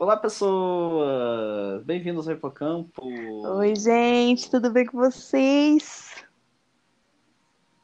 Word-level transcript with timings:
Olá, 0.00 0.16
pessoas! 0.16 1.82
Bem-vindos 1.82 2.28
ao 2.28 2.34
Hipocampo! 2.34 3.02
Oi, 3.04 3.74
gente, 3.74 4.48
tudo 4.48 4.70
bem 4.70 4.86
com 4.86 4.96
vocês? 4.96 6.24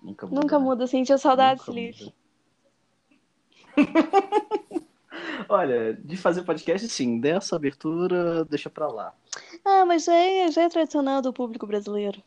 Nunca 0.01 0.25
muda. 0.25 0.41
Nunca 0.41 0.59
muda, 0.61 0.87
sentiu 0.87 1.19
saudades, 1.19 1.67
muda. 1.67 2.15
Olha, 5.49 5.95
de 5.95 6.17
fazer 6.17 6.45
podcast, 6.45 6.89
sim. 6.89 7.19
Dessa 7.19 7.57
abertura, 7.57 8.45
deixa 8.45 8.71
pra 8.71 8.87
lá. 8.87 9.13
Ah, 9.65 9.85
mas 9.85 10.05
já 10.05 10.15
é, 10.15 10.53
já 10.53 10.63
é 10.63 10.69
tradicional 10.69 11.21
do 11.21 11.33
público 11.33 11.67
brasileiro. 11.67 12.23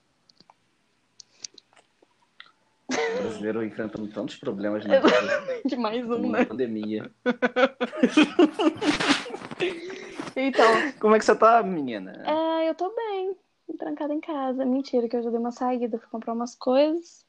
O 2.90 3.24
brasileiro 3.38 3.64
enfrentando 3.64 4.08
tantos 4.08 4.36
problemas 4.36 4.86
na 4.86 5.00
vida, 5.00 5.62
De 5.66 5.76
mais 5.78 6.04
um, 6.10 6.30
né? 6.32 6.46
pandemia. 6.46 7.12
Então, 10.36 10.66
Como 11.00 11.16
é 11.16 11.20
que 11.20 11.26
você 11.26 11.36
tá, 11.36 11.62
menina? 11.64 12.24
é, 12.26 12.70
eu 12.70 12.76
tô 12.76 12.94
bem, 12.96 13.36
trancada 13.78 14.14
em 14.14 14.20
casa. 14.20 14.66
Mentira, 14.66 15.08
que 15.08 15.16
eu 15.16 15.24
já 15.24 15.30
dei 15.30 15.40
uma 15.40 15.52
saída, 15.52 15.98
fui 15.98 16.08
comprar 16.10 16.34
umas 16.34 16.56
coisas. 16.56 17.26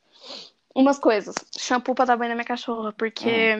Umas 0.74 0.98
coisas. 0.98 1.34
Shampoo 1.56 1.94
pra 1.94 2.04
dar 2.04 2.16
banho 2.16 2.30
na 2.30 2.34
minha 2.34 2.44
cachorra, 2.44 2.92
porque. 2.92 3.56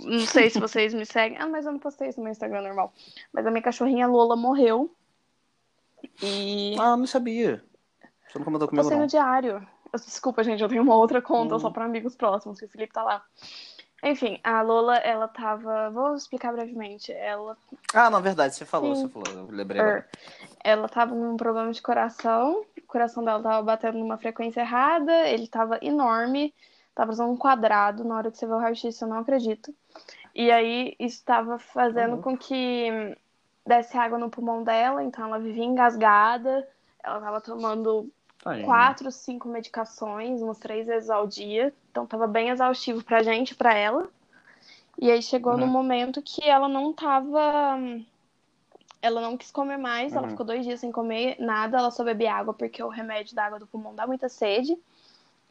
Não 0.00 0.20
sei 0.26 0.50
se 0.50 0.58
vocês 0.58 0.92
me 0.92 1.06
seguem. 1.06 1.38
Ah, 1.38 1.46
mas 1.46 1.64
eu 1.64 1.72
não 1.72 1.78
postei 1.78 2.08
isso 2.08 2.18
no 2.18 2.24
meu 2.24 2.32
Instagram 2.32 2.62
normal. 2.62 2.92
Mas 3.32 3.46
a 3.46 3.50
minha 3.50 3.62
cachorrinha 3.62 4.06
Lola 4.08 4.34
morreu. 4.36 4.90
E. 6.22 6.74
Ah, 6.78 6.96
não 6.96 7.06
sabia. 7.06 7.62
Você 8.28 8.38
não 8.38 8.44
comentou 8.44 8.66
comigo, 8.68 8.82
Postei 8.82 8.96
não. 8.98 9.04
no 9.04 9.08
diário. 9.10 9.66
Desculpa, 9.94 10.42
gente, 10.42 10.62
eu 10.62 10.68
tenho 10.68 10.82
uma 10.82 10.96
outra 10.96 11.20
conta 11.20 11.56
Hum. 11.56 11.58
só 11.58 11.70
pra 11.70 11.84
amigos 11.84 12.16
próximos, 12.16 12.58
que 12.58 12.64
o 12.64 12.68
Felipe 12.68 12.92
tá 12.94 13.02
lá. 13.02 13.22
Enfim, 14.02 14.40
a 14.42 14.62
Lola, 14.62 14.96
ela 14.96 15.28
tava. 15.28 15.90
Vou 15.90 16.14
explicar 16.16 16.52
brevemente. 16.52 17.12
Ela, 17.12 17.56
Ah, 17.94 18.10
na 18.10 18.18
verdade, 18.18 18.54
você 18.54 18.64
falou, 18.64 18.94
Sim. 18.96 19.02
você 19.02 19.08
falou. 19.08 19.28
Eu 19.48 19.54
lembrei 19.54 19.80
agora. 19.80 20.08
ela 20.64 20.88
tava 20.88 21.12
com 21.14 21.34
um 21.34 21.36
problema 21.36 21.70
de 21.72 21.80
coração. 21.80 22.64
O 22.76 22.86
coração 22.86 23.22
dela 23.24 23.40
tava 23.42 23.62
batendo 23.62 23.98
numa 23.98 24.18
frequência 24.18 24.60
errada. 24.60 25.12
Ele 25.28 25.46
tava 25.46 25.78
enorme. 25.82 26.52
Tava 26.94 27.12
usando 27.12 27.30
um 27.30 27.36
quadrado. 27.36 28.02
Na 28.02 28.16
hora 28.16 28.30
que 28.30 28.38
você 28.38 28.46
vê 28.46 28.52
o 28.54 28.58
raio-x, 28.58 29.00
eu 29.00 29.06
não 29.08 29.18
acredito. 29.18 29.72
E 30.34 30.50
aí, 30.50 30.96
isso 30.98 31.22
tava 31.24 31.58
fazendo 31.58 32.16
Uhum. 32.16 32.22
com 32.22 32.36
que 32.36 33.16
desse 33.64 33.96
água 33.96 34.18
no 34.18 34.30
pulmão 34.30 34.64
dela. 34.64 35.04
Então, 35.04 35.26
ela 35.26 35.38
vivia 35.38 35.64
engasgada. 35.64 36.66
Ela 37.04 37.20
tava 37.20 37.40
tomando 37.40 38.10
Tadinha. 38.42 38.66
quatro, 38.66 39.10
cinco 39.10 39.48
medicações, 39.48 40.42
umas 40.42 40.58
três 40.58 40.86
vezes 40.86 41.08
ao 41.08 41.26
dia. 41.26 41.72
Então 41.90 42.06
tava 42.06 42.26
bem 42.26 42.50
exaustivo 42.50 43.02
pra 43.04 43.22
gente, 43.22 43.54
pra 43.54 43.74
ela. 43.74 44.08
E 44.98 45.10
aí 45.10 45.22
chegou 45.22 45.52
Uhum. 45.52 45.60
no 45.60 45.66
momento 45.66 46.20
que 46.22 46.44
ela 46.48 46.68
não 46.68 46.92
tava. 46.92 47.78
Ela 49.00 49.20
não 49.20 49.36
quis 49.36 49.50
comer 49.50 49.76
mais, 49.78 50.14
ela 50.14 50.22
Uhum. 50.22 50.30
ficou 50.30 50.46
dois 50.46 50.64
dias 50.64 50.78
sem 50.80 50.92
comer 50.92 51.36
nada, 51.40 51.78
ela 51.78 51.90
só 51.90 52.04
bebia 52.04 52.34
água 52.34 52.54
porque 52.54 52.82
o 52.82 52.88
remédio 52.88 53.34
da 53.34 53.44
água 53.46 53.58
do 53.58 53.66
pulmão 53.66 53.94
dá 53.94 54.06
muita 54.06 54.28
sede. 54.28 54.78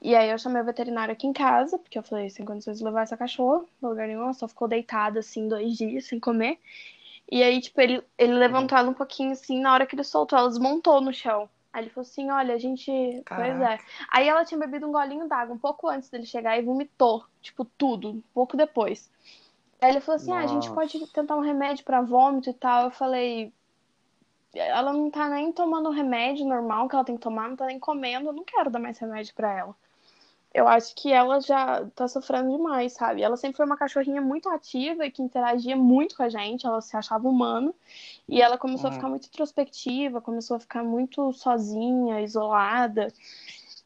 E 0.01 0.15
aí 0.15 0.29
eu 0.29 0.37
chamei 0.39 0.61
o 0.61 0.65
veterinário 0.65 1.11
aqui 1.11 1.27
em 1.27 1.33
casa, 1.33 1.77
porque 1.77 1.97
eu 1.97 2.03
falei, 2.03 2.29
sem 2.29 2.45
condições 2.45 2.77
de 2.79 2.83
levar 2.83 3.03
essa 3.03 3.17
cachorra, 3.17 3.63
no 3.81 3.89
lugar 3.89 4.07
nenhum, 4.07 4.23
ela 4.23 4.33
só 4.33 4.47
ficou 4.47 4.67
deitada 4.67 5.19
assim 5.19 5.47
dois 5.47 5.77
dias 5.77 6.05
sem 6.05 6.19
comer. 6.19 6.57
E 7.31 7.43
aí, 7.43 7.61
tipo, 7.61 7.79
ele, 7.79 8.03
ele 8.17 8.33
levantou 8.33 8.77
ela 8.77 8.89
um 8.89 8.93
pouquinho 8.93 9.31
assim, 9.31 9.59
na 9.61 9.73
hora 9.73 9.85
que 9.85 9.95
ele 9.95 10.03
soltou, 10.03 10.37
ela 10.39 10.49
desmontou 10.49 11.01
no 11.01 11.13
chão. 11.13 11.49
Aí 11.73 11.83
ele 11.83 11.89
falou 11.89 12.07
assim, 12.07 12.29
olha, 12.29 12.53
a 12.53 12.57
gente. 12.57 12.91
Pois 12.91 13.55
é. 13.55 13.77
Caraca. 13.77 13.83
Aí 14.09 14.27
ela 14.27 14.43
tinha 14.43 14.59
bebido 14.59 14.87
um 14.87 14.91
golinho 14.91 15.27
d'água 15.27 15.55
um 15.55 15.59
pouco 15.59 15.87
antes 15.87 16.09
dele 16.09 16.25
chegar 16.25 16.57
e 16.57 16.61
vomitou, 16.61 17.25
tipo, 17.41 17.63
tudo, 17.63 18.09
um 18.09 18.21
pouco 18.33 18.57
depois. 18.57 19.09
Aí 19.79 19.91
ele 19.91 20.01
falou 20.01 20.17
assim: 20.17 20.33
ah, 20.33 20.39
a 20.39 20.47
gente 20.47 20.69
pode 20.71 21.07
tentar 21.07 21.35
um 21.35 21.41
remédio 21.41 21.85
pra 21.85 22.01
vômito 22.01 22.49
e 22.49 22.53
tal. 22.53 22.85
Eu 22.85 22.91
falei: 22.91 23.53
ela 24.53 24.91
não 24.91 25.09
tá 25.09 25.29
nem 25.29 25.51
tomando 25.51 25.89
o 25.89 25.93
remédio 25.93 26.45
normal 26.45 26.89
que 26.89 26.95
ela 26.95 27.05
tem 27.05 27.15
que 27.15 27.21
tomar, 27.21 27.49
não 27.49 27.55
tá 27.55 27.65
nem 27.65 27.79
comendo, 27.79 28.27
eu 28.29 28.33
não 28.33 28.43
quero 28.43 28.69
dar 28.69 28.79
mais 28.79 28.97
remédio 28.99 29.33
pra 29.33 29.57
ela. 29.57 29.75
Eu 30.53 30.67
acho 30.67 30.93
que 30.95 31.11
ela 31.11 31.39
já 31.39 31.85
tá 31.95 32.07
sofrendo 32.07 32.51
demais, 32.51 32.93
sabe? 32.93 33.21
Ela 33.21 33.37
sempre 33.37 33.57
foi 33.57 33.65
uma 33.65 33.77
cachorrinha 33.77 34.21
muito 34.21 34.49
ativa 34.49 35.05
e 35.05 35.11
que 35.11 35.21
interagia 35.21 35.75
muito 35.77 36.15
com 36.17 36.23
a 36.23 36.29
gente, 36.29 36.65
ela 36.67 36.81
se 36.81 36.95
achava 36.97 37.27
humana. 37.27 37.73
E 38.27 38.41
ela 38.41 38.57
começou 38.57 38.87
a 38.89 38.91
Uhum. 38.91 38.97
ficar 38.97 39.09
muito 39.09 39.27
introspectiva, 39.27 40.21
começou 40.21 40.57
a 40.57 40.59
ficar 40.59 40.83
muito 40.83 41.31
sozinha, 41.33 42.21
isolada. 42.21 43.13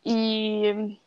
E 0.05 0.97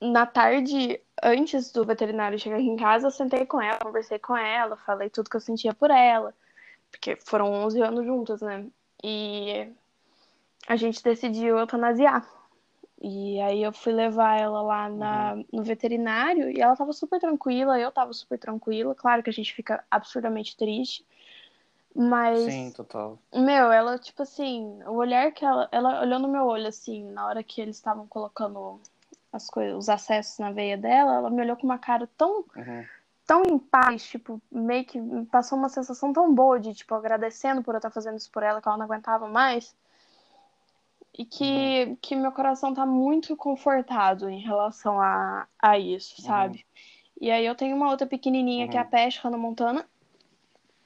na 0.00 0.26
tarde, 0.26 1.00
antes 1.22 1.72
do 1.72 1.84
veterinário 1.84 2.38
chegar 2.38 2.56
aqui 2.56 2.66
em 2.68 2.76
casa, 2.76 3.06
eu 3.08 3.10
sentei 3.10 3.44
com 3.46 3.60
ela, 3.60 3.78
conversei 3.78 4.18
com 4.18 4.36
ela, 4.36 4.76
falei 4.76 5.10
tudo 5.10 5.30
que 5.30 5.36
eu 5.36 5.40
sentia 5.40 5.74
por 5.74 5.90
ela. 5.90 6.34
Porque 6.90 7.16
foram 7.16 7.52
11 7.52 7.80
anos 7.82 8.04
juntas, 8.06 8.40
né? 8.42 8.66
E 9.04 9.68
a 10.68 10.76
gente 10.76 11.02
decidiu 11.02 11.58
eutanasiar. 11.58 12.26
E 13.00 13.40
aí 13.40 13.62
eu 13.62 13.72
fui 13.72 13.92
levar 13.92 14.38
ela 14.38 14.60
lá 14.60 14.88
na, 14.88 15.36
no 15.52 15.62
veterinário 15.62 16.50
e 16.50 16.60
ela 16.60 16.74
tava 16.74 16.92
super 16.92 17.20
tranquila, 17.20 17.78
eu 17.78 17.92
tava 17.92 18.12
super 18.12 18.38
tranquila. 18.38 18.94
Claro 18.94 19.22
que 19.22 19.30
a 19.30 19.32
gente 19.32 19.54
fica 19.54 19.84
absurdamente 19.90 20.56
triste. 20.56 21.06
Mas, 21.94 22.44
Sim, 22.44 22.72
total. 22.72 23.18
meu, 23.32 23.70
ela, 23.72 23.98
tipo 23.98 24.22
assim, 24.22 24.82
o 24.84 24.94
olhar 24.94 25.32
que 25.32 25.44
ela. 25.44 25.68
Ela 25.70 26.00
olhou 26.02 26.18
no 26.18 26.28
meu 26.28 26.44
olho, 26.44 26.66
assim, 26.66 27.04
na 27.04 27.26
hora 27.26 27.42
que 27.42 27.60
eles 27.60 27.76
estavam 27.76 28.06
colocando 28.06 28.80
as 29.32 29.48
coisas, 29.48 29.76
os 29.76 29.88
acessos 29.88 30.38
na 30.38 30.50
veia 30.50 30.76
dela, 30.76 31.14
ela 31.16 31.30
me 31.30 31.42
olhou 31.42 31.56
com 31.56 31.64
uma 31.64 31.78
cara 31.78 32.08
tão 32.16 32.44
Uhum. 32.56 32.84
tão 33.26 33.42
em 33.44 33.58
paz, 33.58 34.04
tipo, 34.04 34.40
meio 34.50 34.84
que 34.86 34.98
passou 35.30 35.58
uma 35.58 35.68
sensação 35.68 36.12
tão 36.12 36.34
boa 36.34 36.58
de, 36.58 36.72
tipo, 36.72 36.94
agradecendo 36.94 37.62
por 37.62 37.74
eu 37.74 37.78
estar 37.78 37.90
fazendo 37.90 38.16
isso 38.16 38.30
por 38.30 38.42
ela, 38.42 38.60
que 38.60 38.66
ela 38.66 38.78
não 38.78 38.86
aguentava 38.86 39.28
mais. 39.28 39.74
E 41.18 41.24
que, 41.24 41.96
que 42.00 42.14
meu 42.14 42.30
coração 42.30 42.72
tá 42.72 42.86
muito 42.86 43.36
confortado 43.36 44.30
em 44.30 44.40
relação 44.40 45.00
a, 45.00 45.48
a 45.60 45.76
isso, 45.76 46.22
sabe? 46.22 46.64
E 47.20 47.28
aí 47.28 47.44
eu 47.44 47.56
tenho 47.56 47.74
uma 47.74 47.90
outra 47.90 48.06
pequenininha 48.06 48.68
que 48.68 48.76
é 48.76 48.80
a 48.80 48.84
Uhum. 48.84 48.90
Peste, 48.90 49.20
Hannah 49.20 49.36
Montana. 49.36 49.84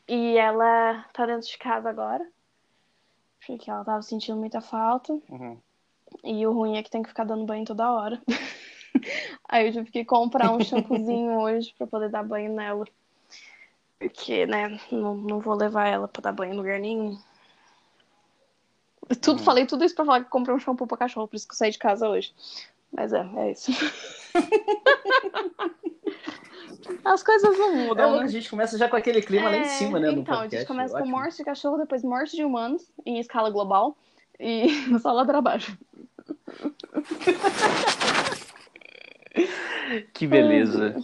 E 0.08 0.38
ela 0.38 1.04
tá 1.12 1.26
dentro 1.26 1.46
de 1.46 1.58
casa 1.58 1.90
agora. 1.90 2.26
Porque 3.46 3.70
ela 3.70 3.84
tava 3.84 4.00
sentindo 4.00 4.38
muita 4.38 4.62
falta. 4.62 5.12
Uhum. 5.28 5.58
E 6.24 6.46
o 6.46 6.52
ruim 6.52 6.78
é 6.78 6.82
que 6.82 6.90
tem 6.90 7.02
que 7.02 7.10
ficar 7.10 7.24
dando 7.24 7.44
banho 7.44 7.66
toda 7.66 7.92
hora. 7.92 8.20
Aí 9.48 9.66
eu 9.66 9.72
tive 9.72 9.90
que 9.90 10.04
comprar 10.04 10.50
um 10.50 10.60
shampoozinho 10.60 11.36
hoje 11.40 11.74
pra 11.76 11.86
poder 11.86 12.08
dar 12.08 12.22
banho 12.22 12.54
nela. 12.54 12.86
Porque, 13.98 14.46
né, 14.46 14.80
não, 14.90 15.14
não 15.14 15.40
vou 15.40 15.54
levar 15.54 15.88
ela 15.88 16.08
pra 16.08 16.22
dar 16.22 16.32
banho 16.32 16.54
em 16.54 16.56
lugar 16.56 16.80
nenhum. 16.80 17.18
Tudo, 19.20 19.38
Uhum. 19.38 19.44
Falei 19.44 19.66
tudo 19.66 19.84
isso 19.84 19.94
pra 19.94 20.04
falar 20.04 20.24
que 20.24 20.30
comprei 20.30 20.54
um 20.54 20.58
shampoo 20.58 20.86
pra 20.86 20.96
cachorro, 20.96 21.28
por 21.28 21.36
isso 21.36 21.46
que 21.46 21.54
eu 21.54 21.58
saí 21.58 21.70
de 21.70 21.78
casa 21.78 22.08
hoje. 22.08 22.32
Mas 22.92 23.12
é, 23.12 23.26
é 23.36 23.52
isso. 23.52 23.70
As 27.04 27.22
coisas 27.22 27.56
não 27.58 27.72
É, 27.72 27.86
mudam, 27.86 28.18
a 28.18 28.22
né? 28.22 28.28
gente 28.28 28.50
começa 28.50 28.76
já 28.76 28.88
com 28.88 28.96
aquele 28.96 29.22
clima 29.22 29.48
lá 29.48 29.56
em 29.56 29.60
É, 29.60 29.64
cima, 29.64 29.98
né? 30.00 30.10
no 30.10 30.20
Então, 30.22 30.34
a 30.34 30.38
podcast. 30.38 30.58
gente 30.60 30.66
começa 30.68 30.94
com 30.94 31.00
Ótimo. 31.00 31.16
morte 31.16 31.36
de 31.36 31.44
cachorro, 31.44 31.78
depois 31.78 32.02
morte 32.02 32.36
de 32.36 32.44
humanos, 32.44 32.82
em 33.06 33.18
escala 33.18 33.50
global, 33.50 33.96
e 34.38 34.68
só 35.00 35.12
lá 35.12 35.24
pra 35.24 35.40
baixo. 35.40 35.76
Que 40.14 40.26
beleza. 40.26 40.94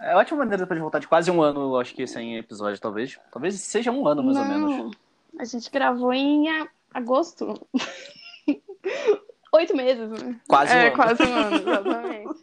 É 0.00 0.14
ótima 0.16 0.38
maneira 0.38 0.62
depois 0.64 0.76
de 0.78 0.82
voltar 0.82 0.98
de 0.98 1.08
quase 1.08 1.30
um 1.30 1.42
ano, 1.42 1.60
eu 1.60 1.80
acho 1.80 1.94
que 1.94 2.06
sem 2.06 2.36
episódio, 2.36 2.80
talvez. 2.80 3.18
Talvez 3.30 3.54
seja 3.60 3.90
um 3.90 4.06
ano, 4.06 4.22
mais 4.22 4.36
ou 4.38 4.44
menos. 4.44 4.70
Não, 4.76 4.90
a 5.38 5.44
gente 5.44 5.70
gravou 5.70 6.12
em 6.12 6.48
a- 6.50 6.68
agosto. 6.94 7.54
Oito 9.54 9.76
meses, 9.76 10.08
né? 10.10 10.40
Quase 10.48 10.72
um 10.72 10.76
é, 10.76 10.86
ano. 10.86 10.96
quase 10.96 11.22
um 11.22 11.34
ano, 11.34 11.56
exatamente. 11.60 12.34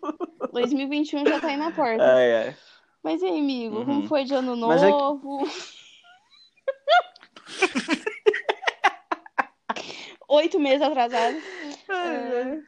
2021 0.54 1.26
já 1.26 1.40
tá 1.40 1.48
aí 1.48 1.58
na 1.58 1.72
porta. 1.72 2.04
Ai, 2.04 2.36
ai. 2.48 2.56
Mas 3.04 3.22
e 3.22 3.26
aí, 3.26 3.40
amigo, 3.40 3.78
Uhum. 3.80 3.86
como 3.86 4.08
foi 4.08 4.24
de 4.26 4.34
ano 4.36 4.54
é 4.54 4.58
novo? 4.58 5.40
Oito 10.32 10.60
meses 10.60 10.82
atrasado. 10.84 11.38
É. 11.90 12.60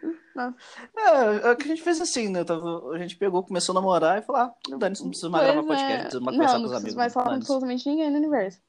É, 0.98 1.48
é 1.48 1.52
o 1.52 1.56
que 1.56 1.66
a 1.66 1.68
gente 1.68 1.82
fez 1.84 2.02
assim, 2.02 2.28
né? 2.30 2.44
Tava- 2.44 2.92
a 2.94 2.98
gente 2.98 3.16
pegou, 3.18 3.44
começou 3.44 3.74
a 3.74 3.76
namorar 3.76 4.18
e 4.18 4.22
falou: 4.24 4.42
ah, 4.42 4.54
não 4.68 4.80
dane, 4.80 4.96
não 5.00 5.10
precisa 5.10 5.30
mais 5.30 5.44
gravar 5.46 5.62
Pois 5.64 5.80
podcast, 5.80 5.94
é. 5.94 5.98
não 5.98 6.04
precisa 6.04 6.22
mais 6.24 6.38
Não, 6.38 6.46
conversar 6.46 6.58
não 6.58 6.62
com 6.64 6.66
os 6.70 6.74
amigos. 6.78 6.96
mais 6.96 7.14
falar 7.14 7.26
com 7.28 7.36
absolutamente 7.36 7.90
ninguém 7.90 8.10
no 8.10 8.18
universo. 8.18 8.60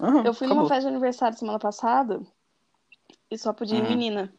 Aham, 0.00 0.24
Eu 0.24 0.34
fui 0.34 0.46
numa 0.46 0.62
acabou. 0.62 0.68
festa 0.68 0.82
de 0.82 0.88
aniversário 0.88 1.38
semana 1.38 1.58
passada 1.58 2.20
e 3.30 3.38
só 3.38 3.52
podia 3.52 3.78
ir 3.78 3.82
Uhum. 3.82 3.88
menina. 3.88 4.32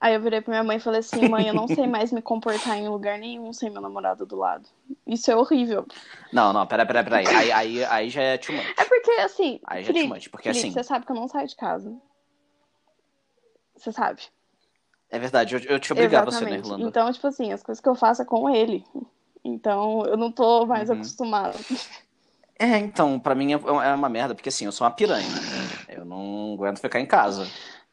Aí 0.00 0.14
eu 0.14 0.20
virei 0.22 0.40
pra 0.40 0.50
minha 0.52 0.64
mãe 0.64 0.78
e 0.78 0.80
falei 0.80 1.00
assim, 1.00 1.28
mãe, 1.28 1.46
eu 1.48 1.52
não 1.54 1.68
sei 1.68 1.86
mais 1.86 2.10
me 2.10 2.22
comportar 2.22 2.76
em 2.78 2.88
lugar 2.88 3.18
nenhum 3.18 3.52
sem 3.52 3.68
meu 3.68 3.82
namorado 3.82 4.24
do 4.24 4.34
lado. 4.36 4.66
Isso 5.06 5.30
é 5.30 5.36
horrível. 5.36 5.86
Não, 6.32 6.52
não, 6.54 6.66
peraí, 6.66 6.86
peraí, 6.86 7.04
peraí. 7.04 7.26
Aí, 7.28 7.52
aí, 7.52 7.84
aí 7.84 8.08
já 8.08 8.22
é 8.22 8.38
too 8.38 8.54
much. 8.56 8.66
É 8.78 8.84
porque, 8.86 9.10
assim, 9.20 9.60
Aí 9.64 9.82
já 9.84 9.90
é 9.90 9.92
too 9.92 9.94
Felipe, 9.94 10.08
much, 10.14 10.28
porque 10.30 10.48
Felipe, 10.48 10.66
assim- 10.68 10.72
você 10.72 10.82
sabe 10.84 11.04
que 11.04 11.12
eu 11.12 11.16
não 11.16 11.28
saio 11.28 11.46
de 11.46 11.54
casa. 11.56 11.94
Você 13.76 13.92
sabe. 13.92 14.22
É 15.10 15.18
verdade, 15.18 15.54
eu, 15.54 15.60
eu 15.62 15.78
te 15.80 15.92
obrigava 15.92 16.28
a 16.28 16.32
ser 16.32 16.44
na. 16.48 16.56
Irlanda. 16.56 16.88
Então, 16.88 17.12
tipo 17.12 17.26
assim, 17.26 17.52
as 17.52 17.62
coisas 17.62 17.82
que 17.82 17.88
eu 17.88 17.94
faço 17.94 18.22
é 18.22 18.24
com 18.24 18.48
ele. 18.48 18.84
Então, 19.44 20.04
eu 20.06 20.16
não 20.16 20.30
tô 20.32 20.64
mais 20.66 20.88
Uhum. 20.88 20.96
acostumada. 20.96 21.58
É, 22.60 22.76
então, 22.78 23.18
pra 23.18 23.34
mim 23.34 23.52
é 23.52 23.56
é 23.56 23.94
uma 23.94 24.08
merda, 24.08 24.34
porque 24.34 24.50
assim, 24.50 24.66
eu 24.66 24.72
sou 24.72 24.86
uma 24.86 24.90
piranha. 24.92 25.26
Eu 25.88 26.04
não 26.04 26.54
aguento 26.54 26.78
ficar 26.80 27.00
em 27.00 27.06
casa. 27.06 27.46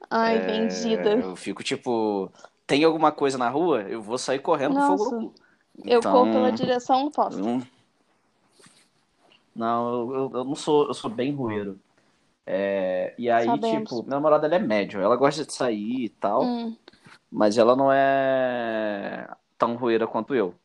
Ai, 0.09 0.39
É, 0.39 0.41
vendida. 0.41 1.15
eu 1.21 1.35
fico 1.35 1.63
tipo, 1.63 2.31
tem 2.65 2.83
alguma 2.83 3.11
coisa 3.11 3.37
na 3.37 3.49
rua, 3.49 3.81
eu 3.83 4.01
vou 4.01 4.17
sair 4.17 4.39
correndo 4.39 4.81
fogo 4.81 5.05
Nossa, 5.05 5.15
no 5.15 5.31
cu. 5.31 5.35
eu 5.85 6.01
corro 6.01 6.31
pela 6.31 6.51
Então, 6.51 6.57
direção 6.57 7.05
oposta. 7.05 7.41
não, 7.41 7.61
não, 9.55 10.13
eu, 10.13 10.31
eu- 10.33 10.43
não 10.45 10.55
sou, 10.55 10.87
eu 10.87 10.93
sou 10.93 11.09
bem 11.09 11.33
rueiro. 11.33 11.79
É, 12.45 13.15
e 13.17 13.29
aí, 13.29 13.45
Sabemos. 13.45 13.89
tipo, 13.89 14.03
minha 14.03 14.15
namorada 14.17 14.47
ela 14.47 14.55
é 14.55 14.59
médio, 14.59 15.01
ela 15.01 15.15
gosta 15.17 15.45
de 15.45 15.53
sair 15.53 16.05
e 16.05 16.09
tal, 16.09 16.43
Hum, 16.43 16.77
mas 17.31 17.57
ela 17.57 17.75
não 17.75 17.91
é 17.91 19.27
tão 19.57 19.75
rueira 19.77 20.07
quanto 20.07 20.35
eu. 20.35 20.55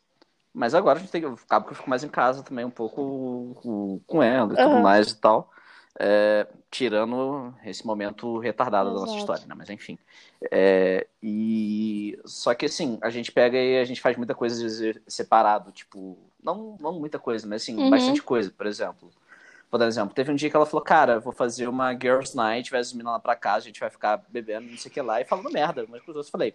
Mas 0.55 0.75
agora 0.75 0.99
a 0.99 1.01
gente 1.01 1.11
tem, 1.11 1.25
acaba 1.25 1.65
que 1.65 1.73
eu 1.73 1.77
fico 1.77 1.89
mais 1.89 2.05
em 2.05 2.09
casa 2.09 2.43
também, 2.43 2.65
um 2.65 2.71
pouco 2.71 4.01
com, 4.07 4.23
ela 4.23 4.53
e 4.53 4.57
tudo 4.57 4.77
aham, 4.77 4.83
mais 4.83 5.11
e 5.13 5.17
tal. 5.21 5.51
É, 5.99 6.47
tirando 6.71 7.55
esse 7.65 7.87
momento 7.87 8.39
retardado 8.39 8.91
da 8.91 8.95
nossa 9.01 9.13
exato. 9.13 9.19
história, 9.21 9.47
né? 9.47 9.55
Mas 9.57 9.71
enfim. 9.71 9.99
É, 10.51 11.07
e 11.23 12.19
só 12.25 12.55
que 12.55 12.67
assim, 12.67 12.99
a 13.03 13.11
gente 13.11 13.31
pega 13.33 13.59
e 13.59 13.79
a 13.79 13.85
gente 13.85 14.01
faz 14.01 14.17
muita 14.17 14.35
coisa 14.35 14.67
separado, 15.07 15.71
tipo, 15.73 16.19
não, 16.43 16.77
não 16.81 16.99
muita 16.99 17.19
coisa, 17.19 17.47
mas 17.47 17.63
assim, 17.63 17.77
Uhum. 17.79 17.91
bastante 17.91 18.23
coisa, 18.23 18.51
por 18.51 18.67
exemplo. 18.67 19.11
Vou 19.71 19.79
dar 19.79 19.87
um 19.87 19.89
exemplo. 19.89 20.15
Teve 20.15 20.31
um 20.31 20.35
dia 20.35 20.51
que 20.51 20.57
ela 20.57 20.67
falou, 20.67 20.85
cara, 20.85 21.19
vou 21.19 21.33
fazer 21.33 21.67
uma 21.67 21.93
Girls 21.93 22.37
Night, 22.37 22.71
vai 22.71 22.81
as 22.81 22.93
meninas 22.93 23.15
lá 23.15 23.19
pra 23.19 23.35
casa, 23.35 23.65
a 23.65 23.69
gente 23.69 23.81
vai 23.81 23.89
ficar 23.89 24.19
bebendo, 24.29 24.69
não 24.69 24.77
sei 24.77 24.91
o 24.91 24.93
que 24.93 25.01
lá, 25.01 25.21
e 25.21 25.25
falando 25.25 25.51
merda. 25.51 25.87
Mas 25.89 26.03
pros 26.03 26.17
outros 26.17 26.27
eu 26.29 26.33
falei, 26.33 26.55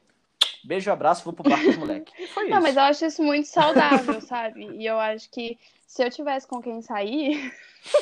beijo, 0.68 0.92
abraço, 0.92 1.24
vou 1.24 1.34
pro 1.34 1.44
bar 1.44 1.64
com 1.64 1.72
os 1.72 1.78
moleque. 1.78 2.12
E 2.20 2.28
foi 2.34 2.50
Não, 2.50 2.62
mas 2.62 2.72
isso. 2.72 2.80
eu 2.80 2.84
acho 2.84 3.06
isso 3.06 3.24
muito 3.24 3.48
saudável, 3.48 4.20
sabe? 4.22 4.66
E 4.78 4.86
eu 4.86 5.00
acho 5.00 5.30
que 5.32 5.58
se 5.86 6.04
eu 6.04 6.12
tivesse 6.12 6.46
com 6.48 6.62
quem 6.62 6.82
sair, 6.82 7.54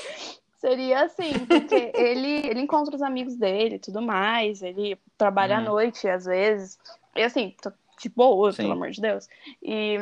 seria 0.58 1.04
assim, 1.04 1.46
porque 1.46 1.92
ele, 1.96 2.48
ele 2.48 2.60
encontra 2.62 2.96
os 2.96 3.02
amigos 3.02 3.36
dele 3.36 3.76
e 3.76 3.80
tudo 3.80 4.02
mais, 4.02 4.62
ele 4.64 4.98
trabalha 5.18 5.58
à 5.58 5.60
Uhum. 5.60 5.66
noite 5.66 6.08
às 6.08 6.26
vezes, 6.26 6.80
e 7.16 7.22
assim, 7.22 7.56
tô 7.62 7.72
de 8.00 8.10
boa, 8.10 8.52
Sim. 8.52 8.64
pelo 8.64 8.74
amor 8.74 8.90
de 8.92 9.00
Deus. 9.00 9.28
E 9.62 9.98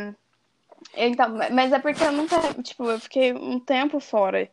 então, 0.96 1.36
mas 1.52 1.72
é 1.72 1.80
porque 1.80 2.04
eu 2.04 2.12
nunca, 2.12 2.38
tipo, 2.64 2.84
eu 2.90 3.00
fiquei 3.00 3.34
um 3.34 3.60
tempo 3.60 4.00
fora 4.00 4.50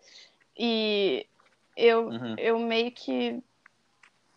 e 0.58 1.26
eu, 1.76 2.08
Uhum. 2.08 2.34
eu 2.38 2.58
meio 2.58 2.90
que 2.92 3.42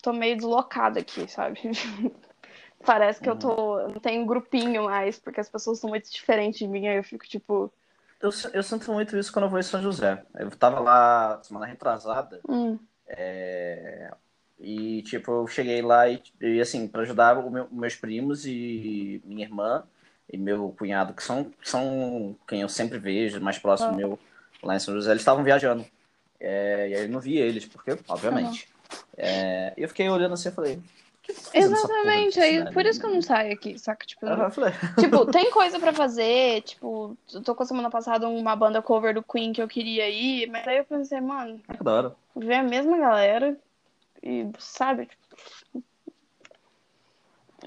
tô 0.02 0.14
meio 0.14 0.36
deslocada 0.36 1.00
aqui, 1.00 1.28
sabe? 1.28 1.60
Parece 2.86 3.22
que 3.22 3.30
eu 3.30 3.34
Uhum. 3.34 3.40
tô. 3.40 3.88
Não 3.88 4.00
tenho 4.00 4.26
grupinho 4.26 4.84
mais, 4.84 5.18
porque 5.20 5.40
as 5.40 5.50
pessoas 5.50 5.80
são 5.80 5.90
muito 5.90 6.12
diferentes 6.12 6.60
de 6.60 6.68
mim. 6.68 6.88
Aí 6.88 6.98
eu 6.98 7.04
fico 7.04 7.26
tipo. 7.28 7.72
Eu, 8.22 8.30
eu 8.54 8.64
sinto 8.64 8.92
muito 8.92 9.18
isso 9.18 9.32
quando 9.32 9.46
eu 9.46 9.50
vou 9.50 9.60
em 9.60 9.64
São 9.64 9.82
José. 9.82 10.24
Eu 10.36 10.50
tava 10.52 10.80
lá 10.80 11.42
semana 11.44 11.66
retrasada, 11.66 12.40
Hum, 12.48 12.80
é, 13.08 14.10
e 14.60 15.02
tipo, 15.04 15.30
eu 15.32 15.48
cheguei 15.48 15.82
lá 15.82 16.08
e, 16.08 16.22
e 16.40 16.62
assim, 16.62 16.88
pra 16.88 17.02
ajudar 17.02 17.36
meu- 17.50 17.68
meus 17.72 17.96
primos 17.96 18.46
e 18.46 19.22
minha 19.26 19.46
irmã 19.46 19.84
e 20.32 20.38
meu 20.38 20.74
cunhado, 20.78 21.14
que 21.14 21.22
são, 21.22 21.52
são 21.62 22.36
quem 22.48 22.62
eu 22.62 22.70
sempre 22.70 22.98
vejo, 22.98 23.42
mais 23.42 23.58
próximo 23.60 23.92
Ah. 23.92 23.96
meu 23.98 24.18
lá 24.62 24.76
em 24.76 24.80
São 24.80 24.94
José, 24.94 25.12
eles 25.12 25.22
estavam 25.22 25.44
viajando. 25.44 25.86
É, 26.40 26.90
e 26.90 26.96
aí 26.96 27.04
eu 27.04 27.10
não 27.10 27.20
vi 27.20 27.38
eles, 27.38 27.66
porque, 27.66 27.98
obviamente. 28.08 28.70
É, 29.18 29.74
e 29.78 29.82
eu 29.82 29.90
fiquei 29.90 30.08
olhando 30.10 30.34
assim 30.34 30.48
e 30.50 30.52
falei, 30.54 30.80
exatamente. 31.54 32.40
Aí, 32.40 32.72
por 32.74 32.86
isso 32.86 33.00
que 33.00 33.06
eu 33.06 33.12
não 33.12 33.22
saio 33.22 33.54
aqui, 33.54 33.78
saca? 33.80 34.06
Tipo, 34.06 34.26
tipo, 35.00 35.26
tem 35.32 35.52
coisa 35.52 35.80
pra 35.80 35.94
fazer. 35.94 36.62
Tipo, 36.64 37.18
eu 37.34 37.42
tô 37.42 37.56
com 37.56 37.64
a 37.64 37.66
semana 37.66 37.90
passada 37.90 38.28
uma 38.28 38.56
banda 38.56 38.82
cover 38.82 39.14
do 39.14 39.24
Queen 39.24 39.54
que 39.54 39.62
eu 39.62 39.68
queria 39.68 40.10
ir. 40.10 40.48
Mas 40.50 40.68
aí 40.68 40.78
eu 40.78 40.86
pensei, 40.86 41.20
mano, 41.22 41.60
da 41.82 41.94
hora. 41.94 42.16
ver 42.36 42.56
a 42.56 42.64
mesma 42.64 42.98
galera 42.98 43.58
e, 44.22 44.48
sabe? 44.60 45.10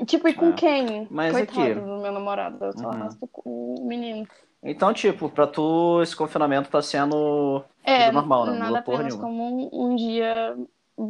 Tipo, 0.06 0.29
e 0.29 0.35
com 0.35 0.50
É. 0.50 0.53
quem? 0.53 1.08
Mas 1.11 1.32
Coitado 1.32 1.61
aqui- 1.62 1.75
do 1.75 1.99
meu 1.99 2.12
namorado, 2.12 2.62
eu 2.64 2.73
só 2.79 2.91
Uhum. 2.91 3.08
o 3.44 3.87
menino. 3.87 4.29
Então, 4.62 4.93
tipo, 4.93 5.29
pra 5.31 5.47
tu, 5.47 6.03
esse 6.03 6.14
confinamento 6.14 6.69
tá 6.69 6.82
sendo 6.82 7.64
É, 7.85 8.11
normal, 8.11 8.47
né? 8.47 8.53
Não 8.53 8.58
nada 8.58 8.79
apenas 8.81 9.05
nenhuma. 9.05 9.23
como 9.23 9.43
um, 9.73 9.93
um 9.93 9.97
dia 9.97 10.56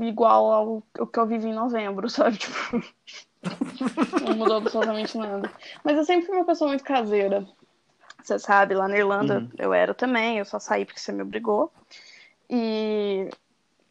igual 0.00 0.52
ao, 0.52 0.82
ao 0.98 1.06
que 1.06 1.18
eu 1.18 1.26
vivi 1.26 1.48
em 1.48 1.54
novembro, 1.54 2.08
sabe? 2.10 2.36
Tipo, 2.38 2.82
não 4.22 4.34
mudou 4.36 4.56
absolutamente 4.56 5.16
nada. 5.16 5.50
Mas 5.84 5.96
eu 5.96 6.04
sempre 6.04 6.26
fui 6.26 6.36
uma 6.36 6.44
pessoa 6.44 6.68
muito 6.68 6.84
caseira. 6.84 7.46
Você 8.22 8.38
sabe, 8.38 8.74
lá 8.74 8.88
na 8.88 8.96
Irlanda 8.96 9.38
Uhum. 9.38 9.50
eu 9.58 9.72
era 9.72 9.94
também, 9.94 10.38
eu 10.38 10.44
só 10.44 10.58
saí 10.58 10.84
porque 10.84 10.98
você 10.98 11.12
me 11.12 11.22
obrigou. 11.22 11.72
E 12.50 13.30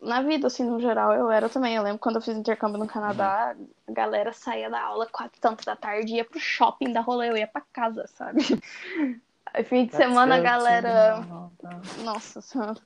na 0.02 0.22
vida, 0.22 0.48
assim, 0.48 0.64
no 0.64 0.80
geral, 0.80 1.14
eu 1.14 1.32
era 1.32 1.48
também. 1.48 1.76
Eu 1.76 1.84
lembro 1.84 2.00
quando 2.00 2.18
eu 2.18 2.22
fiz 2.22 2.36
intercâmbio 2.36 2.78
no 2.78 2.88
Canadá, 2.88 3.56
a 3.88 3.92
galera 3.92 4.34
saía 4.34 4.70
da 4.70 4.82
aula 4.82 5.08
quatro 5.08 5.40
tanto 5.40 5.66
da 5.66 5.76
tarde 5.76 6.12
e 6.14 6.18
ia 6.18 6.26
pro 6.26 6.40
shopping 6.40 6.92
da 6.92 7.00
rolê, 7.02 7.30
eu 7.30 7.38
ia 7.38 7.48
pra 7.48 7.62
casa, 7.72 8.06
sabe? 8.08 8.42
Aí 9.54 9.64
fim 9.64 9.86
de 9.86 9.96
semana 9.96 10.36
a 10.36 10.40
galera. 10.40 11.24
Nossa 12.04 12.42
senhora. 12.42 12.80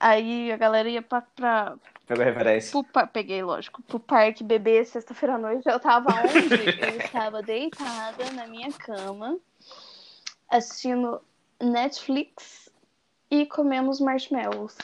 Aí 0.00 0.50
a 0.50 0.56
galera 0.56 0.88
ia 0.88 1.02
pra, 1.02 1.20
pra, 1.20 1.74
Pegou 2.06 2.22
a 2.22 2.26
referência. 2.26 2.70
pro 2.72 2.84
par- 2.84 3.08
Peguei, 3.08 3.42
lógico. 3.42 3.82
Pro 3.82 4.00
parque 4.00 4.42
beber 4.44 4.84
sexta-feira 4.86 5.34
à 5.36 5.38
noite. 5.38 5.68
Eu 5.68 5.78
tava 5.80 6.08
onde? 6.10 6.54
Eu 6.80 6.98
estava 6.98 7.42
deitada 7.42 8.30
na 8.34 8.46
minha 8.46 8.70
cama, 8.72 9.38
assistindo 10.50 11.20
Netflix 11.60 12.68
e 13.30 13.46
comemos 13.46 14.00
marshmallows. 14.00 14.76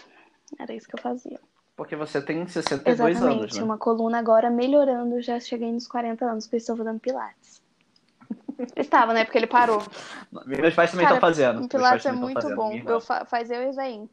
Era 0.59 0.73
isso 0.73 0.89
que 0.89 0.95
eu 0.95 1.03
fazia. 1.03 1.39
Porque 1.77 1.95
você 1.95 2.21
tem 2.23 2.47
62 2.47 2.99
anos, 3.01 3.17
Exatamente. 3.23 3.57
né? 3.59 3.63
Uma 3.63 3.79
coluna 3.79 4.19
agora 4.19 4.51
melhorando. 4.51 5.21
Já 5.21 5.39
cheguei 5.39 5.71
nos 5.71 5.87
40 5.87 6.25
anos, 6.25 6.47
porque 6.47 6.57
estou 6.57 6.77
fazendo 6.77 6.99
pilates. 6.99 7.63
Estava, 8.75 9.13
né? 9.13 9.25
Porque 9.25 9.39
ele 9.39 9.47
parou. 9.47 9.83
Meus 10.47 10.75
pais 10.75 10.91
também 10.91 11.05
estão 11.07 11.21
fazendo. 11.21 11.69
Pilates 11.69 12.07
é 12.07 12.13
muito 12.13 12.55
bom. 12.57 12.73
Eu 12.85 13.01
fa 13.01 13.25
faz 13.25 13.51
eu 13.51 13.69
e 13.69 13.73
Zayn. 13.73 14.09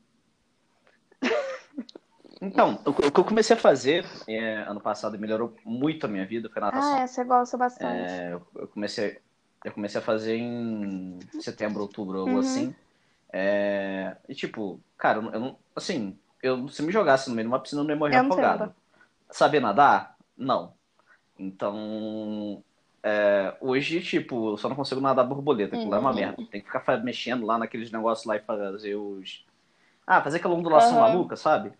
Então, 2.45 2.79
o 2.85 2.89
o 2.89 3.11
que 3.11 3.19
eu 3.19 3.23
comecei 3.23 3.55
a 3.55 3.59
fazer 3.59 4.05
é, 4.27 4.57
ano 4.67 4.79
passado 4.79 5.17
melhorou 5.17 5.55
muito 5.65 6.05
a 6.05 6.09
minha 6.09 6.25
vida 6.25 6.49
foi 6.49 6.61
natação. 6.61 6.97
Ah, 6.99 7.01
é, 7.01 7.07
você 7.07 7.23
gosta 7.23 7.57
bastante. 7.57 8.11
É, 8.11 8.33
eu, 8.33 8.47
eu 8.55 8.67
comecei, 8.67 9.19
eu 9.63 9.71
comecei 9.71 9.99
a 9.99 10.03
fazer 10.03 10.35
em 10.37 11.19
setembro, 11.39 11.81
outubro, 11.81 12.19
algo 12.19 12.33
Uhum. 12.33 12.39
assim. 12.39 12.75
É, 13.33 14.15
e 14.29 14.35
tipo, 14.35 14.79
cara, 14.97 15.19
eu 15.19 15.39
não- 15.39 15.57
assim, 15.75 16.17
eu, 16.41 16.67
se 16.69 16.81
me 16.83 16.91
jogasse 16.91 17.29
no 17.29 17.35
meio 17.35 17.47
de 17.47 17.51
uma 17.53 17.59
piscina, 17.59 17.81
eu 17.81 17.85
não 17.85 17.91
ia 17.91 17.97
morrer 17.97 18.15
Eu 18.15 18.21
afogado. 18.21 18.73
Saber 19.29 19.59
nadar? 19.59 20.15
Não. 20.37 20.73
Então, 21.37 22.63
é, 23.03 23.53
hoje, 23.59 24.01
tipo, 24.01 24.51
eu 24.51 24.57
só 24.57 24.69
não 24.69 24.75
consigo 24.75 25.01
nadar 25.01 25.23
borboleta, 25.25 25.75
aquilo 25.75 25.91
lá 25.91 25.97
é 25.97 25.99
uma 25.99 26.09
Uhum. 26.11 26.15
merda. 26.15 26.37
Tem 26.49 26.61
que 26.61 26.67
ficar 26.71 27.03
mexendo 27.03 27.45
lá 27.45 27.57
naqueles 27.57 27.91
negócios 27.91 28.25
lá 28.25 28.35
e 28.35 28.39
fazer 28.41 28.95
os. 28.95 29.45
Ah, 30.07 30.21
fazer 30.21 30.37
aquela 30.37 30.53
ondulação 30.53 30.97
Aham. 30.97 31.09
maluca, 31.09 31.35
sabe? 31.35 31.73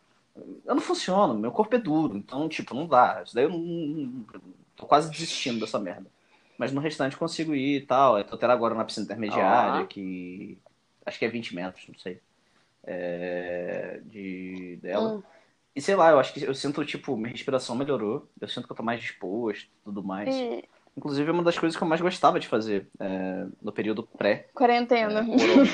Eu 0.66 0.76
não 0.76 0.82
funciono, 0.82 1.34
meu 1.38 1.52
corpo 1.52 1.76
é 1.76 1.80
duro, 1.80 2.18
então, 2.18 2.50
tipo, 2.50 2.76
não 2.76 2.88
dá. 2.88 3.22
Isso 3.26 3.34
daí 3.34 3.46
eu 3.46 3.50
não, 3.50 4.26
tô 4.76 4.86
quase 4.86 5.10
desistindo 5.10 5.60
dessa 5.62 5.80
merda. 5.80 6.08
Mas 6.58 6.72
no 6.72 6.82
restante 6.82 7.14
eu 7.14 7.20
consigo 7.20 7.54
ir 7.56 7.78
e 7.78 7.86
tal. 7.86 8.18
Eu 8.18 8.24
tô 8.26 8.36
até 8.36 8.46
agora 8.46 8.76
na 8.76 8.86
piscina 8.86 9.06
intermediária, 9.06 9.82
Ah. 9.82 9.86
que 9.88 10.58
acho 11.06 11.20
que 11.20 11.26
é 11.26 11.30
20 11.30 11.56
metros, 11.56 11.86
não 11.88 11.96
sei. 11.96 12.20
É, 12.84 14.02
de 14.06 14.78
dela. 14.82 15.16
Hum. 15.16 15.24
E 15.76 15.82
sei 15.82 15.96
lá, 15.96 16.12
eu 16.12 16.20
acho 16.20 16.34
que 16.34 16.44
eu 16.44 16.56
sinto, 16.56 16.86
tipo, 16.86 17.18
minha 17.18 17.32
respiração 17.32 17.76
melhorou. 17.76 18.30
Eu 18.40 18.48
sinto 18.48 18.66
que 18.66 18.72
eu 18.72 18.76
tô 18.78 18.84
mais 18.84 19.02
disposto 19.02 19.66
e 19.66 19.84
tudo 19.84 20.02
mais. 20.04 20.34
Inclusive, 20.96 21.28
é 21.30 21.34
uma 21.34 21.44
das 21.44 21.58
coisas 21.58 21.76
que 21.78 21.84
eu 21.84 21.88
mais 21.88 22.00
gostava 22.00 22.40
de 22.40 22.48
fazer 22.48 22.88
é, 23.00 23.46
no 23.62 23.74
período 23.74 24.04
pré 24.04 24.48
quarentena. 24.54 25.26
corona. 25.26 25.70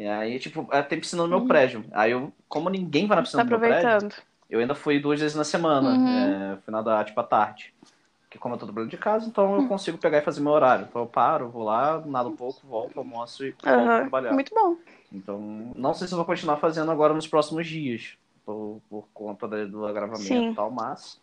E 0.00 0.08
aí, 0.08 0.38
tipo, 0.38 0.66
é, 0.72 0.80
tem 0.80 0.98
piscina 0.98 1.24
no 1.24 1.28
meu 1.28 1.40
Uhum. 1.40 1.46
prédio. 1.46 1.84
Aí 1.92 2.12
eu, 2.12 2.32
como 2.48 2.70
ninguém 2.70 3.06
vai 3.06 3.16
na 3.16 3.20
Tá 3.20 3.24
piscina 3.24 3.44
do 3.44 3.50
meu 3.50 3.60
prédio, 3.60 4.08
eu 4.48 4.58
ainda 4.58 4.74
fui 4.74 4.98
duas 4.98 5.20
vezes 5.20 5.36
na 5.36 5.44
semana. 5.44 5.90
Uhum. 5.90 6.54
É, 6.54 6.56
fui 6.64 6.72
nadar, 6.72 7.04
tipo, 7.04 7.20
à 7.20 7.22
tarde. 7.22 7.74
Porque 8.22 8.38
como 8.38 8.54
eu 8.54 8.58
tô 8.58 8.64
trabalhando 8.64 8.90
de 8.90 8.96
casa, 8.96 9.26
então 9.28 9.56
eu 9.56 9.68
consigo 9.68 9.98
pegar 9.98 10.16
e 10.16 10.22
fazer 10.22 10.40
meu 10.40 10.52
horário. 10.52 10.86
Então 10.88 11.02
eu 11.02 11.06
paro, 11.06 11.50
vou 11.50 11.64
lá, 11.64 12.00
nado 12.06 12.30
um 12.30 12.36
pouco, 12.36 12.66
volto, 12.66 12.96
almoço 12.96 13.44
e 13.44 13.50
volto 13.50 13.66
a 13.68 13.72
Aham. 13.74 14.00
trabalhar. 14.00 14.32
Muito 14.32 14.54
bom. 14.54 14.76
Então, 15.12 15.38
não 15.76 15.92
sei 15.92 16.06
se 16.08 16.14
eu 16.14 16.16
vou 16.16 16.24
continuar 16.24 16.56
fazendo 16.56 16.90
agora 16.90 17.12
nos 17.12 17.28
próximos 17.28 17.66
dias, 17.66 18.16
por, 18.46 18.80
por 18.88 19.06
conta 19.12 19.46
do 19.66 19.84
agravamento 19.84 20.24
Sim. 20.24 20.50
e 20.52 20.54
tal, 20.54 20.70
mas. 20.70 21.20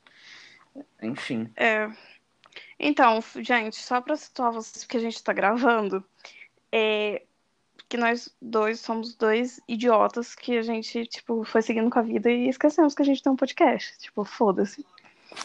Enfim. 1.02 1.50
É. 1.56 1.90
Então, 2.80 3.24
gente, 3.38 3.78
só 3.78 4.00
pra 4.02 4.16
situar 4.16 4.52
vocês, 4.52 4.84
porque 4.84 4.98
a 4.98 5.02
gente 5.02 5.24
tá 5.24 5.34
gravando, 5.34 6.04
é 6.72 7.24
que 7.89 7.98
nós 7.98 8.29
dois 8.41 8.79
somos 8.79 9.15
dois 9.15 9.60
idiotas 9.67 10.36
que 10.36 10.58
a 10.58 10.62
gente, 10.62 11.06
tipo, 11.06 11.44
foi 11.44 11.62
seguindo 11.62 11.89
com 11.89 12.00
a 12.00 12.01
vida 12.01 12.29
e 12.29 12.50
esquecemos 12.50 12.94
que 12.94 13.01
a 13.01 13.06
gente 13.06 13.24
tem 13.24 13.32
um 13.32 13.36
podcast. 13.36 13.98
Tipo, 14.00 14.25
foda-se. 14.25 14.86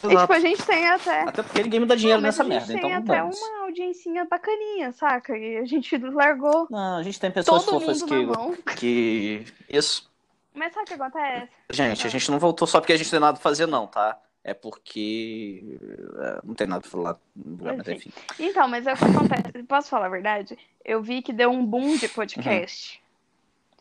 E, 0.05 0.17
tipo, 0.17 0.33
a 0.33 0.41
gente 0.41 0.65
tem 0.65 0.89
até. 0.89 1.21
Até 1.23 1.43
porque 1.43 1.63
ninguém 1.63 1.81
me 1.81 1.87
dá 1.87 1.95
dinheiro 1.95 2.21
Não, 2.21 2.27
nessa 2.27 2.43
a 2.43 2.47
gente 2.47 2.55
merda, 2.55 2.73
tem 2.73 2.79
então 2.79 2.91
até 2.93 3.21
dane-se. 3.21 3.43
uma 3.43 3.65
audiência 3.65 4.25
bacaninha, 4.25 4.93
saca? 4.93 5.37
E 5.37 5.59
a 5.59 5.65
gente 5.65 5.97
largou 5.99 6.67
Não, 6.71 6.99
a 6.99 7.03
gente 7.03 7.21
tem 7.21 7.31
pessoas 7.31 7.65
todo 7.65 7.81
fofas 7.81 8.03
que, 8.03 8.75
que. 8.77 9.45
Isso. 9.69 10.11
Mas 10.55 10.73
sabe 10.73 10.85
o 10.85 10.87
que 10.87 10.95
acontece? 10.95 11.49
Gente, 11.71 12.07
a 12.07 12.11
gente 12.11 12.31
não 12.31 12.39
voltou 12.39 12.67
só 12.67 12.81
porque 12.81 12.93
a 12.93 12.97
gente 12.97 13.07
não 13.07 13.11
tem 13.13 13.21
nada 13.21 13.33
pra 13.35 13.43
fazer, 13.43 13.67
não, 13.67 13.87
tá? 13.87 14.19
É 14.45 14.53
porque. 14.53 15.79
é, 16.19 16.41
não 16.43 16.55
tem 16.55 16.67
nada 16.67 16.81
pra 16.81 16.91
falar 16.91 17.19
mas 17.37 17.87
Enfim. 17.89 18.13
Então, 18.41 18.67
mas 18.67 18.87
é 18.87 18.93
o 18.93 18.97
que 18.97 19.05
acontece. 19.05 19.63
Posso 19.69 19.89
falar 19.89 20.07
a 20.07 20.11
verdade? 20.11 20.59
Eu 20.85 21.01
vi 21.03 21.23
que 21.23 21.33
deu 21.33 21.51
um 21.51 21.65
boom 21.65 21.97
de 21.97 22.09
podcast. 22.09 23.01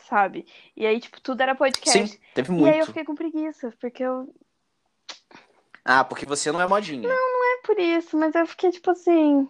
Sabe? 0.08 0.46
E 0.76 0.86
aí, 0.86 1.00
tipo, 1.00 1.20
tudo 1.22 1.42
era 1.42 1.56
podcast. 1.56 2.08
Sim, 2.08 2.20
teve 2.34 2.52
E 2.52 2.56
aí 2.56 2.60
eu 2.60 2.68
muito. 2.76 2.86
fiquei 2.88 3.04
com 3.06 3.16
preguiça, 3.16 3.74
porque 3.80 4.04
eu. 4.04 4.34
Ah, 5.84 6.04
porque 6.04 6.26
você 6.26 6.52
não 6.52 6.62
é 6.62 6.68
modinha. 6.68 7.08
Não 7.10 7.44
é 7.56 7.62
por 7.66 7.80
isso, 7.80 8.16
mas 8.18 8.36
eu 8.36 8.46
fiquei, 8.46 8.70
tipo 8.72 8.92
assim. 8.92 9.50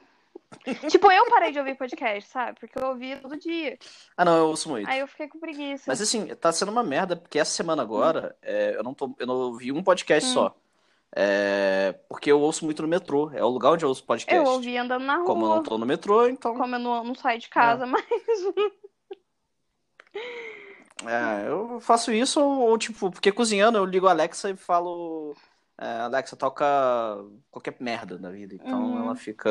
tipo, 0.90 1.12
eu 1.12 1.26
parei 1.30 1.52
de 1.52 1.60
ouvir 1.60 1.76
podcast, 1.76 2.30
sabe? 2.30 2.60
Porque 2.60 2.78
eu 2.78 2.88
ouvia 2.88 3.18
todo 3.18 3.38
dia. 3.38 3.78
Ah, 4.16 4.24
não, 4.24 4.38
eu 4.38 4.48
ouço 4.48 4.70
muito. 4.70 4.90
Aí 4.90 5.00
eu 5.00 5.08
fiquei 5.08 5.28
com 5.28 5.40
preguiça. 5.40 5.84
Mas 5.88 6.02
assim, 6.02 6.28
tá 6.36 6.52
sendo 6.52 6.72
uma 6.72 6.84
merda, 6.84 7.16
porque 7.16 7.40
essa 7.40 7.52
semana 7.52 7.82
agora 7.82 8.36
é, 8.42 8.76
eu 8.78 8.84
não 8.84 8.94
tô, 8.94 9.14
eu 9.20 9.28
não 9.28 9.36
ouvi 9.36 9.72
um 9.72 9.84
podcast 9.84 10.30
Hum. 10.30 10.34
só. 10.34 10.56
É, 11.16 11.94
porque 12.08 12.32
eu 12.32 12.40
ouço 12.40 12.64
muito 12.64 12.82
no 12.82 12.88
metrô. 12.88 13.30
É 13.34 13.44
o 13.44 13.50
lugar 13.50 13.72
onde 13.72 13.84
eu 13.84 13.90
ouço 13.90 14.04
podcast. 14.04 14.34
eu 14.34 14.50
ouvi 14.54 14.78
andando 14.78 15.04
na 15.04 15.18
rua. 15.18 15.26
Como 15.26 15.46
eu 15.46 15.50
não 15.50 15.64
tô 15.64 15.78
no 15.78 15.86
metrô, 15.86 16.28
então. 16.28 16.56
Como 16.56 16.76
eu 16.76 16.80
não, 16.80 17.04
não 17.04 17.16
saio 17.16 17.40
de 17.40 17.50
casa, 17.50 17.86
mas. 17.86 18.06
É, 21.06 21.48
eu 21.50 21.80
faço 21.80 22.12
isso, 22.12 22.40
ou, 22.40 22.70
ou, 22.70 22.78
tipo, 22.78 23.10
porque 23.10 23.32
cozinhando 23.32 23.78
eu 23.78 23.86
ligo 23.86 24.08
a 24.08 24.12
Alexa 24.12 24.50
e 24.52 24.56
falo. 24.56 25.36
É, 25.82 26.02
Alexa, 26.02 26.36
toca 26.36 26.64
qualquer 27.50 27.76
merda 27.80 28.16
da 28.18 28.30
vida. 28.30 28.54
Então 28.54 28.94
Uhum. 28.94 29.00
ela 29.00 29.16
fica 29.16 29.50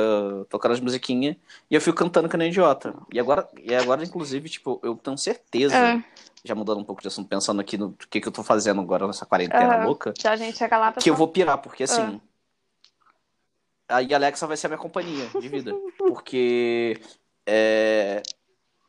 tocando 0.48 0.72
as 0.72 0.80
musiquinhas 0.80 1.36
e 1.68 1.74
eu 1.74 1.80
fico 1.80 1.98
cantando 1.98 2.28
que 2.28 2.36
nem 2.36 2.48
idiota. 2.50 2.94
E 3.12 3.18
agora, 3.18 3.48
e 3.60 3.74
agora 3.74 4.04
inclusive, 4.04 4.48
tipo, 4.48 4.80
eu 4.84 4.94
tenho 4.94 5.18
certeza, 5.18 5.74
É. 5.76 6.04
já 6.44 6.54
mudando 6.54 6.78
um 6.78 6.84
pouco 6.84 7.02
de 7.02 7.08
assunto, 7.08 7.28
pensando 7.28 7.60
aqui 7.60 7.76
no 7.76 7.92
que, 7.94 8.20
que 8.20 8.28
eu 8.28 8.32
tô 8.32 8.44
fazendo 8.44 8.80
agora 8.80 9.08
nessa 9.08 9.26
quarentena 9.26 9.74
Aham. 9.74 9.84
louca, 9.86 10.14
Já 10.20 10.30
a 10.32 10.36
gente 10.36 10.56
chega 10.56 10.78
lá 10.78 10.92
pra 10.92 11.02
que 11.02 11.10
eu 11.10 11.16
vou 11.16 11.26
pirar, 11.26 11.58
porque 11.58 11.82
assim. 11.82 12.20
Ah. 12.24 12.30
Aí 13.96 14.14
a 14.14 14.16
Alexa 14.16 14.46
vai 14.46 14.56
ser 14.56 14.68
a 14.68 14.70
minha 14.70 14.78
companhia 14.78 15.26
de 15.40 15.48
vida. 15.48 15.74
Porque. 15.98 17.00
É, 17.44 18.22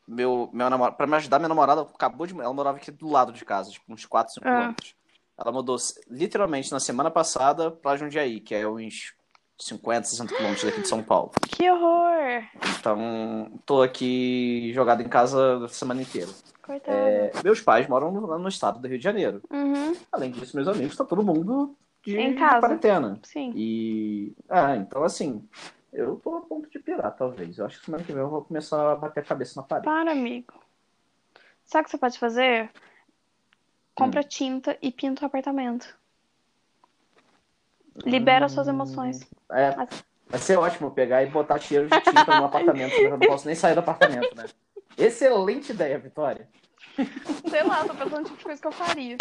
meu, 0.06 0.48
meu 0.52 0.70
namorado, 0.70 0.96
pra 0.96 1.08
me 1.08 1.16
ajudar, 1.16 1.40
minha 1.40 1.48
namorada 1.48 1.80
acabou 1.82 2.24
de. 2.24 2.34
Ela 2.38 2.52
morava 2.52 2.76
aqui 2.76 2.92
do 2.92 3.08
lado 3.10 3.32
de 3.32 3.44
casa, 3.44 3.72
tipo, 3.72 3.92
uns 3.92 4.06
4, 4.06 4.32
5 4.34 4.46
Ah. 4.46 4.50
quilômetros. 4.52 4.94
Ela 5.38 5.50
mudou 5.52 5.76
literalmente 6.08 6.70
na 6.72 6.80
semana 6.80 7.10
passada 7.10 7.70
pra 7.70 7.96
Jundiaí, 7.96 8.40
que 8.40 8.54
é 8.54 8.66
uns 8.68 9.14
50, 9.58 10.04
60 10.06 10.34
quilômetros 10.34 10.64
daqui 10.64 10.82
de 10.82 10.88
São 10.88 11.02
Paulo. 11.02 11.30
Que 11.48 11.70
horror! 11.70 12.42
Então, 12.78 13.50
tô 13.64 13.82
aqui 13.82 14.72
jogado 14.74 15.02
em 15.02 15.08
casa 15.08 15.64
a 15.64 15.68
semana 15.68 16.02
inteira. 16.02 16.30
Coitado. 16.62 16.96
É, 16.96 17.32
meus 17.42 17.60
pais 17.60 17.88
moram 17.88 18.12
no, 18.12 18.38
no 18.38 18.48
estado 18.48 18.78
do 18.80 18.86
Rio 18.88 18.98
de 18.98 19.04
Janeiro. 19.04 19.42
Uhum, 19.50 19.94
Além 20.12 20.30
disso, 20.30 20.54
meus 20.56 20.68
amigos, 20.68 20.96
tá 20.96 21.04
todo 21.04 21.22
mundo 21.22 21.74
de, 22.04 22.16
Em 22.16 22.30
de 22.34 22.38
casa. 22.38 22.60
quarentena. 22.60 23.18
sim. 23.24 23.52
E. 23.56 24.32
Ah, 24.48 24.76
então 24.76 25.02
assim, 25.02 25.46
eu 25.92 26.16
tô 26.16 26.36
a 26.36 26.40
ponto 26.42 26.70
de 26.70 26.78
pirar, 26.78 27.10
talvez. 27.16 27.58
Eu 27.58 27.66
acho 27.66 27.78
que 27.80 27.86
semana 27.86 28.04
que 28.04 28.12
vem 28.12 28.22
eu 28.22 28.28
vou 28.30 28.42
começar 28.44 28.92
a 28.92 28.96
bater 28.96 29.20
a 29.20 29.24
cabeça 29.24 29.60
na 29.60 29.66
parede. 29.66 29.86
Para, 29.86 30.12
amigo. 30.12 30.54
Sabe 31.64 31.82
o 31.82 31.84
que 31.84 31.90
você 31.90 31.98
pode 31.98 32.18
fazer? 32.18 32.70
Hum. 33.92 34.04
Compra 34.04 34.22
tinta 34.24 34.76
e 34.80 34.90
pinta 34.90 35.22
o 35.22 35.26
apartamento. 35.26 35.96
Libera 38.06 38.48
suas 38.48 38.68
emoções. 38.68 39.20
É, 39.50 39.70
vai 40.28 40.40
ser 40.40 40.58
ótimo 40.58 40.90
pegar 40.90 41.22
e 41.22 41.26
botar 41.26 41.58
cheiro 41.58 41.88
de 41.88 42.00
tinta 42.00 42.34
no 42.34 42.44
apartamento, 42.44 42.98
eu 42.98 43.10
não 43.10 43.18
posso 43.20 43.46
nem 43.46 43.54
sair 43.54 43.74
do 43.74 43.80
apartamento, 43.80 44.34
né? 44.34 44.46
Excelente 44.96 45.72
ideia, 45.72 45.98
Vitória. 45.98 46.48
Sei 47.48 47.62
lá, 47.62 47.84
tô 47.84 47.94
pensando 47.94 48.20
no 48.20 48.24
tipo 48.24 48.36
de 48.38 48.44
coisa 48.44 48.60
que 48.62 48.66
eu 48.66 48.72
faria. 48.72 49.16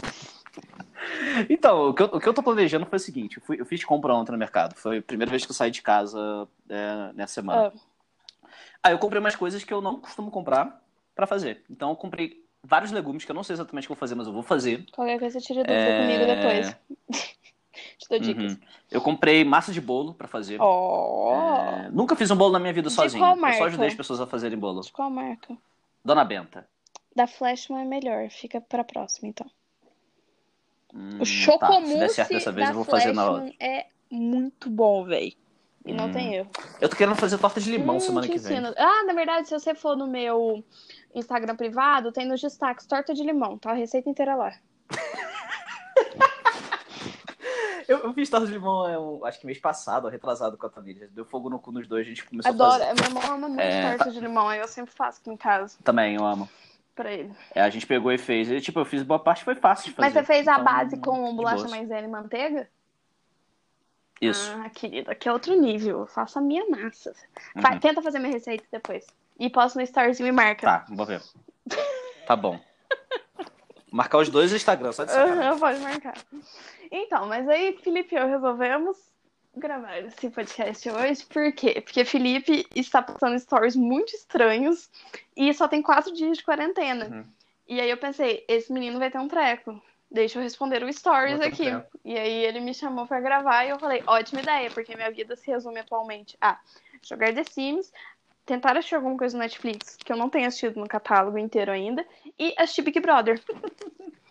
Então, 1.49 1.89
o 1.89 1.93
que 1.93 2.01
eu, 2.03 2.05
o 2.07 2.19
que 2.19 2.27
eu 2.29 2.33
tô 2.33 2.41
planejando 2.43 2.85
foi 2.85 2.97
o 2.97 2.99
seguinte: 2.99 3.37
eu, 3.37 3.43
fui- 3.43 3.59
eu 3.59 3.65
fiz 3.65 3.83
compra 3.83 4.13
ontem 4.13 4.31
no 4.31 4.37
mercado. 4.37 4.75
Foi 4.75 4.99
a 4.99 5.01
primeira 5.01 5.29
vez 5.29 5.45
que 5.45 5.51
eu 5.51 5.55
saí 5.55 5.71
de 5.71 5.81
casa 5.81 6.47
é, 6.69 7.13
nessa 7.13 7.33
semana. 7.33 7.73
Ah, 7.75 8.47
Aí 8.83 8.93
eu 8.93 8.99
comprei 8.99 9.19
umas 9.19 9.35
coisas 9.35 9.63
que 9.63 9.73
eu 9.73 9.81
não 9.81 9.99
costumo 9.99 10.31
comprar 10.31 10.81
pra 11.15 11.27
fazer. 11.27 11.63
Então 11.69 11.89
eu 11.89 11.95
comprei 11.95 12.43
vários 12.63 12.91
legumes 12.91 13.25
que 13.25 13.31
eu 13.31 13.35
não 13.35 13.43
sei 13.43 13.53
exatamente 13.55 13.85
o 13.85 13.87
que 13.87 13.91
eu 13.91 13.95
vou 13.95 13.99
fazer, 13.99 14.15
mas 14.15 14.27
eu 14.27 14.33
vou 14.33 14.43
fazer. 14.43 14.85
qualquer 14.91 15.19
coisa 15.19 15.39
você 15.39 15.45
tira 15.45 15.63
dúvida 15.63 15.81
É. 15.81 16.01
comigo 16.01 16.25
depois. 16.25 16.75
Te 17.97 18.09
dou 18.09 18.19
dicas. 18.19 18.53
Uhum. 18.53 18.59
Eu 18.89 19.01
comprei 19.01 19.43
massa 19.43 19.71
de 19.71 19.79
bolo 19.79 20.13
pra 20.13 20.27
fazer. 20.27 20.57
Ó. 20.59 21.33
É, 21.85 21.89
nunca 21.91 22.15
fiz 22.15 22.29
um 22.31 22.35
bolo 22.35 22.51
na 22.53 22.59
minha 22.59 22.73
vida 22.73 22.89
De 22.89 22.95
sozinho. 22.95 23.21
qual 23.23 23.31
Eu 23.31 23.35
só 23.37 23.41
marca? 23.41 23.65
ajudei 23.65 23.87
as 23.87 23.95
pessoas 23.95 24.19
a 24.21 24.27
fazerem 24.27 24.57
bolo. 24.57 24.81
De 24.81 24.91
qual 24.91 25.09
marca? 25.09 25.55
Dona 26.03 26.25
Benta. 26.25 26.67
Da 27.15 27.27
Flashman 27.27 27.81
é 27.81 27.85
melhor. 27.85 28.29
Fica 28.29 28.59
pra 28.59 28.83
próxima, 28.83 29.29
então. 29.29 29.49
Hum, 30.93 31.15
O 31.15 31.19
tá. 31.19 31.25
chocomousse 31.25 31.91
Se 31.93 31.99
der 31.99 32.09
certo 32.09 32.33
dessa 32.33 32.51
vez, 32.51 32.69
eu 32.69 32.75
vou 32.75 32.83
fazer 32.83 33.13
na 33.13 33.23
Flashman 33.25 33.45
outra. 33.51 33.65
é 33.65 33.87
muito 34.09 34.69
bom, 34.69 35.05
véi. 35.05 35.35
E 35.85 35.93
não 35.93 36.05
Hum. 36.05 36.11
tem 36.11 36.35
erro. 36.35 36.49
Eu 36.79 36.87
tô 36.89 36.95
querendo 36.95 37.15
fazer 37.15 37.37
torta 37.39 37.59
de 37.59 37.71
limão 37.71 37.97
Hum, 37.97 37.99
semana 37.99 38.27
que 38.27 38.37
vem. 38.37 38.57
ensino. 38.59 38.73
Ah, 38.77 39.03
na 39.05 39.13
verdade, 39.13 39.47
se 39.47 39.53
você 39.59 39.73
for 39.73 39.95
no 39.97 40.05
meu 40.07 40.63
Instagram 41.15 41.55
privado, 41.55 42.11
tem 42.11 42.25
nos 42.27 42.39
destaques 42.39 42.85
torta 42.85 43.13
de 43.13 43.23
limão, 43.23 43.57
tá? 43.57 43.71
A 43.71 43.75
receita 43.75 44.09
inteira 44.09 44.35
lá. 44.35 44.51
Eu, 47.87 47.97
eu 47.99 48.13
fiz 48.13 48.29
torta 48.29 48.45
de 48.45 48.53
limão, 48.53 48.87
é, 48.87 48.97
um- 48.97 49.25
acho 49.25 49.39
que 49.39 49.45
mês 49.45 49.59
passado, 49.59 50.07
retrasado 50.07 50.57
com 50.57 50.65
a 50.65 50.69
família. 50.69 51.09
Deu 51.11 51.25
fogo 51.25 51.49
no 51.49 51.59
cu 51.59 51.71
nos 51.73 51.87
dois, 51.87 52.05
a 52.05 52.09
gente 52.09 52.23
começou 52.23 52.49
a 52.49 52.53
Adoro. 52.53 52.71
fazer. 52.71 52.85
A 52.85 52.93
minha 52.93 53.07
irmã 53.07 53.21
ama 53.35 53.49
muito 53.49 53.59
É, 53.61 53.81
torta 53.97 54.11
de 54.11 54.19
limão, 54.21 54.47
aí 54.47 54.59
eu 54.59 54.67
sempre 54.67 54.93
faço 54.93 55.19
aqui 55.19 55.29
em 55.29 55.35
casa 55.35 55.77
Também, 55.83 56.15
eu 56.15 56.25
amo. 56.25 56.47
pra 56.95 57.11
ele. 57.11 57.33
É, 57.53 57.61
a 57.61 57.69
gente 57.69 57.85
pegou 57.85 58.11
e 58.13 58.17
fez. 58.17 58.49
E, 58.49 58.61
tipo, 58.61 58.79
eu 58.79 58.85
fiz 58.85 59.03
boa 59.03 59.19
parte, 59.19 59.43
foi 59.43 59.55
fácil 59.55 59.89
de 59.89 59.95
fazer. 59.95 60.05
Mas 60.05 60.13
você 60.13 60.23
fez 60.23 60.47
a 60.47 60.53
Então, 60.53 60.63
base 60.63 60.97
com 60.99 61.35
bolacha 61.35 61.67
maisena 61.67 62.07
e 62.07 62.09
manteiga? 62.09 62.69
Isso. 64.21 64.51
Ah, 64.63 64.69
querida, 64.69 65.11
aqui 65.11 65.27
é 65.27 65.33
outro 65.33 65.59
nível. 65.59 66.01
Eu 66.01 66.07
faço 66.07 66.37
a 66.37 66.41
minha 66.41 66.63
massa. 66.69 67.13
Uhum. 67.55 67.79
Tenta 67.79 68.01
fazer 68.01 68.19
minha 68.19 68.31
receita 68.31 68.63
depois. 68.71 69.05
E 69.39 69.49
posto 69.49 69.77
no 69.77 69.81
storyzinho 69.81 70.27
e 70.27 70.31
marca. 70.31 70.67
Tá, 70.67 70.85
vou 70.89 71.05
ver. 71.05 71.21
Tá 72.27 72.35
bom. 72.35 72.59
Marcar 73.91 74.19
os 74.19 74.29
dois 74.29 74.51
no 74.51 74.57
Instagram, 74.57 74.91
só 74.91 75.03
de 75.03 75.11
sacanagem. 75.11 75.43
Aham, 75.43 75.59
pode 75.59 75.79
marcar. 75.79 76.13
Então, 76.91 77.27
mas 77.27 77.49
aí 77.49 77.77
Felipe 77.81 78.15
e 78.15 78.17
eu 78.19 78.27
resolvemos 78.27 78.97
gravar 79.55 79.97
esse 79.97 80.29
podcast 80.29 80.89
hoje. 80.89 81.25
Por 81.25 81.51
quê? 81.51 81.81
Porque 81.81 82.05
Felipe 82.05 82.65
está 82.75 83.01
postando 83.01 83.37
stories 83.37 83.75
muito 83.75 84.15
estranhos 84.15 84.89
e 85.35 85.53
só 85.53 85.67
tem 85.67 85.81
quatro 85.81 86.13
dias 86.13 86.37
de 86.37 86.43
quarentena. 86.43 87.07
Uhum. 87.07 87.25
E 87.67 87.81
aí 87.81 87.89
eu 87.89 87.97
pensei, 87.97 88.45
esse 88.47 88.71
menino 88.71 88.99
vai 88.99 89.09
ter 89.09 89.17
um 89.17 89.27
treco. 89.27 89.81
Deixa 90.11 90.37
eu 90.39 90.43
responder 90.43 90.83
o 90.83 90.91
stories 90.91 91.39
aqui. 91.39 91.69
E 92.03 92.17
aí 92.17 92.43
ele 92.45 92.59
me 92.59 92.73
chamou 92.73 93.07
pra 93.07 93.21
gravar 93.21 93.63
e 93.63 93.69
eu 93.69 93.79
falei, 93.79 94.03
ótima 94.05 94.41
ideia, 94.41 94.69
porque 94.69 94.93
minha 94.95 95.09
vida 95.09 95.35
se 95.37 95.49
resume 95.49 95.79
atualmente 95.79 96.37
a 96.41 96.59
jogar 97.01 97.33
The 97.33 97.45
Sims, 97.45 97.93
tentar 98.45 98.71
assistir 98.75 98.95
alguma 98.95 99.17
coisa 99.17 99.37
no 99.37 99.41
Netflix 99.43 99.95
que 99.95 100.11
eu 100.11 100.17
não 100.17 100.29
tenho 100.29 100.47
assistido 100.47 100.77
no 100.79 100.87
catálogo 100.87 101.37
inteiro 101.37 101.71
ainda, 101.71 102.05
e 102.37 102.53
assistir 102.57 102.81
Big 102.81 102.99
Brother. 102.99 103.41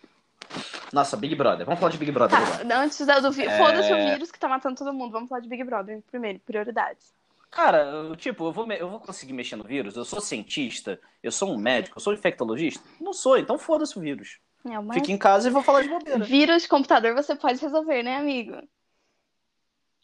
Nossa, 0.91 1.15
Big 1.15 1.33
Brother. 1.35 1.65
Vamos 1.65 1.79
falar 1.79 1.91
de 1.91 1.97
Big 1.97 2.11
Brother 2.11 2.37
agora. 2.37 2.65
Tá, 2.65 2.77
antes 2.81 3.05
da- 3.05 3.19
do 3.19 3.31
vi- 3.31 3.45
É. 3.45 3.57
foda-se 3.57 3.91
o 3.93 3.97
vírus 3.97 4.29
que 4.31 4.37
tá 4.39 4.47
matando 4.49 4.75
todo 4.75 4.93
mundo. 4.93 5.11
Vamos 5.13 5.29
falar 5.29 5.39
de 5.41 5.47
Big 5.47 5.63
Brother 5.63 6.01
primeiro, 6.11 6.39
prioridades. 6.39 7.13
Cara, 7.49 7.79
eu, 7.83 8.15
tipo, 8.15 8.45
eu 8.47 8.51
vou, 8.51 8.67
me- 8.67 8.77
eu 8.77 8.89
vou 8.89 8.99
conseguir 8.99 9.33
mexer 9.33 9.55
no 9.55 9.63
vírus. 9.63 9.95
Eu 9.95 10.03
sou 10.05 10.19
cientista, 10.21 10.99
eu 11.23 11.31
sou 11.31 11.49
um 11.53 11.57
médico, 11.57 11.97
eu 11.97 12.01
sou 12.01 12.13
infectologista. 12.13 12.83
Não 12.99 13.13
sou, 13.13 13.37
então 13.37 13.57
foda-se 13.57 13.97
o 13.97 14.01
vírus. 14.01 14.37
É, 14.65 14.79
mas 14.79 14.97
Fique 14.99 15.11
em 15.11 15.17
casa 15.17 15.47
e 15.47 15.51
vou 15.51 15.63
falar 15.63 15.81
de 15.81 15.89
bobeira. 15.89 16.25
vírus 16.25 16.63
de 16.63 16.67
computador 16.69 17.15
você 17.15 17.35
pode 17.35 17.59
resolver, 17.59 18.03
né, 18.03 18.17
amigo? 18.17 18.55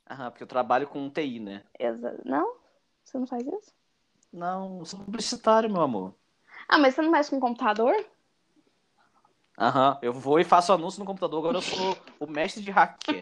Aham, 0.10 0.32
porque 0.32 0.44
eu 0.44 0.48
trabalho 0.48 0.88
com 0.88 1.10
TI, 1.10 1.40
né? 1.40 1.64
Exa- 1.78 2.18
Não? 2.26 2.56
Você 3.04 3.18
não 3.18 3.28
faz 3.28 3.46
isso? 3.46 3.74
Não, 4.32 4.80
eu 4.80 4.86
sou 4.86 5.00
publicitário, 5.00 5.70
meu 5.72 5.82
amor. 5.82 6.14
Ah, 6.68 6.78
mas 6.78 6.96
você 6.96 7.02
não 7.02 7.12
mexe 7.12 7.30
com 7.30 7.40
computador? 7.40 7.94
Aham, 9.60 9.98
eu 10.02 10.14
vou 10.14 10.40
e 10.40 10.44
faço 10.44 10.72
anúncio 10.72 11.00
no 11.00 11.06
computador. 11.06 11.40
Agora 11.40 11.58
eu 11.58 11.62
sou 11.62 11.98
o 12.20 12.28
mestre 12.28 12.62
de 12.64 12.72
hacker. 12.72 13.22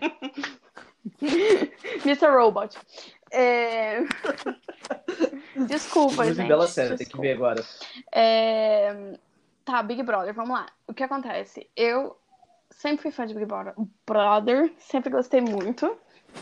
Mr. 2.05 2.29
Robot. 2.29 2.77
É... 3.31 3.99
Desculpa, 5.67 6.11
Inclusive, 6.13 6.35
gente. 6.35 6.47
bela 6.47 6.67
série, 6.67 6.95
tem 6.97 7.07
que 7.07 7.17
ver 7.17 7.33
agora. 7.35 7.63
É, 8.11 9.17
Tá, 9.65 9.81
Big 9.81 10.03
Brother, 10.03 10.33
vamos 10.33 10.51
lá. 10.51 10.67
O 10.87 10.93
que 10.93 11.03
acontece? 11.03 11.67
Eu 11.75 12.15
sempre 12.69 13.01
fui 13.01 13.11
fã 13.11 13.25
de 13.25 13.33
Big 13.33 13.47
Brother, 14.05 14.71
sempre 14.77 15.09
gostei 15.09 15.41
muito. 15.41 15.97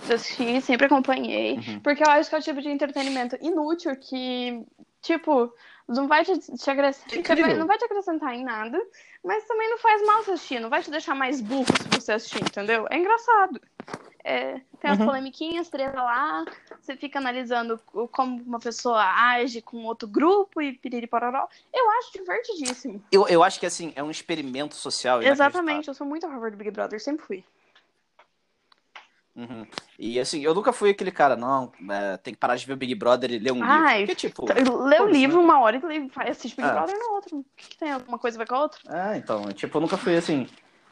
De 0.06 0.14
assistir, 0.14 0.62
sempre 0.62 0.86
acompanhei. 0.86 1.54
Uhum. 1.56 1.80
Porque 1.80 2.04
eu 2.04 2.10
acho 2.10 2.30
que 2.30 2.36
é 2.36 2.40
o 2.40 2.42
tipo 2.42 2.62
de 2.62 2.70
entretenimento 2.70 3.38
inútil 3.42 3.96
que, 3.96 4.64
tipo, 5.02 5.54
não 5.88 6.08
vai 6.08 6.24
te, 6.26 6.38
te 6.40 6.70
acrescentar, 6.70 7.56
não 7.56 7.68
vai 7.68 7.78
te 7.78 7.86
acrescentar 7.86 8.34
em 8.34 8.44
nada, 8.44 8.82
mas 9.24 9.46
também 9.46 9.70
não 9.70 9.78
faz 9.78 10.06
mal 10.06 10.20
assistir, 10.22 10.60
não 10.60 10.70
vai 10.70 10.82
te 10.82 10.92
deixar 10.92 11.16
mais 11.16 11.42
burro 11.42 11.66
se 11.82 11.88
você 11.90 12.14
assistir, 12.14 12.42
entendeu? 12.42 12.88
É 12.90 12.98
engraçado. 12.98 13.62
É, 14.26 14.62
tem 14.80 14.90
as 14.90 15.00
Uhum. 15.00 15.06
polemiquinhas, 15.06 15.68
treta 15.68 16.02
lá, 16.02 16.46
você 16.80 16.96
fica 16.96 17.20
analisando 17.20 17.78
como 18.12 18.42
uma 18.42 18.60
pessoa 18.60 19.04
age 19.04 19.62
com 19.62 19.84
outro 19.84 20.08
grupo 20.08 20.62
e 20.62 20.72
piriri 20.72 21.08
pororó. 21.08 21.46
Eu 21.74 21.92
acho 21.92 22.14
divertidíssimo. 22.14 23.04
Eu, 23.12 23.28
eu 23.28 23.44
acho 23.44 23.60
que 23.60 23.66
assim, 23.66 23.92
é 23.98 24.02
um 24.02 24.10
experimento 24.10 24.76
social. 24.76 25.22
Exatamente, 25.22 25.90
eu 25.90 25.94
sou 25.94 26.08
muito 26.08 26.26
a 26.26 26.30
favor 26.30 26.50
do 26.50 26.56
Big 26.56 26.72
Brother, 26.72 27.02
sempre 27.02 27.26
fui. 27.26 27.44
Uhum. 29.36 29.66
E 29.98 30.20
assim, 30.20 30.42
eu 30.42 30.54
nunca 30.54 30.72
fui 30.72 30.92
aquele 30.92 31.12
cara, 31.12 31.36
não, 31.36 31.72
é, 31.90 32.18
tem 32.18 32.34
que 32.36 32.40
parar 32.40 32.56
de 32.56 32.66
ver 32.68 32.74
o 32.74 32.78
Big 32.78 32.94
Brother 32.94 33.32
e 33.32 33.40
ler 33.40 33.52
um 33.52 33.63
Ai, 33.63 34.06
livro. 34.06 34.13
Porque, 34.13 34.28
tipo, 34.28 34.46
Lê 34.86 34.96
o 35.00 35.06
Pô, 35.06 35.06
livro 35.12 35.38
isso- 35.38 35.44
uma 35.44 35.60
hora 35.60 35.75
e 35.78 35.80
lê- 35.86 36.08
vai 36.10 36.30
assistir 36.30 36.56
Big 36.56 36.68
Ah. 36.68 36.74
Brother 36.74 36.96
no 37.00 37.13
outro. 37.16 37.38
O 37.40 37.46
que, 37.58 37.70
que 37.70 37.78
tem? 37.78 37.92
Alguma 37.92 38.20
coisa 38.20 38.38
ver 38.38 38.48
com 38.48 38.56
a 38.56 38.62
outra? 38.62 38.80
É, 39.13 39.18
então, 39.18 39.44
tipo, 39.54 39.75
eu 39.78 39.82
nunca 39.82 39.98
fui 39.98 40.16
assim. 40.16 40.48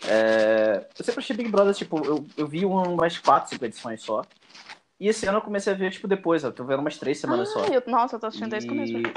é, 0.07 0.87
Eu 0.97 1.05
sempre 1.05 1.19
achei 1.21 1.35
Big 1.35 1.49
Brother, 1.49 1.75
tipo, 1.75 2.03
eu, 2.03 2.25
eu 2.35 2.47
vi 2.47 2.65
umas 2.65 3.19
4, 3.19 3.51
5 3.51 3.63
edições 3.65 4.01
só. 4.01 4.23
E 4.99 5.07
esse 5.07 5.27
ano 5.27 5.37
eu 5.37 5.41
comecei 5.43 5.71
a 5.73 5.75
ver, 5.75 5.91
tipo, 5.91 6.07
depois, 6.07 6.43
eu 6.43 6.51
tô 6.51 6.63
vendo 6.63 6.79
umas 6.79 6.97
3 6.97 7.19
semanas 7.19 7.49
só. 7.53 7.63
Ah, 7.63 7.67
eu- 7.67 7.83
nossa, 7.85 8.15
eu 8.15 8.19
tô 8.19 8.25
assistindo 8.27 8.49
desde 8.49 8.67
o 8.67 8.73
começo. 8.73 8.97
E- 8.97 9.13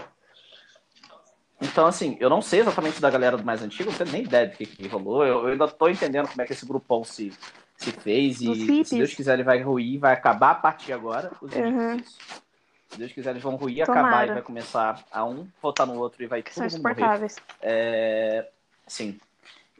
Então, 1.62 1.86
assim, 1.86 2.16
eu 2.20 2.28
não 2.28 2.42
sei 2.42 2.60
exatamente 2.60 3.00
da 3.00 3.08
galera 3.08 3.36
do 3.38 3.44
mais 3.44 3.62
antigo, 3.62 3.90
não 3.90 3.96
tenho 3.96 4.10
nem 4.12 4.22
ideia 4.24 4.46
do 4.48 4.56
que, 4.56 4.66
que 4.66 4.86
rolou. 4.88 5.24
Eu, 5.24 5.42
eu 5.44 5.46
ainda 5.52 5.66
tô 5.68 5.88
entendendo 5.88 6.28
como 6.28 6.42
é 6.42 6.44
que 6.44 6.52
esse 6.52 6.66
grupão 6.66 7.02
se, 7.04 7.32
se 7.76 7.92
fez. 7.92 8.40
E 8.40 8.84
se 8.84 8.96
Deus 8.96 9.14
quiser, 9.14 9.34
ele 9.34 9.42
vai 9.42 9.60
ruir, 9.62 9.98
vai 9.98 10.12
acabar 10.12 10.50
a 10.52 10.54
partir 10.54 10.86
de 10.86 10.92
agora. 10.92 11.30
Os 11.40 11.52
Uhum. 11.52 11.98
Se 12.88 12.98
Deus 12.98 13.12
quiser, 13.12 13.30
eles 13.30 13.42
vão 13.42 13.56
ruir, 13.56 13.84
Tomara. 13.84 14.06
acabar 14.06 14.28
e 14.28 14.32
vai 14.34 14.42
começar 14.42 15.04
a 15.10 15.24
um 15.24 15.48
votar 15.60 15.84
no 15.86 15.94
outro 15.94 16.22
e 16.22 16.26
vai 16.26 16.42
Que 16.42 16.50
todo 16.50 16.58
são 16.58 16.66
insuportáveis. 16.66 17.36
É, 17.60 18.48
sim. 18.86 19.18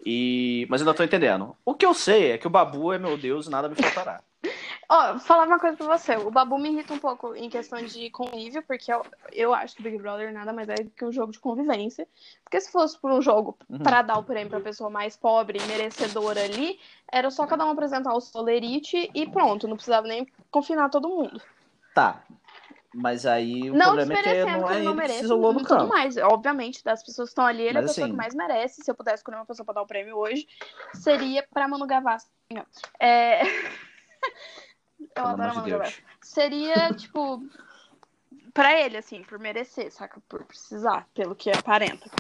E... 0.05 0.67
Mas 0.69 0.81
eu 0.81 0.87
ainda 0.87 0.97
tô 0.97 1.05
entendendo. 1.05 1.57
O 1.65 1.75
que 1.75 1.87
eu 1.87 1.95
sei 1.95 2.33
é 2.33 2.39
que 2.39 2.47
o 2.47 2.51
Babu 2.51 2.93
é 2.93 2.99
meu 2.99 3.17
Deus 3.17 3.47
e 3.47 3.51
nada 3.51 3.69
me 3.69 3.77
faltará. 3.77 4.21
Ó, 4.89 5.19
falar 5.19 5.47
uma 5.47 5.59
coisa 5.59 5.77
pra 5.77 5.87
você. 5.97 6.17
O 6.17 6.31
Babu 6.31 6.59
me 6.59 6.71
irrita 6.71 6.93
um 6.93 6.99
pouco 6.99 7.35
em 7.35 7.49
questão 7.49 7.83
de 7.83 8.11
convívio, 8.11 8.63
porque 8.63 8.93
eu, 8.93 9.05
eu 9.33 9.55
acho 9.55 9.77
que 9.77 9.83
Big 9.83 9.99
Brother 9.99 10.33
nada 10.33 10.53
mais 10.53 10.69
é 10.69 10.75
do 10.75 10.91
que 10.91 11.05
um 11.05 11.13
jogo 11.13 11.33
de 11.33 11.39
convivência. 11.41 12.07
Porque 12.43 12.61
se 12.61 12.71
fosse 12.71 12.99
por 12.99 13.11
um 13.11 13.23
jogo 13.23 13.57
Uhum. 13.69 13.79
pra 13.79 14.03
dar 14.03 14.19
o 14.19 14.23
prêmio 14.25 14.51
pra 14.51 14.61
pessoa 14.61 14.91
mais 14.91 15.17
pobre 15.17 15.59
e 15.59 15.67
merecedora 15.67 16.43
ali, 16.45 16.79
era 17.11 17.31
só 17.31 17.47
cada 17.47 17.65
um 17.65 17.71
apresentar 17.71 18.13
o 18.15 18.21
seu 18.21 18.43
lerite 18.43 19.11
e 19.15 19.27
pronto. 19.29 19.67
Não 19.67 19.77
precisava 19.77 20.07
nem 20.07 20.27
confinar 20.51 20.91
todo 20.91 21.09
mundo. 21.09 21.41
Tá. 21.95 22.23
Mas 22.97 23.27
aí 23.27 23.71
o 23.71 23.75
não 23.75 23.87
problema 23.97 24.15
é 24.15 24.23
que 24.23 24.45
não 24.59 24.71
é 24.71 24.83
não 24.83 24.95
merece 24.95 25.25
isolou 25.25 25.53
no 25.53 25.59
tudo 25.61 25.69
campo. 25.69 25.89
mais. 25.89 26.17
Obviamente, 26.17 26.85
das 26.85 27.03
pessoas 27.03 27.29
que 27.29 27.33
estão 27.33 27.45
ali, 27.47 27.63
ele 27.63 27.77
é 27.79 27.81
a 27.81 27.85
pessoa 27.85 28.05
assim- 28.05 28.13
que 28.13 28.17
mais 28.17 28.35
merece. 28.35 28.83
Se 28.85 28.91
eu 28.91 28.95
pudesse 28.95 29.17
escolher 29.17 29.39
uma 29.39 29.47
pessoa 29.47 29.65
pra 29.65 29.75
dar 29.75 29.83
o 29.83 29.87
prêmio 29.87 30.17
hoje, 30.17 30.47
seria 30.95 31.45
pra 31.53 31.67
Manu 31.67 31.87
Gavassi. 31.87 32.29
Não. 32.53 32.65
É... 33.01 33.41
eu 35.15 35.27
adoro 35.27 35.55
Manu 35.55 35.65
de. 35.65 35.71
Deus. 35.71 36.03
Seria, 36.21 36.93
tipo, 36.95 37.43
pra 38.53 38.79
ele, 38.81 38.97
assim, 38.97 39.23
por 39.23 39.39
merecer, 39.39 39.91
saca? 39.91 40.21
Por 40.29 40.45
precisar, 40.45 41.07
pelo 41.15 41.35
que 41.35 41.51
aparenta. 41.51 42.11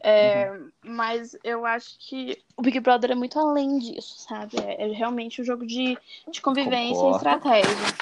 É, 0.00 0.50
Uhum. 0.50 0.70
Mas 0.84 1.36
eu 1.42 1.64
acho 1.64 1.96
que 1.98 2.40
o 2.56 2.62
Big 2.62 2.78
Brother 2.80 3.12
é 3.12 3.14
muito 3.14 3.38
além 3.38 3.78
disso, 3.78 4.18
sabe? 4.18 4.58
É, 4.58 4.84
é 4.84 4.92
realmente 4.92 5.40
um 5.40 5.44
jogo 5.44 5.66
de, 5.66 5.98
de 6.30 6.40
convivência 6.40 6.94
Concordo. 6.94 7.14
e 7.14 7.16
estratégia. 7.16 7.96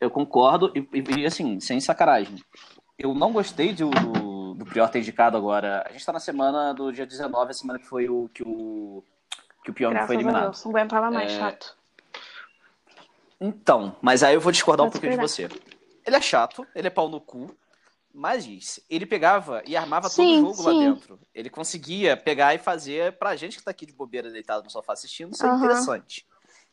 Eu 0.00 0.10
concordo, 0.10 0.72
e, 0.74 1.20
e, 1.20 1.26
assim, 1.26 1.60
sem 1.60 1.80
sacanagem. 1.80 2.36
Eu 2.98 3.14
não 3.14 3.32
gostei 3.32 3.72
do, 3.72 3.90
do, 3.90 4.54
do 4.54 4.64
Prior 4.64 4.88
ter 4.88 5.00
indicado 5.00 5.36
agora. 5.36 5.84
A 5.88 5.92
gente 5.92 6.04
tá 6.04 6.12
na 6.12 6.20
semana 6.20 6.72
do 6.72 6.92
dia 6.92 7.06
19, 7.06 7.50
a 7.50 7.54
semana 7.54 7.78
que 7.78 7.86
foi 7.86 8.08
o 8.08 8.30
que 8.32 8.42
o, 8.42 9.02
que 9.64 9.70
o 9.70 9.74
Graças 9.74 10.06
foi 10.06 10.16
eliminado. 10.16 10.44
Deus. 10.44 10.64
Não 10.64 10.70
aguentava 10.72 11.10
mais, 11.10 11.32
É, 11.32 11.38
chato. 11.38 11.76
Então, 13.40 13.96
mas 14.02 14.22
aí 14.22 14.34
eu 14.34 14.40
vou 14.40 14.52
discordar 14.52 14.86
um 14.86 14.90
pouquinho 14.90 15.12
de 15.12 15.18
você. 15.18 15.48
Ele 16.06 16.16
é 16.16 16.20
chato, 16.20 16.66
ele 16.74 16.88
é 16.88 16.90
pau 16.90 17.08
no 17.08 17.20
cu, 17.20 17.56
mas 18.12 18.80
ele 18.90 19.06
pegava 19.06 19.62
e 19.66 19.76
armava 19.76 20.10
Sim, 20.10 20.16
todo 20.16 20.34
o 20.34 20.40
jogo 20.40 20.62
lá 20.62 20.72
sim. 20.72 20.78
dentro. 20.78 21.18
Ele 21.34 21.48
conseguia 21.48 22.16
pegar 22.16 22.54
e 22.54 22.58
fazer 22.58 23.12
pra 23.18 23.36
gente 23.36 23.56
que 23.56 23.64
tá 23.64 23.70
aqui 23.70 23.86
de 23.86 23.92
bobeira 23.92 24.30
deitado 24.30 24.64
no 24.64 24.70
sofá 24.70 24.92
assistindo, 24.92 25.34
ser 25.34 25.46
Aham. 25.46 25.56
interessante. 25.56 26.26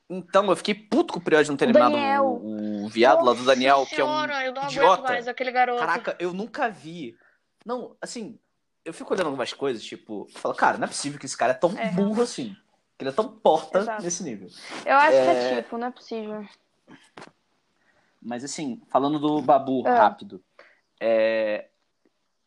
Então 0.09 0.49
eu 0.49 0.55
fiquei 0.55 0.73
puto 0.73 1.13
com 1.13 1.19
o 1.19 1.21
Prior 1.21 1.43
de 1.43 1.49
não 1.49 1.57
ter 1.57 1.65
eliminado 1.65 1.95
o, 1.95 2.85
o 2.85 2.89
viado 2.89 3.23
lá 3.23 3.33
do 3.33 3.43
Daniel, 3.45 3.85
que 3.85 3.99
é 3.99 4.05
um 4.05 4.25
eu 4.25 4.53
não 4.53 4.63
idiota. 4.65 5.13
aquele 5.29 5.51
garoto. 5.51 5.79
Caraca, 5.79 6.15
eu 6.19 6.33
nunca 6.33 6.69
vi. 6.69 7.17
Não, 7.65 7.95
assim, 8.01 8.39
eu 8.85 8.93
fico 8.93 9.13
olhando 9.13 9.27
algumas 9.27 9.51
coisas, 9.51 9.83
tipo, 9.83 10.27
falo, 10.31 10.55
cara, 10.55 10.77
não 10.77 10.85
é 10.85 10.87
possível 10.87 11.19
que 11.19 11.25
esse 11.25 11.37
cara 11.37 11.51
é 11.51 11.55
tão 11.55 11.75
É, 11.75 11.91
burro 11.91 12.21
assim. 12.21 12.55
Que 12.97 13.03
ele 13.03 13.09
é 13.11 13.13
tão 13.13 13.27
porta 13.29 13.79
Exato. 13.79 14.03
nesse 14.03 14.23
nível. 14.23 14.49
Eu 14.85 14.95
acho 14.97 15.11
que 15.11 15.15
É. 15.17 15.53
é 15.59 15.61
tipo, 15.61 15.77
não 15.77 15.87
é 15.87 15.91
possível. 15.91 16.47
Mas 18.21 18.43
assim, 18.43 18.81
falando 18.89 19.19
do 19.19 19.41
Babu 19.41 19.87
É. 19.87 19.91
rápido, 19.91 20.43
é, 20.99 21.67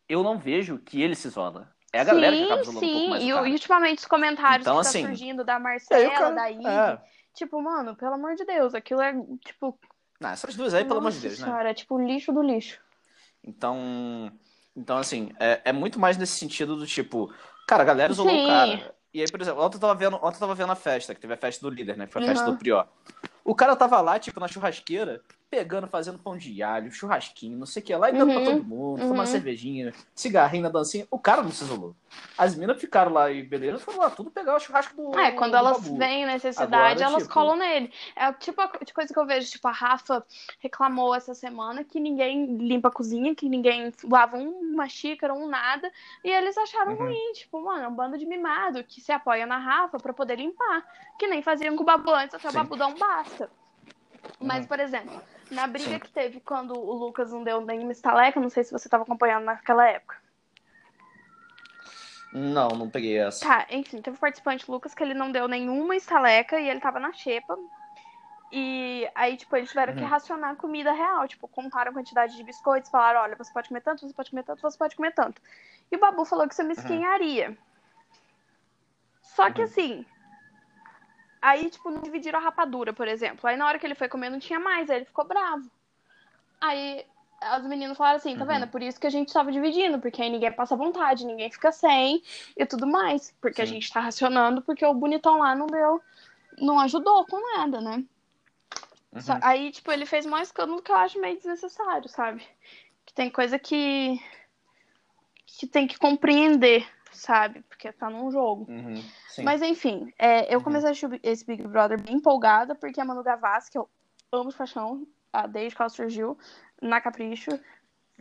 eu 0.08 0.22
não 0.22 0.38
vejo 0.38 0.78
que 0.78 1.00
ele 1.00 1.14
se 1.14 1.28
isola. 1.28 1.70
É 1.92 2.00
a 2.00 2.04
galera 2.04 2.36
que 2.36 2.42
acaba 2.44 2.64
sim, 2.64 2.70
isolando 2.70 2.86
um 2.86 2.90
pouco 2.90 3.04
sim. 3.04 3.10
mais 3.10 3.22
o 3.22 3.26
E, 3.26 3.32
cara. 3.32 3.48
e 3.48 3.52
ultimamente 3.52 3.98
os 3.98 4.06
comentários 4.06 4.60
Então, 4.66 4.74
que 4.74 4.80
assim, 4.80 5.02
tá 5.02 5.08
surgindo 5.08 5.44
da 5.44 5.58
Marcela, 5.58 6.10
cara- 6.10 6.30
da 6.30 6.50
é. 6.50 7.02
Tipo, 7.34 7.62
mano, 7.62 7.94
pelo 7.96 8.14
amor 8.14 8.34
de 8.34 8.44
Deus, 8.44 8.74
aquilo 8.74 9.00
é, 9.00 9.12
tipo. 9.44 9.78
Não, 10.20 10.30
essas 10.30 10.54
duas 10.56 10.74
aí, 10.74 10.84
pelo 10.84 10.98
amor 10.98 11.10
de 11.12 11.16
nossa 11.16 11.28
Deus, 11.28 11.40
né? 11.40 11.46
senhora, 11.46 11.70
é 11.70 11.74
tipo 11.74 11.94
o 11.94 12.04
lixo 12.04 12.32
do 12.32 12.42
lixo. 12.42 12.80
Então, 13.42 14.30
então 14.76 14.98
assim, 14.98 15.32
é, 15.40 15.60
é 15.64 15.72
muito 15.72 15.98
mais 15.98 16.16
nesse 16.18 16.34
sentido 16.38 16.76
do 16.76 16.86
tipo, 16.86 17.32
cara, 17.66 17.82
a 17.82 17.86
galera 17.86 18.12
isolou 18.12 18.34
Sim. 18.34 18.44
o 18.44 18.48
cara. 18.48 18.94
E 19.12 19.20
aí, 19.20 19.31
por 19.31 19.40
exemplo, 19.40 19.62
ontem 19.62 19.77
eu 19.77 19.81
tava 19.81 19.94
vendo, 19.94 20.16
ontem 20.16 20.37
eu 20.37 20.40
tava 20.40 20.55
vendo 20.55 20.70
a 20.70 20.77
festa, 20.77 21.14
que 21.14 21.20
teve 21.20 21.35
a 21.35 21.37
festa 21.37 21.68
do 21.68 21.75
líder, 21.75 21.96
né? 21.96 22.07
Que 22.07 22.12
foi 22.12 22.23
a 22.23 22.27
festa 22.27 22.46
Uhum. 22.46 22.53
do 22.53 22.59
Prió. 22.59 22.85
O 23.44 23.55
cara 23.55 23.75
tava 23.75 24.01
lá, 24.01 24.18
tipo, 24.18 24.38
na 24.38 24.46
churrasqueira, 24.46 25.20
pegando, 25.50 25.88
fazendo 25.88 26.18
pão 26.18 26.36
de 26.36 26.62
alho, 26.62 26.92
churrasquinho, 26.92 27.58
não 27.58 27.66
sei 27.66 27.82
o 27.82 27.84
que 27.84 27.94
lá, 27.96 28.08
e 28.08 28.12
dando 28.12 28.30
pra 28.30 28.38
Uhum. 28.38 28.44
todo 28.44 28.64
mundo, 28.64 29.02
Uhum. 29.02 29.08
tomando 29.08 29.26
cervejinha, 29.26 29.92
cigarrinho 30.14 30.62
na 30.62 30.68
dancinha. 30.68 31.06
O 31.10 31.18
cara 31.18 31.42
não 31.42 31.50
se 31.50 31.64
isolou. 31.64 31.94
As 32.38 32.54
minas 32.54 32.80
ficaram 32.80 33.12
lá 33.12 33.30
e 33.30 33.42
beleza, 33.42 33.78
foram 33.78 33.98
lá 33.98 34.10
tudo 34.10 34.30
pegar 34.30 34.54
o 34.56 34.60
churrasco 34.60 34.94
do. 34.94 35.18
É, 35.18 35.32
quando 35.32 35.50
do 35.52 35.56
elas 35.56 35.88
veem 35.88 36.24
necessidade, 36.26 36.74
Agora, 37.02 37.02
elas 37.12 37.22
tipo- 37.24 37.34
colam 37.34 37.56
nele. 37.56 37.92
É 38.14 38.28
o 38.28 38.34
tipo 38.34 38.60
de 38.84 38.92
coisa 38.94 39.12
que 39.12 39.18
eu 39.18 39.26
vejo, 39.26 39.50
tipo, 39.50 39.66
a 39.66 39.72
Rafa 39.72 40.24
reclamou 40.60 41.14
essa 41.14 41.34
semana 41.34 41.82
que 41.84 41.98
ninguém 41.98 42.56
limpa 42.56 42.88
a 42.88 42.92
cozinha, 42.92 43.34
que 43.34 43.48
ninguém 43.48 43.92
lava 44.08 44.36
uma 44.36 44.88
xícara, 44.88 45.34
um 45.34 45.48
nada, 45.48 45.90
e 46.24 46.30
eles 46.30 46.56
acharam 46.56 46.92
Uhum. 46.92 46.98
ruim, 47.06 47.32
tipo, 47.34 47.60
mano, 47.60 47.82
é 47.84 47.88
um 47.88 47.94
bando 47.94 48.16
de 48.16 48.26
mimado 48.26 48.82
que 48.84 49.00
se 49.00 49.10
apoia 49.12 49.46
na 49.46 49.58
Rafa 49.58 49.98
pra 49.98 50.12
poder 50.12 50.36
limpar, 50.36 50.84
que 51.18 51.26
nem 51.26 51.42
faziam 51.42 51.76
com 51.76 51.82
o 51.82 51.86
Babu 51.86 52.10
antes, 52.12 52.34
até 52.34 52.48
o. 52.48 52.52
Babu 52.52 52.74
um 52.84 52.94
basta. 52.98 53.50
Mas, 54.40 54.62
Uhum. 54.62 54.68
por 54.68 54.80
exemplo, 54.80 55.22
na 55.50 55.66
briga 55.66 55.90
Sim. 55.90 55.98
que 55.98 56.11
teve 56.11 56.40
quando 56.40 56.74
o 56.74 56.92
Lucas 56.94 57.30
não 57.33 57.42
deu 57.44 57.61
nenhuma 57.61 57.92
estaleca, 57.92 58.40
não 58.40 58.50
sei 58.50 58.64
se 58.64 58.72
você 58.72 58.88
tava 58.88 59.02
acompanhando 59.04 59.44
naquela 59.44 59.87
época. 59.88 60.16
Não, 62.33 62.68
não 62.70 62.88
peguei 62.88 63.18
essa. 63.18 63.44
Tá, 63.44 63.66
enfim, 63.70 64.00
teve 64.00 64.16
um 64.16 64.20
participante, 64.20 64.70
Lucas, 64.70 64.94
que 64.94 65.02
ele 65.02 65.14
não 65.14 65.33
deu 65.33 65.48
nenhuma 65.48 65.96
estaleca 65.96 66.61
e 66.61 66.68
ele 66.68 66.80
tava 66.80 67.00
na 67.00 67.12
xepa. 67.12 67.59
E 68.52 69.09
aí, 69.14 69.37
tipo, 69.37 69.54
eles 69.56 69.68
tiveram 69.68 69.94
que 69.94 70.02
Uhum. 70.02 70.09
racionar 70.09 70.56
comida 70.56 70.92
real. 70.92 71.26
Tipo, 71.26 71.48
contaram 71.48 71.90
a 71.90 71.94
quantidade 71.94 72.37
de 72.37 72.42
biscoitos, 72.42 72.90
falaram, 72.90 73.20
olha, 73.20 73.37
você 73.37 73.52
pode 73.52 73.68
comer 73.68 73.80
tanto, 73.80 74.06
você 74.06 74.14
pode 74.14 74.30
comer 74.30 74.42
tanto, 74.44 74.61
você 74.62 74.78
pode 74.78 74.96
comer 74.96 75.12
tanto. 75.12 75.40
E 75.90 75.96
o 75.96 76.00
Babu 76.00 76.24
falou 76.24 76.46
que 76.46 76.52
isso 76.54 76.62
é 76.62 76.64
mesquinharia. 76.64 77.56
Só 79.22 79.50
que 79.50 79.61
Uhum. 79.61 79.66
assim. 79.66 80.06
Aí, 81.42 81.70
tipo, 81.70 81.90
não 81.90 82.03
dividiram 82.03 82.38
a 82.38 82.42
rapadura, 82.42 82.92
por 82.92 83.09
exemplo. 83.09 83.48
Aí 83.48 83.57
na 83.57 83.66
hora 83.66 83.79
que 83.79 83.87
ele 83.87 83.94
foi 83.94 84.09
comer 84.09 84.29
não 84.31 84.38
tinha 84.38 84.61
mais, 84.61 84.90
aí 84.90 84.96
ele 84.98 85.05
ficou 85.07 85.24
bravo. 85.24 85.70
Aí 86.61 87.05
os 87.59 87.66
meninos 87.66 87.96
falaram 87.96 88.18
assim, 88.18 88.37
tá 88.37 88.44
Uhum. 88.44 88.50
vendo? 88.50 88.66
Por 88.68 88.83
isso 88.83 89.00
que 89.00 89.07
a 89.07 89.11
gente 89.11 89.33
tava 89.33 89.50
dividindo, 89.50 89.98
porque 89.98 90.20
aí 90.20 90.29
ninguém 90.29 90.53
passa 90.53 90.76
vontade, 90.76 91.24
ninguém 91.24 91.50
fica 91.50 91.72
sem 91.72 92.22
e 92.57 92.66
tudo 92.66 92.87
mais. 92.87 93.35
Porque 93.40 93.62
a 93.62 93.66
Sim. 93.66 93.74
gente 93.74 93.90
tá 93.90 94.00
racionando, 94.00 94.61
porque 94.61 94.85
o 94.85 94.92
bonitão 94.92 95.38
lá 95.38 95.55
não 95.55 95.66
deu, 95.66 96.03
não 96.59 96.79
ajudou 96.81 97.24
com 97.24 97.57
nada, 97.57 97.81
né? 97.81 98.05
Uhum. 99.12 99.20
Só- 99.22 99.38
aí, 99.40 99.70
tipo, 99.72 99.90
ele 99.90 100.05
fez 100.05 100.26
mais 100.26 100.48
escândalo 100.48 100.83
que 100.83 100.92
eu 100.92 100.96
acho 100.96 101.18
meio 101.18 101.37
desnecessário, 101.37 102.09
sabe? 102.11 102.46
Que 103.07 103.14
tem 103.14 103.31
coisa 103.31 103.59
que. 103.59 104.20
que 105.46 105.66
tem 105.66 105.87
que 105.87 105.98
compreender, 105.98 106.87
sabe? 107.12 107.62
Porque 107.68 107.92
tá 107.92 108.09
num 108.11 108.31
jogo. 108.31 108.66
Uhum. 108.68 109.03
Mas 109.44 109.62
enfim, 109.62 110.12
é, 110.18 110.53
eu 110.53 110.59
Uhum. 110.59 110.64
comecei 110.64 110.88
a 110.88 110.92
assistir 110.92 111.20
esse 111.23 111.44
Big 111.44 111.66
Brother 111.66 112.01
bem 112.01 112.16
empolgada, 112.16 112.75
porque 112.75 113.01
a 113.01 113.05
Manu 113.05 113.23
Gavassi, 113.23 113.70
que 113.70 113.79
eu 113.79 113.88
amo 114.33 114.51
de 114.51 114.57
paixão, 114.57 115.07
desde 115.51 115.75
que 115.77 115.83
ela 115.83 115.88
surgiu, 115.88 116.38
na 116.81 117.01
Capricho. 117.01 117.51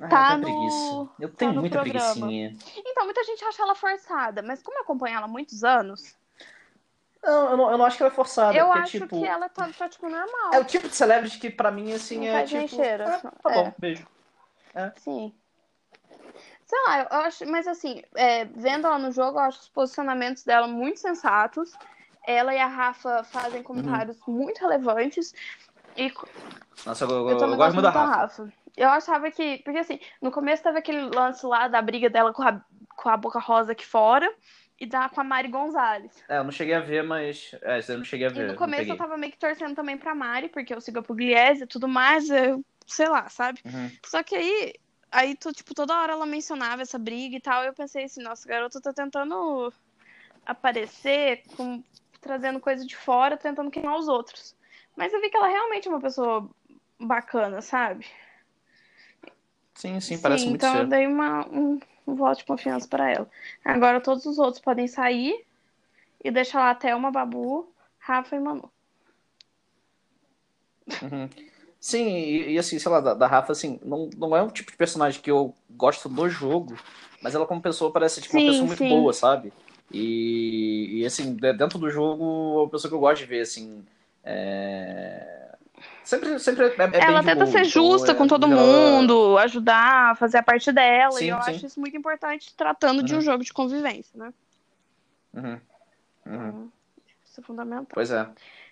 Ah, 0.01 0.07
tá 0.07 0.33
eu 0.35 0.41
tenho 0.45 0.59
no-. 0.59 1.09
Eu 1.19 1.29
tá 1.29 1.35
tenho 1.37 1.53
no 1.53 1.61
muita 1.61 1.79
programa. 1.79 2.31
Então, 2.31 3.03
muita 3.05 3.23
gente 3.23 3.43
acha 3.43 3.61
ela 3.63 3.75
forçada, 3.75 4.41
mas 4.41 4.63
como 4.63 4.77
eu 4.77 4.83
acompanho 4.83 5.15
ela 5.17 5.25
há 5.25 5.29
muitos 5.29 5.63
anos, 5.63 6.15
Não, 7.21 7.49
eu 7.51 7.57
não, 7.57 7.71
eu 7.71 7.77
não 7.77 7.85
acho 7.85 7.97
que 7.97 8.03
ela 8.03 8.11
é 8.11 8.15
forçada. 8.15 8.57
Eu 8.57 8.67
porque, 8.67 8.79
acho 8.79 8.91
tipo, 8.91 9.19
que 9.19 9.25
ela 9.25 9.49
tá, 9.49 9.67
tá, 9.77 9.89
tipo, 9.89 10.07
normal. 10.09 10.53
É 10.53 10.59
o 10.59 10.63
tipo 10.63 10.87
de 10.87 10.95
celebrity 10.95 11.37
que 11.37 11.49
pra 11.49 11.69
mim, 11.69 11.91
assim, 11.91 12.19
Não 12.19 12.37
é 12.37 12.45
tipo... 12.45 12.81
ah, 12.81 13.31
tá 13.43 13.51
É. 13.51 13.53
bom, 13.55 13.73
beijo. 13.77 14.07
Sim. 14.97 15.33
Sei 16.69 16.79
lá, 16.85 17.01
eu 17.01 17.17
acho, 17.21 17.47
mas 17.47 17.67
assim, 17.67 18.03
é, 18.15 18.45
vendo 18.45 18.85
ela 18.85 18.99
no 18.99 19.11
jogo, 19.11 19.39
eu 19.39 19.43
acho 19.43 19.59
os 19.59 19.69
posicionamentos 19.69 20.43
dela 20.43 20.67
muito 20.67 20.99
sensatos. 20.99 21.73
Ela 22.27 22.53
e 22.53 22.59
a 22.59 22.67
Rafa 22.67 23.23
fazem 23.23 23.63
comentários 23.63 24.19
muito 24.27 24.59
relevantes. 24.59 25.33
E 25.97 26.13
Nossa, 26.85 27.05
eu, 27.05 27.09
eu, 27.09 27.29
eu 27.29 27.39
eu 27.39 27.55
gosto 27.55 27.73
muito 27.73 27.81
da 27.81 27.89
Rafa. 27.89 28.43
Rafa. 28.43 28.53
Eu 28.77 28.89
achava 28.89 29.31
que. 29.31 29.57
Porque 29.63 29.79
assim, 29.79 29.99
no 30.21 30.31
começo 30.31 30.61
teve 30.61 30.77
aquele 30.77 31.01
lance 31.09 31.43
lá 31.43 31.67
da 31.67 31.81
briga 31.81 32.07
dela 32.07 32.31
com 32.31 32.43
a, 32.43 32.61
com 32.95 33.09
a 33.09 33.17
boca 33.17 33.39
rosa 33.39 33.71
aqui 33.71 33.83
fora 33.85 34.31
e 34.79 34.85
da, 34.85 35.09
com 35.09 35.21
a 35.21 35.23
Mari 35.23 35.47
Gonzalez. 35.47 36.23
É, 36.29 36.37
eu 36.37 36.43
não 36.43 36.51
cheguei 36.51 36.75
a 36.75 36.81
ver, 36.81 37.03
mas... 37.03 37.55
É, 37.63 37.79
eu 37.87 37.97
não 37.97 38.05
cheguei 38.05 38.27
a 38.27 38.29
ver. 38.29 38.45
E 38.45 38.51
no 38.51 38.55
começo 38.55 38.91
eu 38.91 38.95
tava 38.95 39.17
meio 39.17 39.31
que 39.31 39.39
torcendo 39.39 39.73
também 39.73 39.97
pra 39.97 40.13
Mari, 40.13 40.49
porque 40.49 40.71
eu 40.71 40.79
sigo 40.79 40.99
a 40.99 41.03
Pugliese 41.03 41.63
e 41.63 41.67
tudo 41.67 41.87
mais, 41.87 42.29
eu, 42.29 42.63
sei 42.85 43.09
lá, 43.09 43.27
sabe? 43.27 43.59
Uhum. 43.65 43.91
Só 44.05 44.21
que 44.21 44.35
aí, 44.35 44.75
aí 45.11 45.35
tô, 45.35 45.51
tipo, 45.51 45.73
toda 45.73 45.99
hora 45.99 46.13
ela 46.13 46.25
mencionava 46.25 46.81
essa 46.81 46.97
briga 46.97 47.35
e 47.35 47.41
tal, 47.41 47.63
e 47.63 47.67
eu 47.67 47.73
pensei 47.73 48.05
assim, 48.05 48.21
nossa, 48.21 48.45
o 48.45 48.49
garoto 48.49 48.81
tá 48.81 48.93
tentando 48.93 49.73
aparecer, 50.45 51.43
com, 51.55 51.83
trazendo 52.21 52.59
coisa 52.59 52.85
de 52.85 52.95
fora, 52.95 53.37
tentando 53.37 53.71
queimar 53.71 53.97
os 53.97 54.07
outros. 54.07 54.55
Mas 54.95 55.13
eu 55.13 55.21
vi 55.21 55.29
que 55.29 55.37
ela 55.37 55.47
realmente 55.47 55.87
é 55.87 55.91
uma 55.91 56.01
pessoa 56.01 56.49
bacana, 56.99 57.61
sabe? 57.61 58.05
Sim, 59.75 59.99
sim, 59.99 60.19
parece 60.19 60.45
muito 60.45 60.65
então 60.65 60.75
eu 60.75 60.87
dei 60.87 61.07
uma, 61.07 61.47
um, 61.47 61.79
um 62.05 62.15
voto 62.15 62.39
de 62.39 62.45
confiança 62.45 62.87
pra 62.87 63.09
ela. 63.09 63.29
Agora 63.63 64.01
todos 64.01 64.25
os 64.25 64.37
outros 64.37 64.61
podem 64.61 64.87
sair 64.87 65.45
e 66.21 66.29
deixar 66.29 66.59
lá 66.59 66.71
até 66.71 66.93
uma 66.93 67.11
Babu, 67.11 67.73
Rafa 67.97 68.35
e 68.35 68.39
Manu. 68.39 68.69
Uhum. 71.01 71.29
Sim, 71.79 72.07
e, 72.09 72.53
e 72.53 72.59
assim, 72.59 72.77
sei 72.77 72.91
lá, 72.91 72.99
da, 72.99 73.13
da 73.13 73.25
Rafa, 73.27 73.51
assim, 73.53 73.79
não, 73.83 74.09
não 74.17 74.35
é 74.35 74.41
um 74.43 74.49
tipo 74.49 74.69
de 74.71 74.77
personagem 74.77 75.21
que 75.21 75.31
eu 75.31 75.55
gosto 75.69 76.09
do 76.09 76.29
jogo, 76.29 76.75
mas 77.21 77.33
ela 77.35 77.45
como 77.45 77.61
pessoa 77.61 77.91
parece 77.91 78.21
tipo, 78.21 78.35
uma 78.35 78.41
Sim, 78.41 78.47
pessoa 78.47 78.67
muito 78.67 78.79
sim. 78.79 78.89
boa, 78.89 79.13
sabe? 79.13 79.53
E, 79.91 80.99
e 81.01 81.05
assim, 81.05 81.33
de- 81.35 81.53
dentro 81.53 81.79
do 81.79 81.89
jogo, 81.89 82.23
é 82.23 82.63
uma 82.63 82.69
pessoa 82.69 82.89
que 82.89 82.95
eu 82.95 82.99
gosto 82.99 83.19
de 83.21 83.25
ver, 83.25 83.41
assim, 83.41 83.85
é... 84.23 85.55
Sempre, 86.03 86.39
sempre 86.39 86.65
é, 86.65 86.67
é 86.67 86.87
bem 86.87 87.01
ela 87.01 87.23
tenta 87.23 87.45
boa, 87.45 87.47
ser 87.51 87.59
então, 87.59 87.69
justa 87.83 88.11
é, 88.11 88.15
com 88.15 88.27
todo 88.27 88.47
ela- 88.47 88.55
mundo, 88.55 89.37
ajudar, 89.37 90.17
fazer 90.17 90.39
a 90.39 90.43
parte 90.43 90.71
dela, 90.71 91.11
Sim, 91.13 91.25
e 91.25 91.29
eu 91.29 91.37
acho 91.37 91.65
isso 91.65 91.79
muito 91.79 91.95
importante 91.95 92.53
tratando 92.55 93.03
de 93.03 93.13
um 93.13 93.17
Uhum. 93.17 93.21
jogo 93.21 93.43
de 93.43 93.53
convivência, 93.53 94.17
né? 94.17 94.33
Uhum. 95.33 95.59
Uhum. 96.25 96.71
Isso 97.25 97.39
é 97.39 97.43
fundamental. 97.43 97.85
Pois 97.93 98.11
é. 98.11 98.27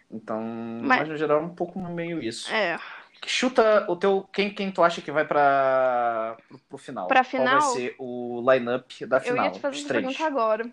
Então, 0.10 0.42
Mas- 0.82 1.00
mas 1.00 1.10
no 1.10 1.18
geral 1.18 1.40
é 1.40 1.44
um 1.44 1.54
pouco 1.54 1.80
meio 1.82 2.22
isso. 2.22 2.54
É, 2.54 2.78
Chuta 3.26 3.86
o 3.90 3.96
teu. 3.96 4.30
Quem, 4.32 4.54
quem 4.54 4.72
tu 4.72 4.84
acha 4.84 5.02
que 5.02 5.12
vai 5.12 5.26
pra, 5.26 6.38
pro, 6.48 6.60
pro 6.60 6.78
final? 6.78 7.08
Pra 7.08 7.24
Qual 7.24 7.26
final? 7.26 7.60
vai 7.60 7.62
ser 7.72 7.96
o 7.98 8.44
line-up 8.50 9.06
da 9.08 9.18
eu 9.18 9.22
final? 9.22 9.46
ia 9.46 9.52
te 9.52 9.60
fazer 9.60 9.78
essa 9.78 9.88
pergunta 9.94 10.24
agora. 10.26 10.70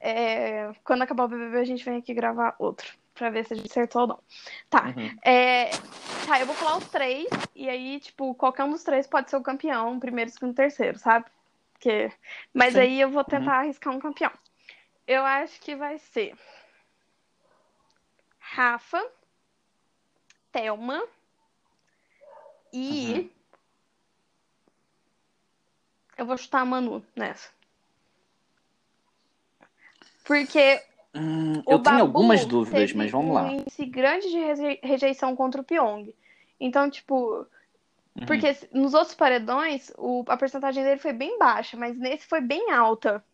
É, 0.00 0.70
quando 0.84 1.02
acabar 1.02 1.24
o 1.24 1.28
BBB, 1.28 1.58
a 1.58 1.64
gente 1.64 1.84
vem 1.84 1.96
aqui 1.98 2.12
gravar 2.12 2.54
outro, 2.58 2.92
pra 3.14 3.30
ver 3.30 3.44
se 3.46 3.54
a 3.54 3.56
gente 3.56 3.70
acertou 3.70 4.02
ou 4.02 4.08
não. 4.08 4.18
Tá, 4.68 4.92
Uhum. 4.96 5.16
É, 5.24 5.70
tá, 6.26 6.40
eu 6.40 6.46
vou 6.46 6.54
falar 6.56 6.76
os 6.76 6.88
três, 6.88 7.26
e 7.54 7.68
aí, 7.68 8.00
tipo, 8.00 8.34
qualquer 8.34 8.64
um 8.64 8.70
dos 8.70 8.82
três 8.82 9.06
pode 9.06 9.30
ser 9.30 9.36
o 9.36 9.42
campeão, 9.42 9.98
primeiro, 10.00 10.30
segundo, 10.30 10.54
terceiro, 10.54 10.98
sabe? 10.98 11.24
Porque... 11.72 12.10
Mas 12.52 12.72
Sim. 12.74 12.78
Uhum. 12.80 12.84
aí 12.84 13.00
eu 13.00 13.10
vou 13.10 13.24
tentar 13.24 13.58
arriscar 13.60 13.94
um 13.94 14.00
campeão. 14.00 14.30
Eu 15.06 15.24
acho 15.24 15.60
que 15.60 15.74
vai 15.74 15.98
ser 15.98 16.34
Rafa, 18.56 19.02
Thelma 20.52 21.02
e. 22.72 23.12
Uhum. 23.14 23.30
Eu 26.18 26.26
vou 26.26 26.36
chutar 26.36 26.60
a 26.60 26.64
Manu 26.66 27.04
nessa. 27.16 27.48
Porque 30.24 30.82
Hum, 31.14 31.62
eu 31.66 31.78
tenho 31.78 32.00
algumas 32.00 32.44
dúvidas, 32.44 32.92
mas 32.92 33.10
vamos 33.10 33.30
um 33.30 33.34
lá. 33.34 33.48
índice 33.48 33.86
grande 33.86 34.28
de 34.30 34.38
reje- 34.38 34.80
rejeição 34.82 35.34
contra 35.34 35.60
o 35.60 35.64
Pyong. 35.64 36.14
Então, 36.60 36.88
tipo, 36.90 37.46
Uhum. 38.14 38.26
porque 38.26 38.54
nos 38.72 38.92
outros 38.94 39.14
paredões, 39.14 39.90
o- 39.96 40.24
a 40.28 40.36
porcentagem 40.36 40.84
dele 40.84 41.00
foi 41.00 41.12
bem 41.14 41.38
baixa, 41.38 41.76
mas 41.76 41.98
nesse 41.98 42.26
foi 42.26 42.40
bem 42.42 42.70
alta. 42.70 43.24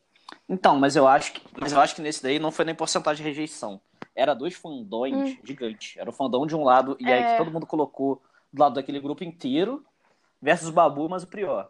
Então, 0.49 0.79
mas 0.79 0.95
eu 0.97 1.07
acho 1.09 1.33
que, 1.33 1.43
mas 1.61 1.73
eu 1.73 1.81
acho 1.81 1.95
que 1.97 2.01
nesse 2.03 2.23
daí 2.23 2.39
não 2.39 2.51
foi 2.53 2.65
nem 2.65 2.75
porcentagem 2.75 3.23
de 3.25 3.29
rejeição. 3.29 3.81
Era 4.19 4.35
dois 4.35 4.55
fandões 4.55 5.15
Hum. 5.15 5.37
gigantes. 5.45 5.97
Era 5.97 6.11
o 6.11 6.13
fandom 6.13 6.47
de 6.47 6.57
um 6.57 6.65
lado 6.65 6.97
e 6.99 7.13
aí 7.13 7.23
É. 7.23 7.25
que 7.25 7.37
todo 7.37 7.53
mundo 7.53 7.67
colocou 7.67 8.21
do 8.53 8.61
lado 8.61 8.75
daquele 8.75 8.99
grupo 9.01 9.23
inteiro 9.23 9.85
versus 10.43 10.69
o 10.69 10.73
Babu, 10.73 11.09
mas 11.09 11.23
o 11.23 11.27
Prior. 11.27 11.69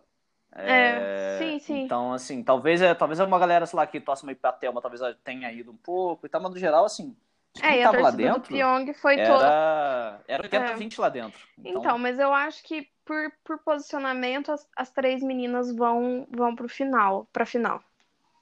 É, 0.53 1.39
sim, 1.39 1.59
sim. 1.61 1.85
Então, 1.85 2.13
assim, 2.13 2.43
talvez 2.43 2.81
é, 2.81 2.95
talvez 2.95 3.21
é 3.21 3.25
uma 3.25 3.39
galera, 3.39 3.67
sei 3.67 3.77
lá, 3.77 3.87
que 3.87 4.01
torce 4.01 4.25
meio 4.25 4.37
pra 4.39 4.51
Thelma, 4.51 4.81
talvez 4.81 5.01
ela 5.03 5.15
tenha 5.23 5.53
ido 5.53 5.71
um 5.71 5.77
pouco 5.77 6.27
e 6.27 6.29
tal, 6.29 6.41
mas 6.41 6.51
no 6.51 6.59
geral, 6.59 6.85
assim, 6.87 7.15
É, 7.63 7.83
tava 7.83 8.01
lá 8.03 8.11
do 8.11 8.17
dentro, 8.17 8.55
Pyong 8.55 8.93
foi 8.95 9.17
toda. 9.17 9.45
era, 9.45 10.21
era 10.27 10.43
80-20 10.43 10.99
lá 11.01 11.09
dentro. 11.09 11.47
Então, 11.65 11.99
mas 11.99 12.19
eu 12.19 12.33
acho 12.33 12.63
que 12.65 12.89
por, 13.05 13.31
por 13.45 13.59
posicionamento, 13.59 14.51
as, 14.51 14.67
as 14.77 14.91
três 14.91 15.23
meninas 15.23 15.75
vão, 15.75 16.27
vão 16.31 16.55
pro 16.57 16.69
final, 16.69 17.27
pra 17.33 17.45
final. 17.47 17.83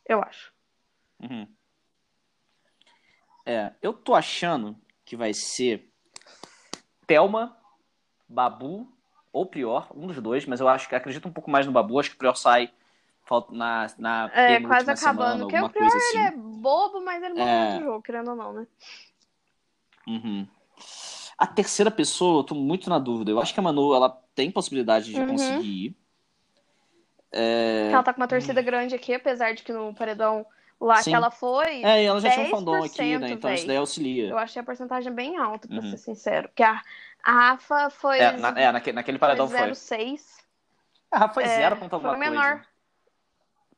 Eu 0.09 0.23
acho. 0.23 0.53
Uhum. 1.21 1.56
É, 3.47 3.73
eu 3.81 3.93
tô 3.93 4.13
achando 4.13 4.77
que 5.05 5.17
vai 5.17 5.33
ser 5.33 5.89
Thelma, 7.07 7.57
Babu 8.29 8.93
ou 9.33 9.47
Prior, 9.47 9.87
um 9.95 10.09
dos 10.09 10.21
dois, 10.21 10.45
mas 10.47 10.59
eu 10.59 10.69
acho 10.69 10.89
que 10.89 10.97
acredito 10.97 11.29
um 11.29 11.33
pouco 11.33 11.49
mais 11.49 11.65
no 11.65 11.71
Babu, 11.71 12.01
acho 12.01 12.11
que 12.11 12.17
o 12.17 12.19
Prior 12.19 12.35
sai 12.35 12.73
falta 13.25 13.55
na, 13.55 13.87
na 13.99 14.31
É, 14.35 14.61
quase 14.61 14.91
acabando. 14.91 14.97
semana, 14.99 15.45
Porque 15.45 15.57
alguma 15.57 15.67
o 15.67 15.71
Prior, 15.71 15.87
assim. 15.87 16.19
ele 16.19 16.27
é 16.27 16.31
bobo, 16.33 17.01
mas 17.05 17.23
ele 17.23 17.35
manda 17.35 17.45
É. 17.45 17.73
muito 17.75 17.85
jogo, 17.85 18.03
querendo 18.03 18.31
ou 18.31 18.37
não, 18.37 18.53
né? 18.53 18.67
Uhum. 20.07 20.47
A 21.39 21.47
terceira 21.47 21.91
pessoa, 21.91 22.41
eu 22.41 22.45
tô 22.45 22.55
muito 22.55 22.89
na 22.89 22.99
dúvida. 22.99 23.31
Eu 23.31 23.41
acho 23.41 23.53
que 23.53 23.61
a 23.61 23.63
Manu, 23.63 23.95
ela 23.95 24.09
tem 24.35 24.51
possibilidade 24.51 25.13
de 25.13 25.21
Uhum. 25.21 25.27
conseguir 25.27 25.87
ir. 25.87 25.97
É, 27.33 27.91
ela 27.93 28.03
tá 28.03 28.15
com 28.15 28.21
uma 28.21 28.29
torcida 28.29 28.63
grande 28.63 28.95
aqui, 28.95 29.13
apesar 29.13 29.53
de 29.53 29.63
que 29.63 29.73
no 29.73 29.93
paredão 29.95 30.47
lá 30.81 31.03
Sim. 31.03 31.11
que 31.11 31.17
ela 31.17 31.31
foi, 31.31 31.83
É, 31.83 32.03
e 32.03 32.07
ela 32.07 32.21
já 32.21 32.31
tinha 32.31 32.47
um 32.47 32.51
fandom 32.51 32.73
10%, 32.83 32.87
aqui, 32.87 33.19
né? 33.19 33.31
Então 33.31 33.53
isso 33.53 33.67
daí 33.67 33.77
auxilia. 33.77 34.31
eu 34.31 34.39
achei 34.39 34.61
a 34.61 34.65
porcentagem 34.65 35.13
bem 35.13 35.37
alta, 35.37 35.67
pra 35.69 35.77
Uhum. 35.79 35.91
ser 35.91 35.99
sincero. 35.99 36.49
Porque 36.49 36.63
a, 36.63 36.83
a 37.23 37.33
Rafa 37.33 37.91
foi, 37.91 38.19
É, 38.19 38.37
na- 38.37 38.61
é, 38.61 38.73
naquele, 38.73 38.95
naquele 38.95 39.19
foi 39.19 39.29
paredão 39.29 39.49
foi. 39.49 39.57
0,6. 39.59 40.45
A 41.11 41.19
Rafa 41.19 41.35
foi 41.35 41.45
É, 41.45 41.49
zero 41.49 41.77
ponto 41.77 41.91
foi 41.91 41.97
alguma 41.97 42.15
a 42.15 42.17
menor 42.19 42.53
coisa. 42.55 42.67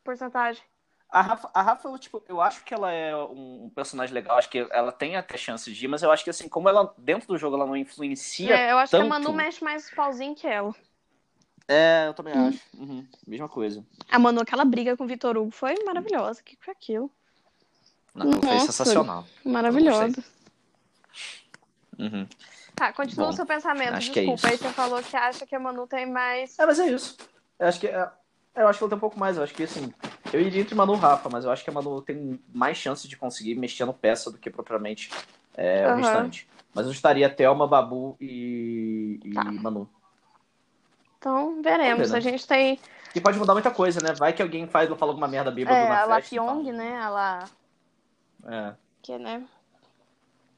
porcentagem. 0.05 0.63
A 1.11 1.23
Rafa, 1.23 1.51
a 1.55 1.63
Rafa, 1.63 1.99
tipo, 1.99 2.23
eu 2.29 2.39
acho 2.41 2.63
que 2.65 2.75
ela 2.75 2.93
é 2.93 3.17
um 3.17 3.71
personagem 3.75 4.15
legal, 4.15 4.37
acho 4.37 4.51
que 4.51 4.67
ela 4.71 4.93
tem 4.93 5.17
até 5.17 5.39
chances 5.39 5.75
de 5.75 5.87
ir, 5.87 5.89
mas 5.89 6.03
eu 6.03 6.11
acho 6.13 6.23
que 6.23 6.29
assim, 6.29 6.49
como 6.51 6.69
ela, 6.69 6.95
dentro 6.99 7.29
do 7.29 7.39
jogo, 7.39 7.57
ela 7.57 7.65
não 7.67 7.75
influencia 7.77 8.55
É, 8.55 8.73
eu 8.73 8.79
acho 8.79 8.91
tanto. 8.91 9.05
que 9.05 9.07
a 9.07 9.19
Manu 9.19 9.33
mexe 9.33 9.65
mais 9.65 9.87
os 9.87 9.91
pauzinhos 9.91 10.39
que 10.39 10.47
ela. 10.47 10.75
É, 11.69 12.07
eu 12.09 12.15
também 12.15 12.33
Hum. 12.35 12.49
acho. 12.49 12.61
Uhum, 12.77 13.07
mesma 13.27 13.49
coisa. 13.49 13.85
A 14.11 14.19
Manu, 14.19 14.41
aquela 14.41 14.65
briga 14.65 14.97
com 14.97 15.05
o 15.05 15.07
Vitor 15.07 15.37
Hugo 15.37 15.51
foi 15.51 15.75
maravilhosa. 15.85 16.41
O 16.41 16.45
que 16.45 16.57
foi 16.61 16.73
aquilo? 16.73 17.11
Não, 18.15 18.33
foi 18.41 18.55
Nossa. 18.55 18.73
sensacional. 18.73 19.27
Maravilhosa. 19.45 20.25
Uhum. 21.99 22.27
Tá, 22.75 22.93
continua 22.93 23.27
Bom, 23.27 23.33
o 23.33 23.37
seu 23.37 23.45
pensamento. 23.45 23.95
acho 23.95 24.11
que 24.13 24.21
é 24.21 24.23
Desculpa, 24.25 24.49
aí 24.49 24.55
isso. 24.55 24.63
você 24.65 24.73
falou 24.73 25.03
que 25.03 25.17
acha 25.17 25.47
que 25.47 25.55
a 25.55 25.61
Manu 25.61 25.87
tem 25.87 26.11
mais. 26.11 26.59
É, 26.59 26.65
mas 26.65 26.79
é 26.79 26.87
isso. 26.91 27.17
Eu 27.59 27.67
acho 27.69 27.81
que 27.81 27.87
é, 27.89 28.11
eu 28.57 28.69
acho 28.69 28.79
que 28.79 28.85
ela 28.85 28.89
tem 28.91 28.97
um 28.97 29.01
pouco 29.01 29.19
mais. 29.19 29.37
Eu 29.37 29.43
acho 29.43 29.55
que 29.55 29.65
assim, 29.65 29.93
eu 30.33 30.41
iria 30.41 30.63
entre 30.63 30.75
Manu 30.75 30.95
e 30.95 30.99
Rafa, 30.99 31.29
mas 31.29 31.45
eu 31.45 31.51
acho 31.51 31.63
que 31.65 31.71
a 31.71 31.73
Manu 31.73 32.01
tem 32.01 32.41
mais 32.55 32.77
chances 32.79 33.09
de 33.09 33.17
conseguir 33.17 33.57
mexer 33.57 33.85
no 33.85 33.93
peça 33.93 34.31
do 34.31 34.39
que 34.39 34.49
propriamente 34.49 35.11
é, 35.55 35.87
o 35.87 35.91
Aham. 35.91 35.97
restante. 35.99 36.49
Mas 36.75 36.87
eu 36.87 36.93
estaria 36.93 37.29
Thelma, 37.29 37.67
Babu 37.67 38.17
e, 38.21 39.21
e 39.25 39.35
Tá. 39.35 39.45
Manu. 39.45 39.91
Então, 41.19 41.61
veremos. 41.63 42.13
A 42.13 42.21
gente 42.21 42.47
tem 42.47 42.79
E 43.15 43.21
pode 43.21 43.39
mudar 43.39 43.53
muita 43.55 43.71
coisa, 43.71 44.01
né? 44.01 44.13
Vai 44.15 44.33
que 44.33 44.43
alguém 44.43 44.67
faz 44.69 44.89
ou 44.91 44.97
fala 44.97 45.11
alguma 45.13 45.27
merda 45.29 45.51
bêbada 45.51 45.77
é, 45.77 45.89
na 45.89 46.03
a 46.03 46.05
La 46.07 46.15
festa. 46.17 46.31
Pyong, 46.31 46.73
né? 46.73 46.97
A 46.99 47.09
La... 47.11 47.49
É. 48.47 48.75
Que, 49.03 49.19
né? 49.19 49.45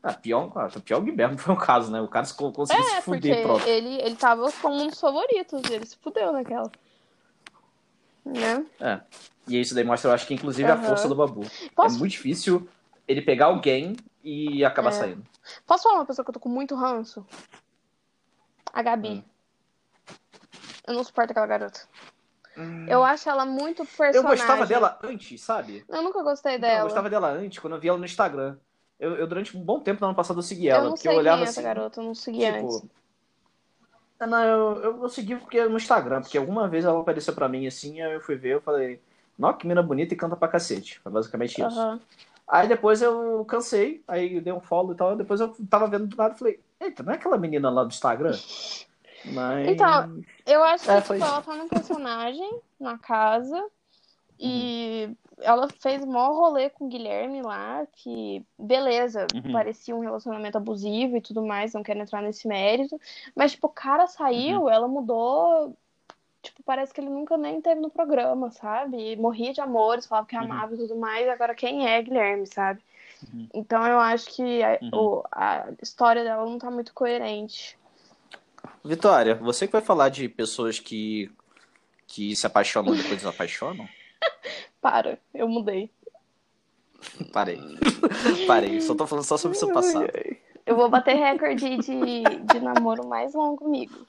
Ah, 0.03 0.15
Pyong, 0.15 0.51
ah, 0.57 0.69
Pyong 0.85 1.13
mesmo 1.13 1.39
foi 1.39 1.55
um 1.55 1.59
caso, 1.59 1.91
né? 1.91 2.01
O 2.01 2.09
cara 2.09 2.25
se- 2.25 2.35
conseguiu 2.35 2.83
É, 2.85 2.89
se 3.01 3.03
porque 3.03 3.29
fuder, 3.29 3.43
pronto. 3.43 3.67
ele, 3.67 4.01
ele 4.01 4.17
tava 4.17 4.51
como 4.53 4.83
um 4.83 4.87
dos 4.89 5.01
favoritos. 5.01 5.63
Ele 5.71 5.87
se 5.87 5.97
fudeu 5.97 6.33
naquela. 6.33 6.71
Né? 8.25 8.65
É. 8.81 9.01
E 9.49 9.61
isso 9.61 9.75
daí 9.75 9.85
mostra, 9.85 10.11
eu 10.11 10.15
acho 10.15 10.27
que 10.27 10.35
inclusive, 10.35 10.71
a 10.71 10.75
Aham. 10.75 10.85
força 10.85 11.09
do 11.09 11.15
Babu. 11.15 11.43
Posso, 11.75 11.97
É 11.97 11.99
muito 11.99 12.13
difícil 12.13 12.69
ele 13.09 13.23
pegar 13.23 13.47
alguém 13.47 13.97
e 14.23 14.63
acabar 14.65 14.91
É. 14.91 14.93
saindo. 14.93 15.23
posso 15.67 15.85
falar 15.85 15.97
uma 15.97 16.07
pessoa 16.07 16.25
que 16.25 16.31
eu 16.31 16.35
tô 16.35 16.41
com 16.41 16.49
muito 16.51 16.75
ranço? 16.75 17.27
A 18.73 18.83
Gabi. 18.83 19.09
Hum. 19.09 19.23
Eu 20.91 20.95
não 20.97 21.05
suporto 21.05 21.31
aquela 21.31 21.47
garota. 21.47 21.81
Eu 22.89 23.05
acho 23.05 23.31
ela 23.31 23.47
muito 23.47 23.85
personagem. 23.85 24.17
Eu 24.17 24.23
gostava 24.25 24.67
dela 24.67 24.99
antes, 25.05 25.41
sabe? 25.41 25.85
Eu 25.89 26.03
nunca 26.03 26.21
gostei 26.23 26.57
Então, 26.57 26.69
eu 26.69 26.75
dela. 26.75 26.85
gostava 26.89 27.09
dela 27.09 27.31
antes, 27.31 27.61
quando 27.61 27.77
eu 27.77 27.81
vi 27.81 27.89
ela 27.89 27.97
no 27.99 28.05
Instagram. 28.05 28.57
Eu, 28.99 29.17
eu, 29.17 29.27
durante 29.29 29.57
um 29.57 29.63
bom 29.63 29.79
tempo 29.79 30.01
no 30.01 30.09
ano 30.09 30.17
passado 30.17 30.41
eu 30.41 30.43
segui 30.43 30.69
ela. 30.69 30.81
Eu 30.81 30.91
não 30.91 30.97
porque 30.97 31.07
sei 31.07 31.17
eu 31.17 31.21
olhava 31.21 31.37
quem 31.37 31.47
é 31.47 31.49
assim. 31.49 31.61
essa 31.61 31.69
garota, 31.69 32.01
eu 32.01 32.05
não 32.05 32.15
segui 32.15 32.45
tipo, 32.45 32.57
antes. 32.57 32.83
Não, 34.21 34.45
eu, 34.45 34.83
eu, 34.83 35.03
eu 35.05 35.09
segui 35.09 35.37
porque 35.37 35.65
no 35.65 35.77
Instagram, 35.77 36.21
porque 36.23 36.37
alguma 36.37 36.69
vez 36.69 36.85
ela 36.85 37.01
apareceu 37.01 37.33
pra 37.35 37.49
mim 37.49 37.67
assim, 37.69 38.03
aí 38.03 38.13
eu 38.13 38.21
fui 38.21 38.35
ver, 38.35 38.55
eu 38.55 38.61
falei, 38.61 39.01
nossa, 39.39 39.59
que 39.59 39.67
mina 39.67 39.83
bonita 39.83 40.13
e 40.13 40.17
canta 40.17 40.37
pra 40.37 40.49
cacete. 40.49 40.99
Foi 40.99 41.11
basicamente 41.13 41.53
isso. 41.53 41.65
Aham. 41.65 42.01
Aí 42.49 42.67
depois 42.67 43.01
eu 43.01 43.45
cansei, 43.45 44.03
aí 44.09 44.35
eu 44.35 44.43
dei 44.43 44.53
um 44.53 44.61
follow 44.61 44.93
e 44.93 44.97
tal, 44.97 45.17
depois 45.17 45.41
eu 45.41 45.55
tava 45.71 45.87
vendo 45.87 46.09
do 46.09 46.17
nada 46.17 46.35
e 46.35 46.39
falei, 46.39 46.61
eita, 46.81 47.05
não 47.05 47.13
é 47.13 47.15
aquela 47.15 47.39
menina 47.39 47.71
lá 47.71 47.85
do 47.85 47.91
Instagram? 47.91 48.37
Mas. 49.25 49.69
Então, 49.69 50.25
Eu 50.47 50.63
acho 50.65 50.85
que 50.85 50.91
É, 50.91 50.97
tipo, 50.97 51.07
foi 51.09 51.19
ela 51.21 51.43
tá 51.43 51.55
num 51.55 51.69
personagem 51.69 52.61
na 52.81 52.99
casa 52.99 53.71
e 54.39 55.15
ela 55.39 55.69
fez 55.69 56.05
mó 56.05 56.33
rolê 56.33 56.71
com 56.71 56.87
o 56.87 56.89
Guilherme 56.89 57.43
lá, 57.43 57.87
que 57.93 58.45
beleza, 58.59 59.27
Uhum. 59.35 59.53
parecia 59.53 59.95
um 59.95 60.01
relacionamento 60.01 60.57
abusivo 60.59 61.17
e 61.17 61.21
tudo 61.21 61.43
mais, 61.47 61.75
não 61.75 61.83
quero 61.83 62.01
entrar 62.01 62.23
nesse 62.23 62.49
mérito. 62.49 62.99
Mas, 63.35 63.53
tipo, 63.53 63.67
o 63.67 63.71
cara 63.71 64.07
saiu, 64.07 64.69
ela 64.69 64.89
mudou. 64.89 65.77
Tipo, 66.43 66.63
parece 66.63 66.93
que 66.95 67.01
ele 67.03 67.11
nunca 67.11 67.37
nem 67.37 67.61
teve 67.61 67.81
no 67.81 67.91
programa, 67.91 68.51
sabe? 68.51 69.13
E 69.13 69.17
morria 69.17 69.53
de 69.53 69.61
amores, 69.61 70.07
falava 70.07 70.27
que 70.27 70.37
Uhum. 70.37 70.45
amava 70.45 70.75
e 70.75 70.79
tudo 70.79 70.97
mais. 70.97 71.29
Agora, 71.29 71.55
quem 71.55 71.87
é 71.87 72.01
Guilherme, 72.03 72.47
sabe? 72.47 72.83
Uhum. 73.33 73.49
Então, 73.53 73.87
eu 73.87 74.01
acho 74.01 74.31
que 74.35 74.63
a, 74.63 74.79
Uhum. 74.83 74.91
o- 75.19 75.25
a 75.31 75.67
história 75.83 76.25
dela 76.25 76.45
não 76.47 76.59
tá 76.59 76.71
muito 76.71 76.95
coerente. 76.95 77.79
Vitória, 78.85 79.35
você 79.35 79.67
que 79.67 79.73
vai 79.73 79.83
falar 79.83 80.09
de 80.09 80.29
pessoas 80.29 80.79
que, 80.79 81.31
que 82.07 82.35
se 82.35 82.47
apaixonam 82.47 82.95
e 82.95 82.99
depois 82.99 83.19
desapaixonam? 83.19 83.89
Para, 84.81 85.19
eu 85.35 85.49
mudei. 85.49 85.91
Parei. 87.33 87.61
Parei. 88.47 88.81
Só 88.81 88.95
tô 88.95 89.07
falando 89.07 89.25
só 89.25 89.37
sobre 89.37 89.57
o 89.57 89.61
seu 89.61 89.73
passado. 89.73 90.11
Eu 90.67 90.77
vou 90.77 90.89
bater 90.89 91.17
recorde 91.17 91.77
de, 91.79 92.23
de 92.23 92.61
namoro 92.61 93.07
mais 93.07 93.35
longo 93.35 93.59
comigo. 93.59 94.07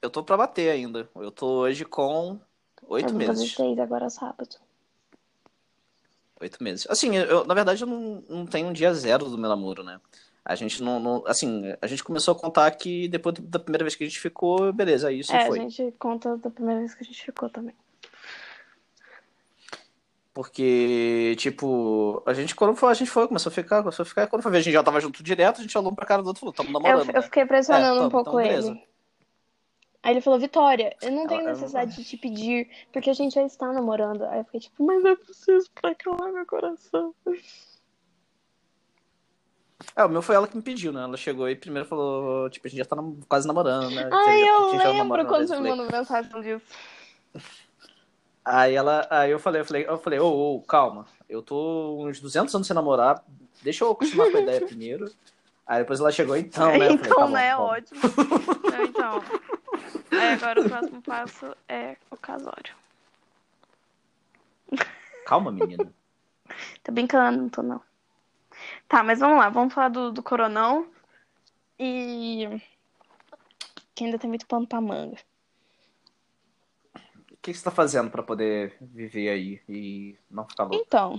Eu 0.00 0.10
tô 0.10 0.22
pra 0.22 0.36
bater 0.36 0.70
ainda. 0.70 1.08
Eu 1.14 1.30
tô 1.30 1.60
hoje 1.60 1.84
com 1.84 2.38
oito 2.88 3.14
meses. 3.14 3.54
seis 3.54 3.78
agora 3.78 4.10
sábado. 4.10 4.56
Oito 6.40 6.62
meses. 6.62 6.86
Assim, 6.90 7.16
eu, 7.16 7.44
na 7.44 7.54
verdade, 7.54 7.82
eu 7.82 7.86
não, 7.86 8.22
não 8.28 8.46
tenho 8.46 8.68
um 8.68 8.72
dia 8.72 8.92
zero 8.92 9.26
do 9.26 9.38
meu 9.38 9.48
namoro, 9.48 9.84
né? 9.84 10.00
A 10.44 10.54
gente 10.54 10.82
não, 10.82 10.98
não- 10.98 11.24
Assim, 11.26 11.62
a 11.80 11.86
gente 11.86 12.02
começou 12.02 12.32
a 12.34 12.38
contar 12.38 12.70
que 12.72 13.06
depois 13.08 13.34
da 13.38 13.58
primeira 13.58 13.84
vez 13.84 13.94
que 13.94 14.02
a 14.02 14.06
gente 14.06 14.18
ficou, 14.20 14.72
beleza, 14.72 15.08
aí 15.08 15.20
isso 15.20 15.32
é, 15.32 15.46
foi. 15.46 15.58
a 15.58 15.62
gente 15.62 15.94
conta 15.98 16.36
da 16.36 16.50
primeira 16.50 16.80
vez 16.80 16.94
que 16.94 17.02
a 17.02 17.06
gente 17.06 17.24
ficou 17.24 17.48
também. 17.48 17.74
Porque, 20.34 21.34
tipo, 21.38 22.22
a 22.24 22.32
gente, 22.32 22.54
quando 22.54 22.74
foi, 22.74 22.90
a 22.90 22.94
gente 22.94 23.10
foi, 23.10 23.28
começou 23.28 23.50
a 23.50 23.54
ficar, 23.54 23.80
começou 23.82 24.02
a 24.02 24.06
ficar, 24.06 24.26
quando 24.26 24.42
foi 24.42 24.50
ver, 24.50 24.58
a 24.58 24.60
gente 24.62 24.72
já 24.72 24.82
tava 24.82 24.98
junto 24.98 25.22
direto, 25.22 25.58
a 25.58 25.62
gente 25.62 25.76
olhou 25.76 25.92
um 25.92 25.94
pra 25.94 26.06
cara 26.06 26.22
do 26.22 26.28
outro 26.28 26.38
e 26.38 26.40
falou, 26.40 26.54
tamo 26.54 26.70
Eu, 26.70 26.72
namorando, 26.72 27.08
eu 27.10 27.14
né? 27.14 27.22
fiquei 27.22 27.44
pressionando 27.44 28.02
É, 28.02 28.06
um 28.06 28.10
pouco 28.10 28.30
então 28.30 28.40
ele. 28.40 28.82
Aí 30.02 30.14
ele 30.14 30.20
falou, 30.20 30.40
Vitória, 30.40 30.96
eu 31.00 31.12
não 31.12 31.26
tenho 31.28 31.44
necessidade 31.44 31.94
de 31.94 32.02
te 32.02 32.16
pedir, 32.16 32.68
porque 32.92 33.10
a 33.10 33.12
gente 33.12 33.34
já 33.34 33.44
está 33.44 33.72
namorando. 33.72 34.24
Aí 34.24 34.40
eu 34.40 34.44
fiquei 34.44 34.60
tipo, 34.60 34.84
mas 34.84 35.04
eu 35.04 35.16
preciso 35.16 35.70
pra 35.80 35.94
calar 35.94 36.32
meu 36.32 36.44
coração. 36.46 37.14
É, 39.96 40.04
o 40.04 40.08
meu 40.08 40.22
foi 40.22 40.34
ela 40.34 40.48
que 40.48 40.56
me 40.56 40.62
pediu, 40.62 40.92
né? 40.92 41.02
Ela 41.02 41.16
chegou 41.16 41.48
e 41.48 41.56
primeiro 41.56 41.88
falou, 41.88 42.48
tipo, 42.50 42.66
a 42.66 42.70
gente 42.70 42.78
já 42.78 42.84
tá 42.84 42.96
quase 43.28 43.46
namorando, 43.46 43.90
né? 43.90 44.08
Ai, 44.10 44.42
eu 44.42 44.76
lembro 44.76 45.26
quando 45.26 45.46
você 45.46 45.54
eu 45.54 45.60
me 45.60 45.70
mandou 45.70 45.90
mensagem 45.90 46.42
disso. 46.42 46.64
Aí 48.44 48.74
ela, 48.74 49.06
aí 49.08 49.30
eu 49.30 49.38
falei, 49.38 49.60
eu 49.60 49.64
falei, 49.64 49.86
eu 49.86 49.98
falei, 49.98 50.18
ô, 50.18 50.56
ô, 50.56 50.60
calma, 50.62 51.06
eu 51.28 51.42
tô 51.42 52.04
uns 52.04 52.20
200 52.20 52.52
anos 52.54 52.66
sem 52.66 52.74
namorar, 52.74 53.22
deixa 53.62 53.84
eu 53.84 53.92
acostumar 53.92 54.30
com 54.30 54.38
a 54.38 54.40
ideia 54.40 54.60
primeiro. 54.66 55.10
Aí 55.64 55.80
depois 55.80 56.00
ela 56.00 56.10
chegou, 56.10 56.36
então, 56.36 56.66
né? 56.66 56.72
Falei, 56.72 56.92
então, 56.92 57.14
tá 57.16 57.26
bom, 57.26 57.30
né, 57.30 57.50
tá 57.50 57.56
bom. 57.56 57.62
ótimo. 57.62 58.00
Não, 58.70 58.82
então. 58.84 59.22
Aí 60.10 60.32
agora 60.34 60.60
o 60.60 60.68
próximo 60.68 61.02
passo 61.02 61.56
é 61.68 61.96
o 62.10 62.16
casório. 62.16 62.74
Calma, 65.24 65.52
menina. 65.52 65.92
Tô 66.82 66.92
brincando, 66.92 67.42
não 67.42 67.48
tô 67.48 67.62
não. 67.62 67.80
Tá, 68.92 69.02
mas 69.02 69.20
vamos 69.20 69.38
lá, 69.38 69.48
vamos 69.48 69.72
falar 69.72 69.88
do, 69.88 70.12
do 70.12 70.22
coronão. 70.22 70.86
E. 71.78 72.46
Que 73.94 74.04
ainda 74.04 74.18
tem 74.18 74.28
muito 74.28 74.46
pano 74.46 74.66
pra 74.66 74.82
manga. 74.82 75.16
O 77.32 77.36
que 77.40 77.54
você 77.54 77.64
tá 77.64 77.70
fazendo 77.70 78.10
pra 78.10 78.22
poder 78.22 78.76
viver 78.82 79.30
aí 79.30 79.62
e 79.66 80.14
não 80.30 80.46
ficar 80.46 80.64
louco? 80.64 80.84
Então, 80.86 81.18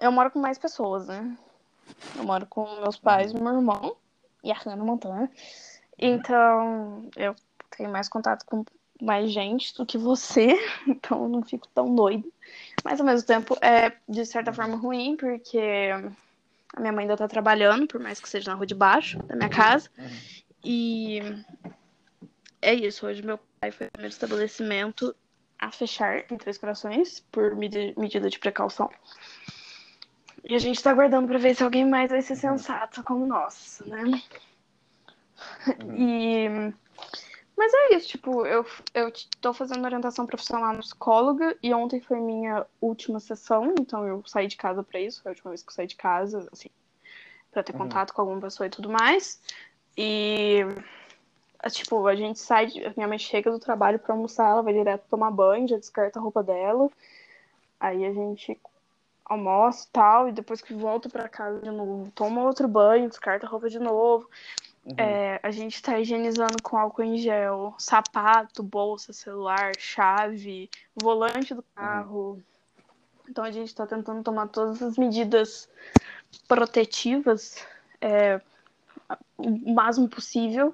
eu 0.00 0.10
moro 0.10 0.32
com 0.32 0.40
mais 0.40 0.58
pessoas, 0.58 1.06
né? 1.06 1.38
Eu 2.16 2.24
moro 2.24 2.44
com 2.46 2.80
meus 2.80 2.98
pais 2.98 3.30
e 3.30 3.40
meu 3.40 3.54
irmão 3.54 3.96
e 4.42 4.50
a 4.50 4.56
Hannah 4.56 4.84
Montana. 4.84 5.30
Então, 5.96 7.08
eu 7.14 7.36
tenho 7.70 7.88
mais 7.88 8.08
contato 8.08 8.44
com 8.44 8.64
mais 9.00 9.30
gente 9.30 9.74
do 9.76 9.84
que 9.86 9.98
você, 9.98 10.48
então 10.86 11.24
eu 11.24 11.28
não 11.28 11.42
fico 11.42 11.68
tão 11.68 11.94
doida. 11.94 12.26
Mas 12.84 13.00
ao 13.00 13.06
mesmo 13.06 13.26
tempo 13.26 13.56
é 13.60 13.92
de 14.08 14.24
certa 14.24 14.52
forma 14.52 14.76
ruim, 14.76 15.16
porque 15.16 15.60
a 16.74 16.80
minha 16.80 16.92
mãe 16.92 17.02
ainda 17.02 17.16
tá 17.16 17.26
trabalhando, 17.28 17.86
por 17.86 18.00
mais 18.00 18.20
que 18.20 18.28
seja 18.28 18.50
na 18.50 18.56
rua 18.56 18.66
de 18.66 18.74
baixo 18.74 19.18
da 19.24 19.34
minha 19.36 19.48
casa. 19.48 19.90
E 20.64 21.20
é 22.62 22.74
isso, 22.74 23.06
hoje 23.06 23.22
meu 23.22 23.38
pai 23.60 23.70
foi 23.70 23.86
o 23.86 23.90
primeiro 23.92 24.12
estabelecimento 24.12 25.14
a 25.58 25.70
fechar 25.70 26.24
em 26.30 26.36
Três 26.36 26.58
Corações 26.58 27.20
por 27.32 27.54
medi- 27.56 27.94
medida 27.96 28.28
de 28.28 28.38
precaução. 28.38 28.90
E 30.44 30.54
a 30.54 30.58
gente 30.58 30.82
tá 30.82 30.90
aguardando 30.90 31.26
pra 31.26 31.38
ver 31.38 31.54
se 31.56 31.64
alguém 31.64 31.84
mais 31.84 32.10
vai 32.10 32.22
ser 32.22 32.36
sensato 32.36 33.02
como 33.02 33.26
nós, 33.26 33.82
né? 33.86 34.22
E... 35.96 36.72
Mas 37.56 37.72
é 37.72 37.94
isso, 37.94 38.08
tipo, 38.08 38.44
eu, 38.46 38.66
eu 38.92 39.10
tô 39.40 39.54
fazendo 39.54 39.84
orientação 39.84 40.26
profissional 40.26 40.74
na 40.74 40.80
psicóloga 40.80 41.56
e 41.62 41.72
ontem 41.72 42.00
foi 42.00 42.20
minha 42.20 42.66
última 42.80 43.18
sessão, 43.18 43.74
então 43.80 44.06
eu 44.06 44.22
saí 44.26 44.46
de 44.46 44.56
casa 44.56 44.82
pra 44.82 45.00
isso, 45.00 45.22
foi 45.22 45.30
a 45.30 45.34
última 45.34 45.50
vez 45.50 45.62
que 45.62 45.70
eu 45.70 45.74
saí 45.74 45.86
de 45.86 45.96
casa, 45.96 46.46
assim, 46.52 46.68
pra 47.50 47.62
ter 47.62 47.72
Uhum. 47.72 47.78
contato 47.78 48.12
com 48.12 48.20
alguma 48.20 48.40
pessoa 48.42 48.66
e 48.66 48.70
tudo 48.70 48.90
mais. 48.90 49.40
E 49.96 50.60
é, 51.62 51.70
Tipo, 51.70 52.06
a 52.06 52.14
gente 52.14 52.38
sai, 52.38 52.68
minha 52.96 53.08
mãe 53.08 53.18
chega 53.18 53.50
do 53.50 53.58
trabalho 53.58 53.98
pra 53.98 54.14
almoçar, 54.14 54.50
ela 54.50 54.62
vai 54.62 54.74
direto 54.74 55.08
tomar 55.08 55.30
banho, 55.30 55.66
já 55.66 55.76
descarta 55.76 56.18
a 56.18 56.22
roupa 56.22 56.42
dela. 56.42 56.90
Aí 57.80 58.04
a 58.04 58.12
gente 58.12 58.60
almoça 59.24 59.86
e 59.88 59.90
tal, 59.92 60.28
e 60.28 60.32
depois 60.32 60.62
que 60.62 60.72
volta 60.74 61.08
pra 61.08 61.28
casa 61.28 61.60
de 61.60 61.70
novo, 61.70 62.10
toma 62.14 62.42
outro 62.44 62.68
banho, 62.68 63.08
descarta 63.08 63.46
a 63.46 63.48
roupa 63.48 63.68
de 63.68 63.78
novo. 63.78 64.28
Uhum. 64.86 64.94
É, 64.96 65.40
a 65.42 65.50
gente 65.50 65.82
tá 65.82 65.98
higienizando 65.98 66.62
com 66.62 66.76
álcool 66.76 67.02
em 67.02 67.18
gel, 67.18 67.74
sapato, 67.76 68.62
bolsa, 68.62 69.12
celular, 69.12 69.74
chave, 69.76 70.70
volante 70.94 71.54
do 71.54 71.64
carro. 71.74 72.40
Então 73.28 73.42
a 73.42 73.50
gente 73.50 73.74
tá 73.74 73.84
tentando 73.84 74.22
tomar 74.22 74.46
todas 74.46 74.80
as 74.80 74.96
medidas 74.96 75.68
protetivas 76.46 77.66
é, 78.00 78.40
o 79.36 79.74
máximo 79.74 80.08
possível 80.08 80.72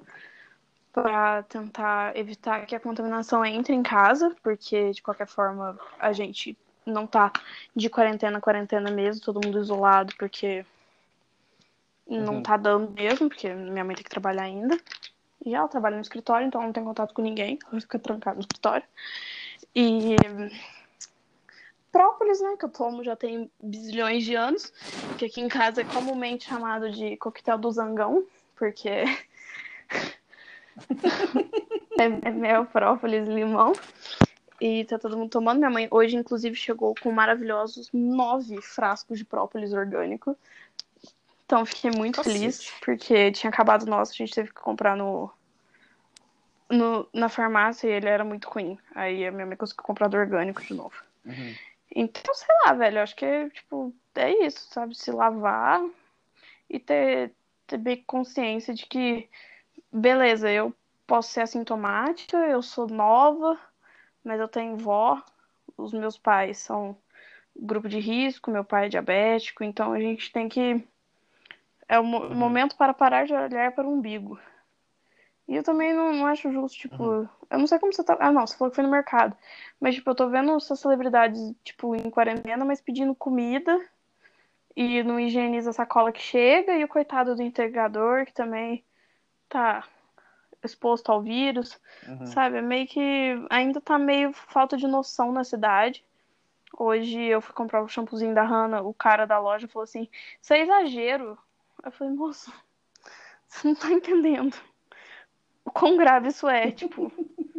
para 0.93 1.43
tentar 1.45 2.15
evitar 2.15 2.67
que 2.67 2.77
a 2.77 2.81
contaminação 2.81 3.43
entre 3.43 3.73
em 3.73 3.83
casa, 3.83 4.37
porque 4.43 4.91
de 4.91 5.03
qualquer 5.03 5.27
forma 5.27 5.79
a 5.99 6.13
gente 6.13 6.55
não 6.85 7.07
tá 7.07 7.33
de 7.75 7.89
quarentena 7.89 8.43
quarentena 8.43 8.91
mesmo, 8.91 9.25
todo 9.25 9.41
mundo 9.43 9.59
isolado, 9.59 10.13
porque 10.19 10.67
não 12.21 12.37
Uhum. 12.37 12.43
tá 12.43 12.57
dando 12.57 12.91
mesmo, 12.93 13.29
porque 13.29 13.53
minha 13.53 13.85
mãe 13.85 13.95
tem 13.95 14.05
que 14.05 14.11
trabalhar 14.11 14.45
ainda. 14.45 14.79
E 15.45 15.55
ela 15.55 15.69
trabalha 15.69 15.97
no 15.97 16.03
escritório, 16.03 16.47
então 16.47 16.61
ela 16.61 16.69
não 16.69 16.73
tem 16.73 16.85
contato 16.85 17.13
com 17.13 17.23
ninguém, 17.23 17.59
ela 17.71 17.81
fica 17.81 17.99
trancada 17.99 18.37
no 18.37 18.43
escritório. 18.43 18.85
E 19.75 20.17
própolis, 21.91 22.41
né, 22.41 22.57
que 22.59 22.65
eu 22.65 22.71
tomo 22.71 23.05
já 23.05 23.15
tem 23.15 23.51
bizilhões 23.63 24.25
de 24.25 24.35
anos, 24.35 24.73
que 25.19 25.27
aqui 25.27 25.41
em 25.41 25.49
casa 25.49 25.83
é 25.83 25.85
comumente 25.85 26.49
chamado 26.49 26.91
de 26.91 27.17
coquetel 27.19 27.59
do 27.59 27.71
zangão, 27.71 28.25
porque 28.57 28.89
é, 31.99 32.05
é 32.23 32.31
mel, 32.31 32.65
própolis 32.67 33.29
limão. 33.29 33.73
E 34.61 34.85
tá 34.85 34.99
todo 34.99 35.17
mundo 35.17 35.31
tomando. 35.31 35.59
Minha 35.59 35.71
mãe 35.71 35.89
hoje, 35.91 36.17
inclusive, 36.17 36.55
chegou 36.55 36.95
com 37.03 37.11
maravilhosos 37.11 37.91
nove 37.93 38.61
frascos 38.63 39.19
de 39.19 39.25
própolis 39.25 39.73
orgânico. 39.73 40.37
Então, 41.53 41.67
fiquei 41.67 41.91
muito 41.91 42.17
Cacete. 42.17 42.39
feliz, 42.39 42.73
porque 42.83 43.31
tinha 43.31 43.51
acabado 43.51 43.83
o 43.83 43.91
nosso, 43.91 44.13
a 44.13 44.15
gente 44.15 44.35
teve 44.35 44.49
que 44.49 44.55
comprar 44.55 44.97
no, 44.97 45.31
no, 46.71 47.07
na 47.13 47.29
farmácia 47.29 47.87
e 47.87 47.91
ele 47.91 48.09
era 48.09 48.25
muito 48.25 48.49
ruim. 48.49 48.79
Aí 48.95 49.27
a 49.27 49.31
minha 49.31 49.45
mãe 49.45 49.55
conseguiu 49.55 49.85
comprar 49.85 50.09
do 50.09 50.17
orgânico 50.17 50.63
de 50.63 50.73
novo. 50.73 50.95
Uhum. 51.27 51.55
Então, 51.95 52.35
sei 52.35 52.49
lá, 52.65 52.73
velho, 52.73 53.03
acho 53.03 53.15
que, 53.15 53.51
tipo, 53.51 53.95
é 54.15 54.47
isso, 54.47 54.67
sabe? 54.71 54.95
Se 54.95 55.11
lavar 55.11 55.85
e 56.71 56.81
ter, 56.81 57.35
ter 57.67 57.77
bem 57.77 58.03
consciência 58.07 58.73
de 58.73 58.87
que, 58.87 59.29
beleza, 59.93 60.51
eu 60.51 60.75
posso 61.07 61.33
ser 61.33 61.43
assintomática, 61.43 62.39
eu 62.39 62.63
sou 62.63 62.87
nova, 62.87 63.61
mas 64.25 64.41
eu 64.41 64.49
tenho 64.49 64.75
vó, 64.79 65.23
os 65.77 65.93
meus 65.93 66.17
pais 66.17 66.57
são 66.57 66.97
grupo 67.55 67.89
de 67.89 67.99
risco, 67.99 68.51
meu 68.51 68.65
pai 68.65 68.87
é 68.87 68.89
diabético, 68.89 69.63
então 69.63 69.93
a 69.93 70.01
gente 70.01 70.33
tem 70.33 70.49
que. 70.49 70.83
É 71.93 72.01
o 72.01 72.05
mo 72.05 72.21
uhum. 72.21 72.35
momento 72.35 72.75
para 72.75 72.95
parar 72.95 73.27
de 73.27 73.35
olhar 73.35 73.71
para 73.73 73.87
o 73.87 73.93
umbigo. 73.93 74.41
E 75.47 75.55
eu 75.55 75.63
também 75.63 75.93
não, 75.93 76.11
não 76.11 76.27
acho 76.27 76.51
justo, 76.51 76.79
tipo, 76.79 77.05
uhum. 77.05 77.29
eu 77.51 77.59
não 77.59 77.67
sei 77.67 77.79
como 77.79 77.93
você 77.93 78.03
tá. 78.03 78.17
Ah, 78.19 78.33
não, 78.33 78.47
você 78.47 78.57
falou 78.57 78.71
que 78.71 78.77
foi 78.77 78.85
no 78.85 78.91
mercado. 78.91 79.37
Mas, 79.79 79.97
tipo, 79.97 80.09
eu 80.09 80.15
tô 80.15 80.27
vendo 80.31 80.57
essas 80.57 80.81
celebridades, 80.81 81.39
tipo, 81.63 81.95
em 81.95 82.09
quarentena, 82.09 82.65
mas 82.65 82.81
pedindo 82.81 83.15
comida 83.15 83.79
e 84.75 85.03
não 85.03 85.21
higieniza 85.21 85.69
a 85.69 85.75
sacola 85.75 86.11
que 86.11 86.23
chega, 86.23 86.75
e 86.75 86.83
o 86.83 86.89
coitado 86.89 87.37
do 87.37 87.43
entregador, 87.43 88.25
que 88.25 88.33
também 88.33 88.83
tá 89.47 89.85
exposto 90.65 91.13
ao 91.13 91.21
vírus, 91.21 91.79
uhum. 92.09 92.25
sabe? 92.25 92.57
É 92.57 92.63
meio 92.63 92.87
que 92.87 93.37
ainda 93.51 93.83
tá 93.83 93.99
meio 93.99 94.33
falta 94.33 94.79
de 94.79 94.87
noção 94.87 95.31
na 95.31 95.45
cidade. 95.45 96.03
Hoje 96.75 97.21
eu 97.23 97.43
fui 97.43 97.53
comprar 97.55 97.83
o 97.83 97.89
shampoozinho 97.89 98.35
da 98.35 98.45
Hannah, 98.45 98.81
o 98.81 98.95
cara 98.95 99.27
da 99.27 99.39
loja 99.39 99.69
falou 99.69 99.85
assim: 99.85 100.09
Isso 100.41 100.55
é 100.55 100.61
exagero. 100.61 101.37
Eu 101.85 101.91
falei, 101.91 102.13
moço, 102.15 102.53
você 103.49 103.69
não 103.69 103.75
tá 103.75 103.91
entendendo 103.91 104.57
o 105.65 105.71
quão 105.71 105.97
grave 105.97 106.29
isso 106.29 106.49
é, 106.49 106.71
tipo. 106.71 107.13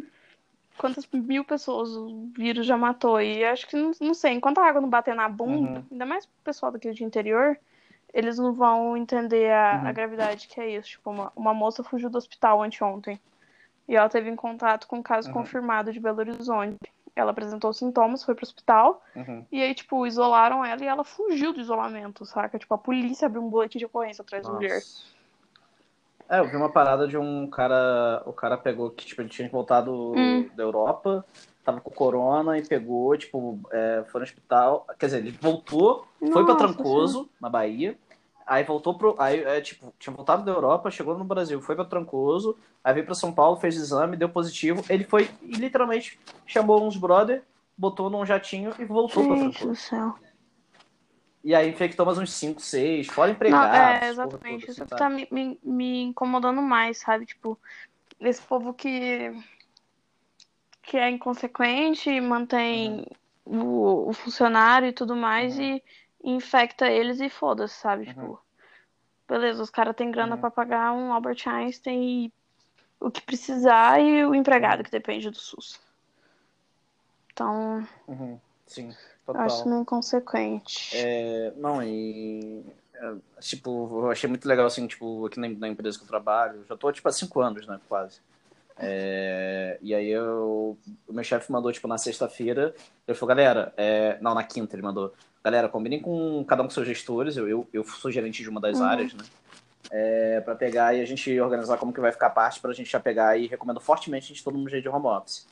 quantas 0.78 1.08
mil 1.12 1.46
pessoas 1.46 1.96
o 1.96 2.30
vírus 2.36 2.66
já 2.66 2.78
matou. 2.78 3.22
E 3.22 3.44
acho 3.46 3.68
que, 3.68 3.76
não, 3.76 3.92
não 4.02 4.14
sei, 4.14 4.34
enquanto 4.34 4.58
a 4.60 4.68
água 4.68 4.82
não 4.82 4.90
bater 4.90 5.16
na 5.16 5.30
bunda, 5.30 5.80
uhum. 5.80 5.86
ainda 5.92 6.06
mais 6.06 6.26
o 6.26 6.30
pessoal 6.44 6.72
daqui 6.72 6.92
de 6.92 7.04
interior, 7.04 7.58
eles 8.14 8.38
não 8.38 8.54
vão 8.54 8.98
entender 8.98 9.52
a, 9.52 9.80
uhum. 9.82 9.88
a 9.88 9.92
gravidade 9.92 10.48
que 10.48 10.60
é 10.60 10.70
isso. 10.70 10.90
Tipo, 10.90 11.12
uma, 11.12 11.32
uma 11.36 11.54
moça 11.54 11.84
fugiu 11.84 12.10
do 12.10 12.18
hospital 12.18 12.62
anteontem. 12.62 13.20
E 13.88 13.96
ela 13.96 14.10
teve 14.10 14.30
em 14.30 14.36
contato 14.36 14.88
com 14.88 14.98
um 14.98 15.04
caso 15.04 15.30
uhum. 15.30 15.36
confirmado 15.36 15.92
de 15.92 16.00
Belo 16.00 16.20
Horizonte. 16.20 16.78
Ela 17.16 17.32
apresentou 17.32 17.72
sintomas, 17.74 18.24
foi 18.24 18.34
pro 18.34 18.44
hospital. 18.44 19.02
Uhum. 19.16 19.46
E 19.52 19.62
aí, 19.62 19.76
tipo, 19.76 20.06
isolaram 20.08 20.66
ela 20.66 20.84
e 20.84 20.88
ela 20.88 21.04
fugiu 21.04 21.54
do 21.54 21.62
isolamento, 21.62 22.26
saca? 22.26 22.58
Tipo, 22.58 22.74
a 22.74 22.78
polícia 22.78 23.28
abriu 23.28 23.44
um 23.44 23.50
boletim 23.50 23.78
de 23.78 23.86
ocorrência 23.86 24.24
atrás 24.24 24.44
Nossa. 24.44 24.54
da 24.54 24.60
mulher. 24.60 24.82
É, 26.30 26.40
eu 26.40 26.48
vi 26.48 26.56
uma 26.56 26.70
parada 26.70 27.08
de 27.08 27.18
um 27.18 27.48
cara. 27.48 28.24
O 28.26 28.34
cara 28.34 28.58
pegou 28.58 28.90
que, 28.90 29.06
tipo, 29.06 29.22
ele 29.22 29.30
tinha 29.30 29.48
voltado 29.50 30.14
hum. 30.16 30.50
da 30.56 30.64
Europa, 30.64 31.24
tava 31.64 31.80
com 31.80 31.92
corona 31.92 32.58
e 32.58 32.66
pegou, 32.66 33.16
tipo, 33.16 33.60
é, 33.72 34.04
foi 34.08 34.20
no 34.20 34.26
hospital. 34.26 34.88
Quer 34.98 35.06
dizer, 35.08 35.18
ele 35.20 35.38
voltou, 35.40 36.08
Nossa, 36.20 36.34
foi 36.34 36.46
pra 36.46 36.56
Trancoso, 36.56 37.24
sim. 37.24 37.30
na 37.40 37.50
Bahia. 37.50 37.98
Aí 38.46 38.64
voltou 38.64 38.98
pro. 38.98 39.16
Aí, 39.20 39.44
é, 39.44 39.62
tipo, 39.62 39.94
tinha 39.98 40.14
voltado 40.14 40.44
da 40.44 40.52
Europa, 40.52 40.92
chegou 40.92 41.18
no 41.18 41.24
Brasil, 41.24 41.62
foi 41.62 41.76
pra 41.76 41.86
Trancoso, 41.86 42.58
aí 42.84 42.94
veio 42.94 43.06
pra 43.06 43.16
São 43.16 43.34
Paulo, 43.34 43.58
fez 43.58 43.76
exame, 43.76 44.18
deu 44.18 44.30
positivo. 44.30 44.84
Ele 44.90 45.04
foi 45.04 45.30
e 45.42 45.56
literalmente 45.56 46.20
chamou 46.46 46.86
uns 46.86 46.98
brother, 46.98 47.44
botou 47.78 48.10
num 48.10 48.26
jatinho 48.26 48.74
e 48.80 48.86
voltou 48.86 49.24
Gente 49.24 49.32
pra 49.32 49.38
Trancoso. 49.38 49.68
Do 49.68 49.76
céu. 49.76 50.16
E 51.44 51.54
aí 51.54 51.70
infectou 51.70 52.06
mais 52.06 52.18
uns 52.18 52.32
5, 52.32 52.62
6, 52.62 53.08
fora 53.08 53.32
empregados. 53.32 53.78
Não, 53.78 53.84
é, 53.84 54.10
exatamente. 54.10 54.72
Isso 54.72 54.82
assim, 54.82 54.96
tá 54.96 55.10
me, 55.10 55.28
me, 55.30 55.60
me, 55.62 56.02
incomodando 56.04 56.62
mais, 56.62 57.00
sabe? 57.00 57.26
Tipo, 57.26 57.60
esse 58.22 58.42
povo 58.42 58.74
que, 58.74 59.36
que 60.82 60.96
é 60.96 61.10
inconsequente, 61.10 62.22
mantém 62.22 63.06
uhum. 63.46 63.62
o, 63.62 64.10
o, 64.10 64.14
funcionário 64.14 64.88
e 64.88 64.94
tudo 64.94 65.18
mais 65.18 65.58
uhum. 65.58 65.64
e, 65.64 65.84
infecta 66.24 66.88
eles 66.88 67.20
e 67.20 67.30
foda-se, 67.30 67.76
sabe? 67.76 68.08
Uhum. 68.08 68.14
Tipo, 68.14 68.42
beleza, 69.28 69.62
os 69.62 69.70
caras 69.70 69.96
têm 69.96 70.12
grana 70.12 70.36
uhum. 70.36 70.42
para 70.42 70.52
pagar 70.52 70.94
um 70.94 71.12
Albert 71.12 71.48
Einstein 71.48 72.26
e 72.26 72.34
o 73.00 73.12
que 73.12 73.22
precisar 73.22 74.00
e 74.00 74.26
o 74.26 74.34
empregado 74.34 74.84
que 74.84 74.92
depende 74.92 75.30
do 75.30 75.38
SUS. 75.38 75.80
Então. 77.32 77.86
Uhum. 78.08 78.40
Sim. 78.66 78.96
Total. 79.26 79.44
Acho 79.44 79.68
meio 79.68 79.82
inconsequente. 79.82 80.96
É, 80.96 81.54
não, 81.58 81.82
e. 81.82 82.64
É, 82.96 83.16
tipo, 83.40 83.90
eu 84.04 84.12
achei 84.12 84.30
muito 84.30 84.48
legal, 84.48 84.66
assim, 84.66 84.86
tipo, 84.86 85.26
aqui 85.26 85.40
na, 85.40 85.50
na, 85.50 85.68
empresa 85.68 85.98
que 85.98 86.04
eu 86.04 86.08
trabalho, 86.08 86.64
já 86.68 86.78
tô, 86.78 86.92
tipo, 86.92 87.08
há 87.08 87.12
cinco 87.12 87.42
anos, 87.42 87.66
né, 87.66 87.80
quase. 87.90 88.22
É, 88.78 89.78
e 89.82 89.94
aí 89.94 90.10
eu, 90.10 90.78
o 91.08 91.14
meu 91.14 91.24
chefe 91.24 91.52
mandou, 91.52 91.72
tipo, 91.72 91.88
na 91.88 91.98
sexta-feira, 91.98 92.74
ele 93.08 93.18
falou, 93.18 93.36
galera, 93.36 93.74
é, 93.78 94.18
não, 94.22 94.34
na 94.34 94.44
quinta 94.44 94.76
ele 94.76 94.84
mandou, 94.84 95.14
galera, 95.44 95.68
combinem 95.68 96.00
com 96.00 96.44
cada 96.46 96.64
um 96.64 96.66
com 96.66 96.72
seus 96.72 96.88
gestores, 96.88 97.36
eu, 97.36 97.48
eu, 97.48 97.68
eu 97.74 97.84
sou 97.84 98.12
gerente 98.12 98.42
de 98.42 98.50
uma 98.50 98.62
das 98.62 98.80
uhum. 98.80 98.86
áreas, 98.86 99.14
né, 99.14 99.24
é, 99.92 100.42
para 100.42 100.56
pegar 100.56 100.96
e 100.96 101.02
a 101.02 101.06
gente 101.06 101.40
organizar 101.40 101.78
como 101.78 101.94
que 101.94 102.00
vai 102.00 102.12
ficar 102.12 102.28
a 102.28 102.32
parte 102.32 102.60
pra 102.60 102.74
gente 102.74 102.90
já 102.90 103.00
pegar 103.00 103.38
e 103.38 103.48
recomendo 103.48 103.80
fortemente 103.80 104.26
a 104.26 104.28
gente 104.30 104.44
todo 104.44 104.58
mundo 104.58 104.70
de 104.70 104.90
home 104.90 105.08
office. 105.08 105.46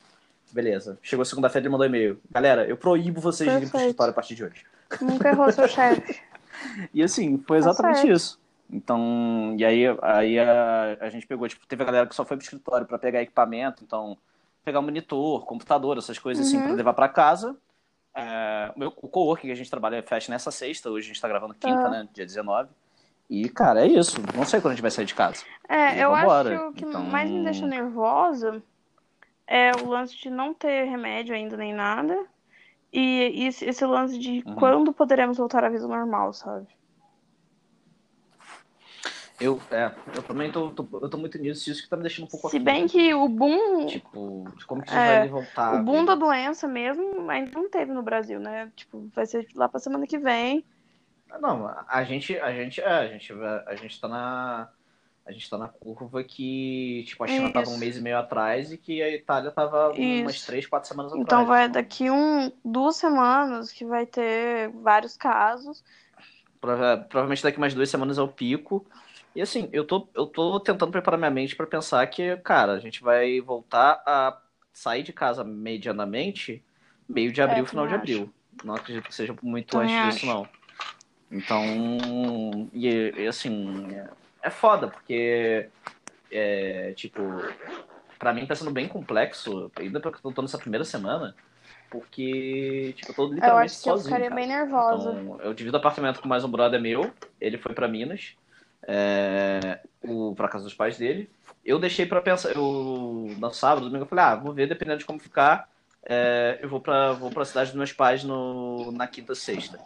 Beleza. 0.50 0.98
Chegou 1.02 1.24
segunda-feira 1.24 1.66
e 1.66 1.70
mandou 1.70 1.86
e-mail. 1.86 2.20
Galera, 2.30 2.66
eu 2.66 2.76
proíbo 2.76 3.20
vocês 3.20 3.48
de 3.48 3.56
irem 3.56 3.68
pro 3.68 3.78
escritório 3.78 4.10
a 4.10 4.14
partir 4.14 4.34
de 4.34 4.44
hoje. 4.44 4.66
Nunca 5.00 5.28
errou 5.28 5.50
seu 5.50 5.66
chefe. 5.66 6.20
e 6.92 7.02
assim, 7.02 7.42
foi 7.46 7.60
tá 7.60 7.70
exatamente 7.70 8.02
tá 8.02 8.08
isso. 8.08 8.38
Então, 8.70 9.54
e 9.58 9.64
aí, 9.64 9.84
aí 10.00 10.38
a, 10.38 10.96
a 11.00 11.10
gente 11.10 11.26
pegou, 11.26 11.46
tipo, 11.46 11.66
teve 11.66 11.82
a 11.82 11.86
galera 11.86 12.06
que 12.06 12.14
só 12.14 12.24
foi 12.24 12.36
pro 12.36 12.44
escritório 12.44 12.86
para 12.86 12.98
pegar 12.98 13.22
equipamento, 13.22 13.84
então, 13.84 14.16
pegar 14.64 14.80
monitor, 14.80 15.44
computador, 15.44 15.98
essas 15.98 16.18
coisas 16.18 16.46
assim, 16.46 16.56
uhum. 16.56 16.62
assim, 16.62 16.68
para 16.68 16.76
levar 16.76 16.94
para 16.94 17.08
casa. 17.08 17.56
É, 18.14 18.72
o, 18.74 18.78
meu, 18.78 18.92
o 18.96 19.08
coworking 19.08 19.46
que 19.46 19.52
a 19.52 19.56
gente 19.56 19.70
trabalha 19.70 20.02
fecha 20.02 20.30
nessa 20.30 20.50
sexta, 20.50 20.90
hoje 20.90 21.06
a 21.06 21.08
gente 21.08 21.20
tá 21.20 21.28
gravando 21.28 21.54
quinta, 21.54 21.84
uhum. 21.84 21.90
né, 21.90 22.08
dia 22.12 22.26
19. 22.26 22.68
E, 23.30 23.48
cara, 23.48 23.84
é 23.84 23.86
isso. 23.86 24.20
Não 24.34 24.44
sei 24.44 24.60
quando 24.60 24.72
a 24.72 24.74
gente 24.74 24.82
vai 24.82 24.90
sair 24.90 25.06
de 25.06 25.14
casa. 25.14 25.44
É, 25.68 25.96
e 25.96 26.00
eu 26.00 26.10
vambora. 26.10 26.50
acho 26.50 26.58
que 26.58 26.68
o 26.68 26.72
que 26.74 26.84
então... 26.84 27.02
mais 27.02 27.30
me 27.30 27.42
deixa 27.42 27.66
nervosa 27.66 28.62
é 29.46 29.72
o 29.82 29.88
lance 29.88 30.16
de 30.16 30.28
não 30.28 30.52
ter 30.52 30.84
remédio 30.84 31.34
ainda 31.34 31.56
nem 31.56 31.72
nada. 31.72 32.26
E 32.92 33.46
esse, 33.46 33.64
esse 33.64 33.84
lance 33.86 34.18
de 34.18 34.42
uhum. 34.46 34.54
quando 34.56 34.92
poderemos 34.92 35.38
voltar 35.38 35.64
à 35.64 35.70
vida 35.70 35.88
normal, 35.88 36.34
sabe? 36.34 36.66
Eu, 39.42 39.60
é, 39.70 39.92
eu 40.14 40.22
também 40.22 40.52
tô, 40.52 40.70
tô, 40.70 40.86
eu 41.00 41.08
tô 41.08 41.18
muito 41.18 41.36
nisso, 41.36 41.68
isso 41.68 41.82
que 41.82 41.88
tá 41.88 41.96
me 41.96 42.02
deixando 42.02 42.26
um 42.26 42.28
pouco 42.28 42.48
Se 42.48 42.60
bem 42.60 42.86
que 42.86 43.12
o 43.12 43.28
boom. 43.28 43.86
Tipo, 43.86 44.44
como 44.66 44.82
que 44.82 44.88
isso 44.88 44.98
é, 44.98 45.18
vai 45.18 45.28
voltar? 45.28 45.74
O 45.74 45.82
boom 45.82 46.04
da 46.04 46.14
doença 46.14 46.68
mesmo 46.68 47.28
ainda 47.28 47.50
não 47.52 47.68
teve 47.68 47.92
no 47.92 48.02
Brasil, 48.02 48.38
né? 48.38 48.70
Tipo, 48.76 49.10
vai 49.14 49.26
ser 49.26 49.48
lá 49.56 49.68
pra 49.68 49.80
semana 49.80 50.06
que 50.06 50.18
vem. 50.18 50.64
Não, 51.40 51.66
a 51.88 52.04
gente, 52.04 52.38
a 52.38 52.52
gente, 52.52 52.80
é, 52.80 52.86
a 52.86 53.06
gente, 53.08 53.32
a 53.32 53.74
gente 53.74 54.00
tá 54.00 54.06
na 54.06 54.68
a 55.24 55.30
gente 55.30 55.48
tá 55.48 55.56
na 55.56 55.68
curva 55.68 56.22
que, 56.24 57.04
tipo, 57.06 57.22
a 57.22 57.28
China 57.28 57.44
Isso. 57.44 57.52
tava 57.52 57.70
um 57.70 57.78
mês 57.78 57.96
e 57.96 58.00
meio 58.00 58.18
atrás 58.18 58.72
e 58.72 58.76
que 58.76 59.00
a 59.00 59.08
Itália 59.08 59.50
tava 59.52 59.92
Isso. 59.96 60.22
umas 60.22 60.42
três, 60.44 60.66
quatro 60.66 60.88
semanas 60.88 61.12
então 61.12 61.22
atrás. 61.22 61.42
Então 61.42 61.48
vai 61.48 61.68
daqui 61.68 62.10
um, 62.10 62.50
duas 62.64 62.96
semanas 62.96 63.70
que 63.70 63.84
vai 63.84 64.04
ter 64.04 64.70
vários 64.70 65.16
casos. 65.16 65.84
Prova 66.60 67.06
provavelmente 67.08 67.42
daqui 67.42 67.60
mais 67.60 67.72
duas 67.72 67.88
semanas 67.88 68.18
é 68.18 68.22
o 68.22 68.28
pico. 68.28 68.84
E 69.34 69.40
assim, 69.40 69.68
eu 69.72 69.84
tô, 69.84 70.08
eu 70.14 70.26
tô 70.26 70.60
tentando 70.60 70.92
preparar 70.92 71.18
minha 71.18 71.30
mente 71.30 71.56
para 71.56 71.66
pensar 71.66 72.06
que, 72.06 72.36
cara, 72.38 72.72
a 72.72 72.78
gente 72.78 73.02
vai 73.02 73.40
voltar 73.40 74.02
a 74.06 74.38
sair 74.72 75.02
de 75.02 75.12
casa 75.12 75.42
medianamente 75.42 76.62
meio 77.08 77.32
de 77.32 77.40
é, 77.40 77.44
abril, 77.44 77.64
é, 77.64 77.66
final 77.66 77.86
de 77.86 77.94
abril. 77.94 78.32
Não 78.62 78.74
acredito 78.74 79.08
que 79.08 79.14
seja 79.14 79.34
muito 79.42 79.70
também 79.70 79.86
antes 79.86 80.00
acho. 80.00 80.14
disso, 80.14 80.26
não. 80.26 80.48
Então, 81.30 81.64
e, 82.74 83.14
e 83.16 83.26
assim, 83.26 83.86
é 84.42 84.50
foda, 84.50 84.88
porque, 84.88 85.70
é, 86.30 86.92
tipo, 86.94 87.22
pra 88.18 88.34
mim 88.34 88.46
tá 88.46 88.54
sendo 88.54 88.70
bem 88.70 88.86
complexo, 88.86 89.72
ainda 89.76 89.98
porque 89.98 90.24
eu 90.24 90.32
tô 90.32 90.42
nessa 90.42 90.58
primeira 90.58 90.84
semana, 90.84 91.34
porque, 91.90 92.92
tipo, 92.96 93.12
eu 93.12 93.14
tô 93.14 93.26
literalmente 93.32 93.48
eu 93.48 93.56
acho 93.56 93.76
que 93.76 93.80
sozinho. 93.80 93.96
Eu 93.96 94.04
ficaria 94.04 94.28
cara. 94.28 94.34
bem 94.34 94.46
nervosa. 94.46 95.12
Então, 95.12 95.40
eu 95.40 95.54
divido 95.54 95.78
apartamento 95.78 96.20
com 96.20 96.28
mais 96.28 96.44
um 96.44 96.50
brother 96.50 96.80
meu, 96.80 97.14
ele 97.40 97.56
foi 97.56 97.74
pra 97.74 97.88
Minas, 97.88 98.36
é, 98.86 99.80
o, 100.02 100.34
pra 100.34 100.48
casa 100.48 100.64
dos 100.64 100.74
pais 100.74 100.98
dele. 100.98 101.30
Eu 101.64 101.78
deixei 101.78 102.06
pra 102.06 102.20
pensar, 102.20 102.50
eu, 102.50 103.34
no 103.38 103.50
sábado, 103.52 103.86
domingo, 103.86 104.04
eu 104.04 104.08
falei, 104.08 104.24
ah, 104.24 104.34
vou 104.34 104.52
ver, 104.52 104.68
dependendo 104.68 104.98
de 104.98 105.04
como 105.04 105.20
ficar, 105.20 105.68
é, 106.04 106.58
eu 106.60 106.68
vou 106.68 106.80
pra, 106.80 107.12
vou 107.12 107.30
pra 107.30 107.44
cidade 107.44 107.70
dos 107.70 107.76
meus 107.76 107.92
pais 107.92 108.24
no, 108.24 108.90
na 108.92 109.06
quinta 109.06 109.34
sexta, 109.34 109.78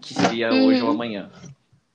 que 0.00 0.14
seria 0.14 0.50
uhum. 0.50 0.66
hoje 0.66 0.82
ou 0.82 0.90
amanhã. 0.90 1.30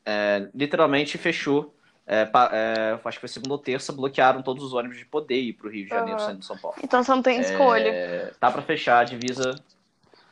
É, 0.06 0.48
literalmente 0.54 1.18
fechou 1.18 1.74
é, 2.10 2.22
é, 2.54 3.00
acho 3.04 3.18
que 3.18 3.20
foi 3.20 3.28
segunda 3.28 3.54
ou 3.54 3.60
terça, 3.60 3.92
bloquearam 3.92 4.42
todos 4.42 4.64
os 4.64 4.72
ônibus 4.72 4.98
de 4.98 5.06
poder 5.06 5.42
ir 5.42 5.54
pro 5.54 5.70
Rio 5.70 5.84
de 5.84 5.90
Janeiro, 5.90 6.18
uhum. 6.18 6.26
saindo 6.26 6.40
de 6.40 6.46
São 6.46 6.58
Paulo. 6.58 6.78
Então 6.82 7.04
você 7.04 7.12
não 7.12 7.22
tem 7.22 7.42
escolha. 7.42 7.90
É, 7.90 8.32
tá 8.40 8.50
para 8.50 8.62
fechar 8.62 9.00
a 9.00 9.04
divisa. 9.04 9.62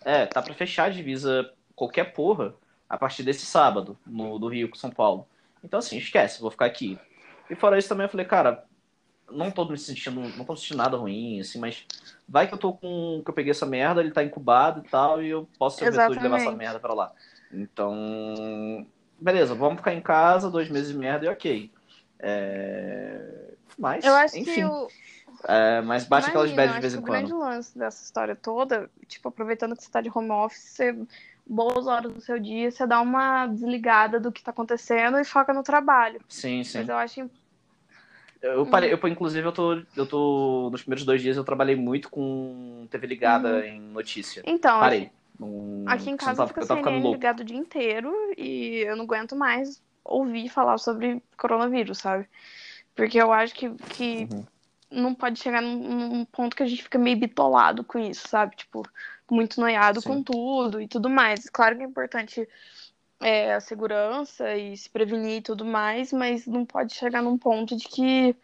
É, 0.05 0.25
tá 0.25 0.41
para 0.41 0.53
fechar 0.53 0.85
a 0.85 0.89
divisa 0.89 1.51
qualquer 1.75 2.13
porra 2.13 2.55
a 2.87 2.97
partir 2.97 3.23
desse 3.23 3.45
sábado, 3.45 3.97
no, 4.07 4.39
do 4.39 4.47
Rio 4.47 4.69
com 4.69 4.75
São 4.75 4.89
Paulo. 4.89 5.27
Então, 5.65 5.79
assim, 5.79 5.97
esquece, 5.97 6.39
vou 6.39 6.51
ficar 6.51 6.65
aqui. 6.65 6.97
E 7.49 7.55
fora 7.55 7.77
isso 7.77 7.89
também 7.89 8.05
eu 8.05 8.09
falei, 8.09 8.25
cara, 8.25 8.63
não 9.31 9.49
tô 9.49 9.65
me 9.65 9.77
sentindo, 9.77 10.21
não 10.21 10.45
tô 10.45 10.53
me 10.53 10.59
sentindo 10.59 10.77
nada 10.77 10.95
ruim, 10.95 11.39
assim, 11.39 11.59
mas 11.59 11.85
vai 12.29 12.47
que 12.47 12.53
eu 12.53 12.57
tô 12.57 12.73
com. 12.73 13.21
que 13.23 13.29
eu 13.29 13.33
peguei 13.33 13.51
essa 13.51 13.65
merda, 13.65 14.01
ele 14.01 14.11
tá 14.11 14.23
incubado 14.23 14.83
e 14.85 14.89
tal, 14.89 15.21
e 15.21 15.29
eu 15.29 15.49
posso 15.57 15.79
ser 15.79 15.89
o 15.89 15.91
de 15.91 16.19
levar 16.19 16.37
essa 16.37 16.51
merda 16.51 16.79
pra 16.79 16.93
lá. 16.93 17.11
Então, 17.51 18.85
beleza, 19.19 19.55
vamos 19.55 19.77
ficar 19.77 19.93
em 19.93 20.01
casa, 20.01 20.51
dois 20.51 20.69
meses 20.69 20.91
de 20.91 20.97
merda 20.97 21.25
e 21.25 21.29
ok. 21.29 21.71
É... 22.19 23.53
Mas, 23.77 24.05
eu 24.05 24.13
acho 24.13 24.37
enfim. 24.37 24.53
que 24.53 24.65
o, 24.65 24.87
É, 25.47 25.81
mas 25.81 26.05
bate 26.05 26.29
aquelas 26.29 26.51
Imagina, 26.51 26.67
bad 26.67 26.75
de 26.75 26.81
vez 26.81 26.93
em 26.93 26.97
que 26.97 27.03
o 27.03 27.05
grande 27.05 27.31
quando. 27.31 27.39
lance 27.41 27.77
dessa 27.77 28.03
história 28.03 28.35
toda, 28.35 28.89
tipo, 29.07 29.27
aproveitando 29.27 29.75
que 29.75 29.83
você 29.83 29.91
tá 29.91 30.01
de 30.01 30.11
home 30.13 30.31
office, 30.31 30.61
você, 30.61 30.95
boas 31.45 31.87
horas 31.87 32.13
do 32.13 32.21
seu 32.21 32.39
dia, 32.39 32.71
você 32.71 32.85
dá 32.87 33.01
uma 33.01 33.47
desligada 33.47 34.19
do 34.19 34.31
que 34.31 34.43
tá 34.43 34.51
acontecendo 34.51 35.19
e 35.19 35.25
foca 35.25 35.53
no 35.53 35.63
trabalho. 35.63 36.19
Sim, 36.27 36.63
sim. 36.63 36.79
Mas 36.79 36.89
eu 36.89 36.97
acho 36.97 37.29
Eu 38.41 38.65
parei, 38.67 38.93
eu, 38.93 39.07
inclusive, 39.07 39.47
eu 39.47 39.51
tô, 39.51 39.81
eu 39.95 40.05
tô. 40.05 40.69
Nos 40.71 40.81
primeiros 40.81 41.05
dois 41.05 41.21
dias 41.21 41.37
eu 41.37 41.43
trabalhei 41.43 41.75
muito 41.75 42.09
com 42.09 42.87
TV 42.91 43.07
ligada 43.07 43.65
em 43.65 43.79
notícia. 43.79 44.43
Então, 44.45 44.79
Parei. 44.79 45.11
Não- 45.39 45.83
aqui 45.87 46.09
em 46.09 46.17
casa 46.17 46.45
fica 46.47 46.61
eu 46.61 46.67
tava 46.67 46.79
ficando 46.79 46.95
CNN 46.95 47.11
ligado 47.11 47.39
o 47.41 47.43
dia 47.43 47.57
inteiro 47.57 48.13
e 48.37 48.83
eu 48.87 48.95
não 48.95 49.05
aguento 49.05 49.35
mais 49.35 49.81
ouvir 50.03 50.49
falar 50.49 50.77
sobre 50.77 51.21
coronavírus, 51.37 51.97
sabe? 51.97 52.27
Porque 52.95 53.17
eu 53.17 53.33
acho 53.33 53.53
que, 53.53 53.69
que 53.89 54.27
Uhum. 54.31 54.45
não 54.91 55.15
pode 55.15 55.39
chegar 55.39 55.61
num, 55.61 56.09
num 56.09 56.25
ponto 56.25 56.55
que 56.55 56.63
a 56.63 56.65
gente 56.67 56.83
fica 56.83 56.97
meio 56.97 57.17
bitolado 57.17 57.83
com 57.83 57.97
isso, 57.99 58.27
sabe? 58.27 58.55
Tipo, 58.55 58.83
muito 59.29 59.59
noiado 59.59 60.01
Sim. 60.01 60.09
com 60.09 60.23
tudo 60.23 60.81
e 60.81 60.87
tudo 60.87 61.09
mais. 61.09 61.49
Claro 61.49 61.77
que 61.77 61.83
é 61.83 61.85
importante 61.85 62.47
é, 63.19 63.53
a 63.53 63.59
segurança 63.59 64.55
e 64.55 64.75
se 64.77 64.89
prevenir 64.89 65.37
e 65.37 65.41
tudo 65.41 65.65
mais, 65.65 66.11
mas 66.11 66.45
não 66.45 66.65
pode 66.65 66.93
chegar 66.93 67.21
num 67.21 67.37
ponto 67.37 67.75
de 67.75 67.87
que 67.87 68.35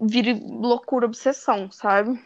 vire 0.00 0.34
loucura, 0.34 1.06
obsessão, 1.06 1.70
sabe? 1.70 2.22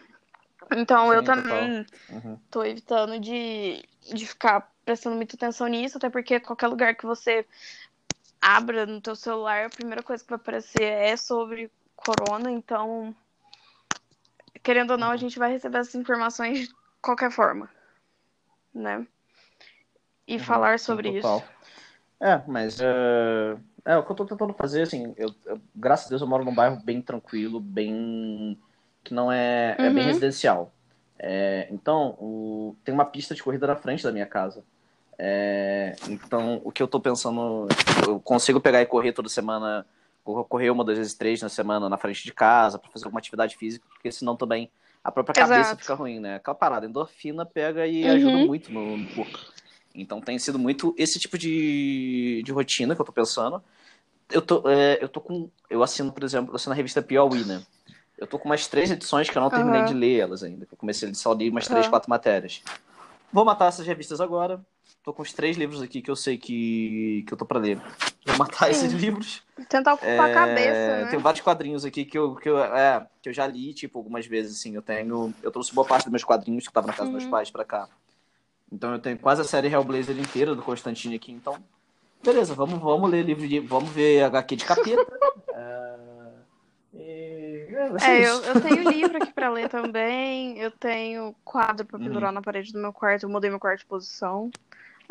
Então 0.77 1.13
eu 1.13 1.21
Sim, 1.21 1.27
total. 1.27 1.45
também 1.45 1.87
Uhum. 2.09 2.39
tô 2.51 2.65
evitando 2.65 3.19
de, 3.19 3.83
de 4.13 4.27
ficar 4.27 4.71
prestando 4.85 5.17
muita 5.17 5.37
atenção 5.37 5.67
nisso, 5.67 5.97
até 5.97 6.11
porque 6.11 6.41
qualquer 6.41 6.69
lugar 6.69 6.95
que 6.95 7.07
você 7.07 7.47
abra 8.41 8.85
no 8.85 9.01
teu 9.01 9.15
celular, 9.15 9.67
a 9.67 9.71
primeira 9.71 10.03
coisa 10.03 10.23
que 10.23 10.31
vai 10.31 10.37
aparecer 10.37 10.83
é 10.83 11.17
sobre 11.17 11.71
corona, 11.95 12.51
então, 12.51 13.15
querendo 14.63 14.91
ou 14.93 14.99
não, 14.99 15.11
a 15.11 15.17
gente 15.17 15.39
vai 15.39 15.53
receber 15.53 15.79
essas 15.79 15.95
informações 15.95 16.69
qualquer 17.03 17.31
forma, 17.31 17.69
né? 18.73 19.07
E 20.27 20.39
falar 20.39 20.79
Sim, 20.79 20.87
sobre 20.87 21.13
total. 21.21 21.39
isso. 21.39 21.53
É, 22.21 22.41
mas 22.47 22.81
é, 22.81 23.57
é 23.85 23.97
o 23.97 24.05
que 24.05 24.13
eu 24.13 24.17
tô 24.17 24.25
tentando 24.25 24.55
fazer, 24.55 24.83
assim, 24.83 25.13
eu, 25.17 25.35
eu- 25.45 25.61
graças 25.75 26.07
a 26.07 26.09
Deus 26.11 26.23
eu 26.23 26.29
moro 26.29 26.45
num 26.45 26.55
bairro 26.55 26.81
bem 26.85 27.03
tranquilo, 27.03 27.59
bem 27.59 28.57
que 29.03 29.13
não 29.13 29.31
é, 29.33 29.75
é 29.79 29.91
bem 29.91 30.05
Uhum. 30.05 30.09
residencial. 30.09 30.73
É, 31.19 31.67
então, 31.71 32.11
o- 32.21 32.77
tem 32.85 32.95
uma 32.95 33.05
pista 33.05 33.35
de 33.35 33.43
corrida 33.43 33.67
na 33.67 33.75
frente 33.77 34.05
da 34.05 34.13
minha 34.13 34.27
casa. 34.27 34.65
É, 35.19 35.95
então, 36.09 36.61
o 36.65 36.71
que 36.73 36.83
eu 36.83 36.89
tô 36.89 37.01
pensando, 37.01 37.67
eu 38.07 38.21
consigo 38.21 38.61
pegar 38.61 38.81
e 38.81 38.87
correr 38.87 39.13
toda 39.13 39.29
semana, 39.29 39.85
cor- 40.25 40.45
correr 40.47 40.71
uma, 40.71 40.85
duas 40.85 40.99
vezes 40.99 41.15
três 41.15 41.43
na 41.43 41.49
semana 41.49 41.89
na 41.89 41.99
frente 41.99 42.23
de 42.25 42.33
casa 42.33 42.79
pra 42.79 42.91
fazer 42.91 43.05
alguma 43.07 43.19
atividade 43.19 43.57
física, 43.57 43.85
porque 43.93 44.11
senão 44.13 44.37
também 44.37 44.71
a 45.05 45.11
própria 45.11 45.35
cabeça 45.35 45.71
Exato. 45.71 45.83
fica 45.83 45.95
ruim, 45.95 46.21
né? 46.21 46.37
Aquela 46.37 46.55
parada, 46.55 46.87
endorfina 46.87 47.45
pega 47.45 47.87
e 47.87 48.05
Uhum. 48.05 48.15
ajuda 48.17 48.39
muito 48.39 48.73
no, 48.73 48.97
no 48.97 49.07
corpo. 49.07 49.39
Então 49.95 50.21
tem 50.21 50.39
sido 50.39 50.59
muito 50.59 50.95
esse 50.97 51.19
tipo 51.19 51.37
de, 51.37 52.43
de 52.45 52.53
rotina 52.53 52.95
que 52.95 53.01
eu 53.01 53.05
tô 53.05 53.13
pensando. 53.13 53.63
Eu 54.31 54.43
tô, 54.43 54.69
é, 54.69 55.03
eu 55.03 55.09
tô 55.09 55.21
com. 55.21 55.51
Eu 55.69 55.83
assino, 55.83 56.13
por 56.13 56.25
exemplo, 56.25 56.53
eu 56.53 56.57
assino 56.57 56.73
a 56.73 56.77
revista 56.77 57.03
Piauí, 57.03 57.45
né? 57.45 57.63
Eu 58.17 58.27
tô 58.27 58.39
com 58.39 58.49
umas 58.49 58.67
três 58.69 58.91
edições 58.91 59.29
que 59.29 59.37
eu 59.37 59.43
não 59.43 59.51
terminei 59.51 59.81
Aham. 59.81 59.89
de 59.89 59.95
ler 59.95 60.21
elas 60.21 60.43
ainda. 60.43 60.67
Eu 60.71 60.77
comecei 60.77 61.11
a 61.11 61.15
só 61.15 61.33
li 61.33 61.51
umas 61.51 61.67
três, 61.67 61.87
Aham. 61.87 61.91
quatro 61.91 62.09
matérias. 62.11 62.63
Vou 63.33 63.45
matar 63.45 63.67
essas 63.69 63.87
revistas 63.87 64.21
agora. 64.21 64.65
Tô 65.03 65.13
com 65.13 65.23
os 65.23 65.33
três 65.33 65.57
livros 65.57 65.83
aqui 65.83 66.01
que 66.01 66.11
eu 66.11 66.15
sei 66.15 66.39
que, 66.39 67.25
que 67.27 67.35
eu 67.35 67.37
tô 67.37 67.45
pra 67.45 67.59
ler. 67.59 67.77
Vou 68.25 68.37
matar 68.39 68.67
Sim. 68.67 68.71
esses 68.87 68.93
livros. 68.93 69.43
Tentar 69.69 69.95
ocupar 69.95 70.31
a 70.31 70.33
cabeça, 70.33 70.93
É, 70.93 71.05
né? 71.05 71.11
Tem 71.11 71.19
vários 71.19 71.41
quadrinhos 71.43 71.85
aqui 71.85 72.05
que 72.05 72.17
eu, 72.17 72.37
que, 72.37 72.49
eu, 72.49 72.57
é, 72.63 73.05
que 73.21 73.29
eu 73.29 73.33
já 73.33 73.45
li, 73.47 73.75
tipo, 73.75 73.99
algumas 73.99 74.27
vezes, 74.27 74.59
assim. 74.61 74.77
Eu 74.77 74.83
tenho. 74.83 75.35
Eu 75.43 75.51
trouxe 75.51 75.75
boa 75.75 75.87
parte 75.87 76.05
dos 76.05 76.13
meus 76.13 76.23
quadrinhos 76.23 76.63
que 76.65 76.71
estavam 76.71 76.87
na 76.87 76.93
casa 76.93 77.07
dos 77.07 77.13
meus 77.15 77.25
Uhum. 77.25 77.31
pais 77.31 77.51
pra 77.51 77.65
cá. 77.65 77.89
Então 78.71 78.93
eu 78.93 78.99
tenho 79.01 79.19
quase 79.19 79.41
a 79.41 79.45
série 79.45 79.69
Hellblazer 79.69 80.17
inteira 80.17 80.55
do 80.55 80.63
Constantine 80.63 81.17
aqui, 81.17 81.33
então. 81.33 81.57
Beleza, 82.23 82.55
vamos, 82.55 82.79
vamos 82.79 83.11
ler 83.11 83.25
livro 83.25 83.47
de. 83.47 83.59
Vamos 83.59 83.91
ver 83.91 84.23
HQ 84.23 84.55
de 84.55 84.65
capeta. 84.65 85.05
é, 85.53 85.97
é, 86.95 87.91
É, 88.01 88.25
eu, 88.25 88.41
eu 88.43 88.61
tenho 88.61 88.89
livro 88.89 89.17
aqui 89.17 89.33
pra 89.33 89.51
ler 89.51 89.69
também. 89.69 90.59
Eu 90.61 90.71
tenho 90.71 91.35
quadro 91.45 91.85
pra 91.85 91.99
Uhum. 91.99 92.05
pendurar 92.05 92.33
na 92.33 92.41
parede 92.41 92.73
do 92.73 92.79
meu 92.79 92.93
quarto. 92.93 93.25
Eu 93.25 93.29
mudei 93.31 93.51
meu 93.51 93.59
quarto 93.59 93.81
de 93.81 93.87
posição. 93.87 94.49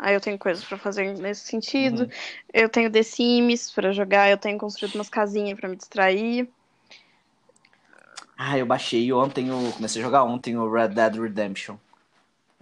Aí 0.02 0.14
eu 0.14 0.20
tenho 0.20 0.36
coisas 0.36 0.64
pra 0.64 0.76
fazer 0.76 1.16
nesse 1.16 1.46
sentido. 1.46 2.02
Uhum. 2.02 2.08
Eu 2.52 2.68
tenho 2.68 2.90
The 2.90 3.04
Sims 3.04 3.70
pra 3.70 3.92
jogar. 3.92 4.28
Eu 4.28 4.36
tenho 4.36 4.58
construído 4.58 4.96
umas 4.96 5.08
casinhas 5.08 5.56
pra 5.58 5.68
me 5.68 5.76
distrair. 5.76 6.50
Ah, 8.36 8.58
eu 8.58 8.66
baixei 8.66 9.12
ontem, 9.12 9.52
o, 9.52 9.72
comecei 9.74 10.02
a 10.02 10.04
jogar 10.04 10.24
ontem 10.24 10.56
o 10.56 10.68
Red 10.68 10.88
Dead 10.88 11.14
Redemption. 11.14 11.76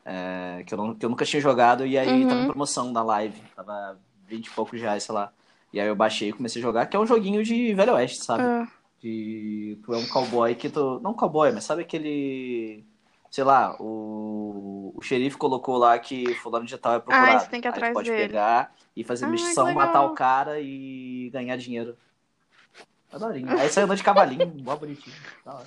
É, 0.05 0.63
que, 0.67 0.75
eu 0.75 0.79
não- 0.79 0.95
que 0.95 1.05
eu 1.05 1.09
nunca 1.09 1.25
tinha 1.25 1.41
jogado, 1.41 1.87
e 1.87 1.97
aí 1.97 2.09
Uhum. 2.25 2.29
tava 2.29 2.43
em 2.43 2.47
promoção 2.47 2.93
na 2.93 3.03
live. 3.03 3.41
Tava 3.57 3.99
20 4.27 4.49
e 4.49 4.51
poucos 4.51 4.79
reais, 4.79 5.03
sei 5.05 5.15
lá. 5.15 5.33
E 5.73 5.81
aí 5.81 5.87
eu 5.89 5.97
baixei 5.97 6.29
e 6.29 6.33
comecei 6.35 6.61
a 6.61 6.65
jogar, 6.65 6.87
que 6.87 6.97
é 6.97 7.01
um 7.01 7.07
joguinho 7.07 7.43
de 7.43 7.73
Velho 7.75 7.95
Oeste, 7.95 8.23
sabe? 8.23 8.43
Ah, 8.45 8.69
De 9.03 9.79
tu 9.83 9.95
é 9.95 9.97
um 9.97 10.07
cowboy 10.09 10.55
que 10.55 10.69
tu. 10.69 11.01
Não 11.01 11.15
cowboy, 11.15 11.53
mas 11.53 11.65
sabe 11.65 11.83
aquele. 11.83 12.85
Sei 13.31 13.45
lá, 13.45 13.77
o, 13.79 14.93
o 14.97 15.03
xerife 15.03 15.37
colocou 15.37 15.77
lá 15.79 15.97
que 15.99 16.35
fulano 16.35 16.67
de 16.67 16.77
tal 16.77 16.95
é 16.95 16.99
procurado. 16.99 17.31
Ah, 17.33 17.39
você 17.39 17.49
tem 17.51 17.61
que 17.61 17.69
ir 17.69 17.71
atrás 17.71 17.95
pode 17.95 18.11
dele. 18.11 18.27
pegar 18.27 18.75
e 18.97 19.05
fazer 19.05 19.25
Ah, 19.25 19.29
que 19.29 19.35
missão, 19.35 19.73
matar 19.73 20.03
o 20.03 20.11
cara 20.11 20.61
e 20.61 21.31
ganhar 21.33 21.57
dinheiro. 21.57 21.97
Adorinho. 23.13 23.49
Aí 23.59 23.69
sai 23.69 23.85
andando 23.85 23.99
de 23.99 24.03
cavalinho, 24.05 24.53
mó 24.65 24.77
bonitinho. 24.77 25.15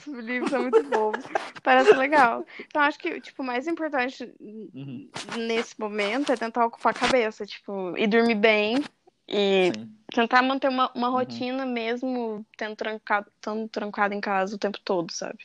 Os 0.07 0.20
livros 0.20 0.49
são 0.49 0.61
muito 0.61 0.84
bobos. 0.84 1.26
Parece 1.61 1.95
legal. 1.95 2.45
Então, 2.59 2.82
acho 2.82 2.99
que 2.99 3.20
tipo, 3.22 3.41
o 3.41 3.45
mais 3.45 3.68
importante 3.68 4.34
Uhum. 4.41 5.09
nesse 5.38 5.80
momento 5.80 6.32
é 6.32 6.36
tentar 6.36 6.66
ocupar 6.66 6.93
a 6.93 6.99
cabeça, 6.99 7.45
tipo, 7.45 7.97
e 7.97 8.07
dormir 8.07 8.36
bem. 8.36 8.84
E 9.28 9.72
Sim. 9.74 9.89
tentar 10.14 10.41
manter 10.41 10.70
uma, 10.70 10.91
uma 10.93 11.07
Uhum. 11.07 11.14
rotina 11.14 11.66
mesmo 11.66 12.45
tendo 12.57 12.76
trancado, 12.76 13.30
estando 13.36 13.68
trancado 13.70 14.14
em 14.14 14.22
casa 14.22 14.55
o 14.55 14.59
tempo 14.59 14.80
todo, 14.84 15.11
sabe? 15.11 15.39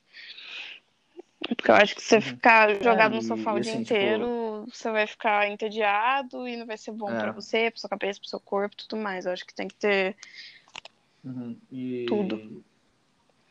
Porque 1.47 1.70
eu 1.70 1.74
acho 1.74 1.95
que 1.95 2.03
se 2.03 2.09
você 2.09 2.20
ficar 2.20 2.82
jogado 2.82 3.12
no 3.12 3.18
Uhum. 3.18 3.22
É, 3.22 3.24
e- 3.24 3.28
sofá 3.28 3.53
o 3.55 3.61
dia 3.61 3.72
assim, 3.72 3.82
tipo- 3.84 3.95
inteiro, 3.95 4.66
você 4.72 4.91
vai 4.91 5.07
ficar 5.07 5.49
entediado 5.49 6.49
e 6.49 6.57
não 6.57 6.66
vai 6.66 6.76
ser 6.76 6.93
bom 6.93 7.11
É. 7.11 7.18
pra 7.18 7.32
você, 7.32 7.70
pra 7.70 7.80
sua 7.80 7.89
cabeça, 7.91 8.18
pro 8.20 8.28
seu 8.28 8.41
corpo 8.41 8.74
e 8.74 8.86
tudo 8.86 9.01
mais. 9.01 9.24
Eu 9.24 9.32
acho 9.32 9.47
que 9.47 9.55
tem 9.55 9.68
que 9.68 9.76
ter. 9.76 10.16
Uhum. 11.24 11.57
E... 11.70 12.07
Tudo. 12.09 12.64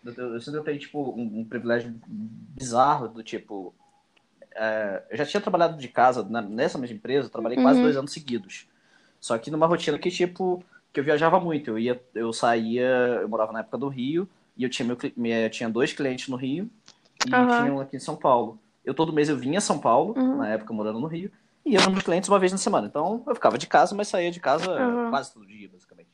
Eu, 0.05 0.13
eu, 0.13 0.33
eu 0.33 0.39
sinto 0.41 0.51
que 0.53 0.57
eu 0.59 0.63
tenho, 0.63 0.79
tipo, 0.79 0.99
um, 1.11 1.39
um 1.39 1.45
privilégio 1.45 1.93
bizarro 2.07 3.07
do 3.07 3.23
tipo. 3.23 3.73
é, 4.55 5.03
eu 5.11 5.17
já 5.17 5.25
tinha 5.25 5.41
trabalhado 5.41 5.77
de 5.77 5.88
casa 5.88 6.23
né, 6.23 6.41
nessa 6.41 6.77
mesma 6.77 6.95
empresa, 6.95 7.27
eu 7.27 7.31
trabalhei 7.31 7.57
quase 7.57 7.77
Uhum. 7.79 7.83
dois 7.85 7.97
anos 7.97 8.11
seguidos. 8.11 8.67
Só 9.19 9.38
que 9.38 9.49
numa 9.51 9.65
rotina 9.67 9.97
que, 9.97 10.09
tipo, 10.11 10.63
que 10.93 10.99
eu 10.99 11.03
viajava 11.03 11.39
muito. 11.39 11.69
Eu 11.71 11.79
ia, 11.79 12.01
eu 12.13 12.33
saía, 12.33 12.85
eu 13.21 13.29
morava 13.29 13.51
na 13.53 13.59
época 13.59 13.77
do 13.77 13.88
Rio, 13.88 14.27
e 14.57 14.63
eu 14.63 14.69
tinha, 14.69 14.85
meu, 14.85 14.97
minha- 15.15 15.49
tinha 15.49 15.69
dois 15.69 15.93
clientes 15.93 16.27
no 16.27 16.35
Rio 16.35 16.69
e 17.26 17.34
Aham. 17.34 17.47
tinha 17.57 17.74
um 17.74 17.80
aqui 17.80 17.95
em 17.97 17.99
São 17.99 18.15
Paulo. 18.15 18.59
Eu 18.86 18.93
todo 18.93 19.13
mês 19.13 19.30
eu 19.30 19.38
vinha 19.38 19.57
a 19.57 19.61
São 19.61 19.80
Paulo, 19.80 20.13
Uhum. 20.18 20.38
na 20.38 20.49
época 20.49 20.74
morando 20.74 20.99
no 20.99 21.07
Rio, 21.07 21.32
e 21.65 21.74
ia 21.74 21.89
nos 21.89 22.03
clientes 22.03 22.30
uma 22.30 22.39
vez 22.39 22.51
na 22.51 22.57
semana. 22.57 22.88
Então 22.88 23.24
eu 23.28 23.36
ficava 23.36 23.57
de 23.57 23.68
casa, 23.68 23.95
mas 23.95 24.07
saía 24.07 24.32
de 24.32 24.39
casa 24.39 24.80
Uhum. 24.80 25.09
quase 25.09 25.34
todo 25.34 25.45
dia, 25.45 25.70
basicamente. 25.72 26.09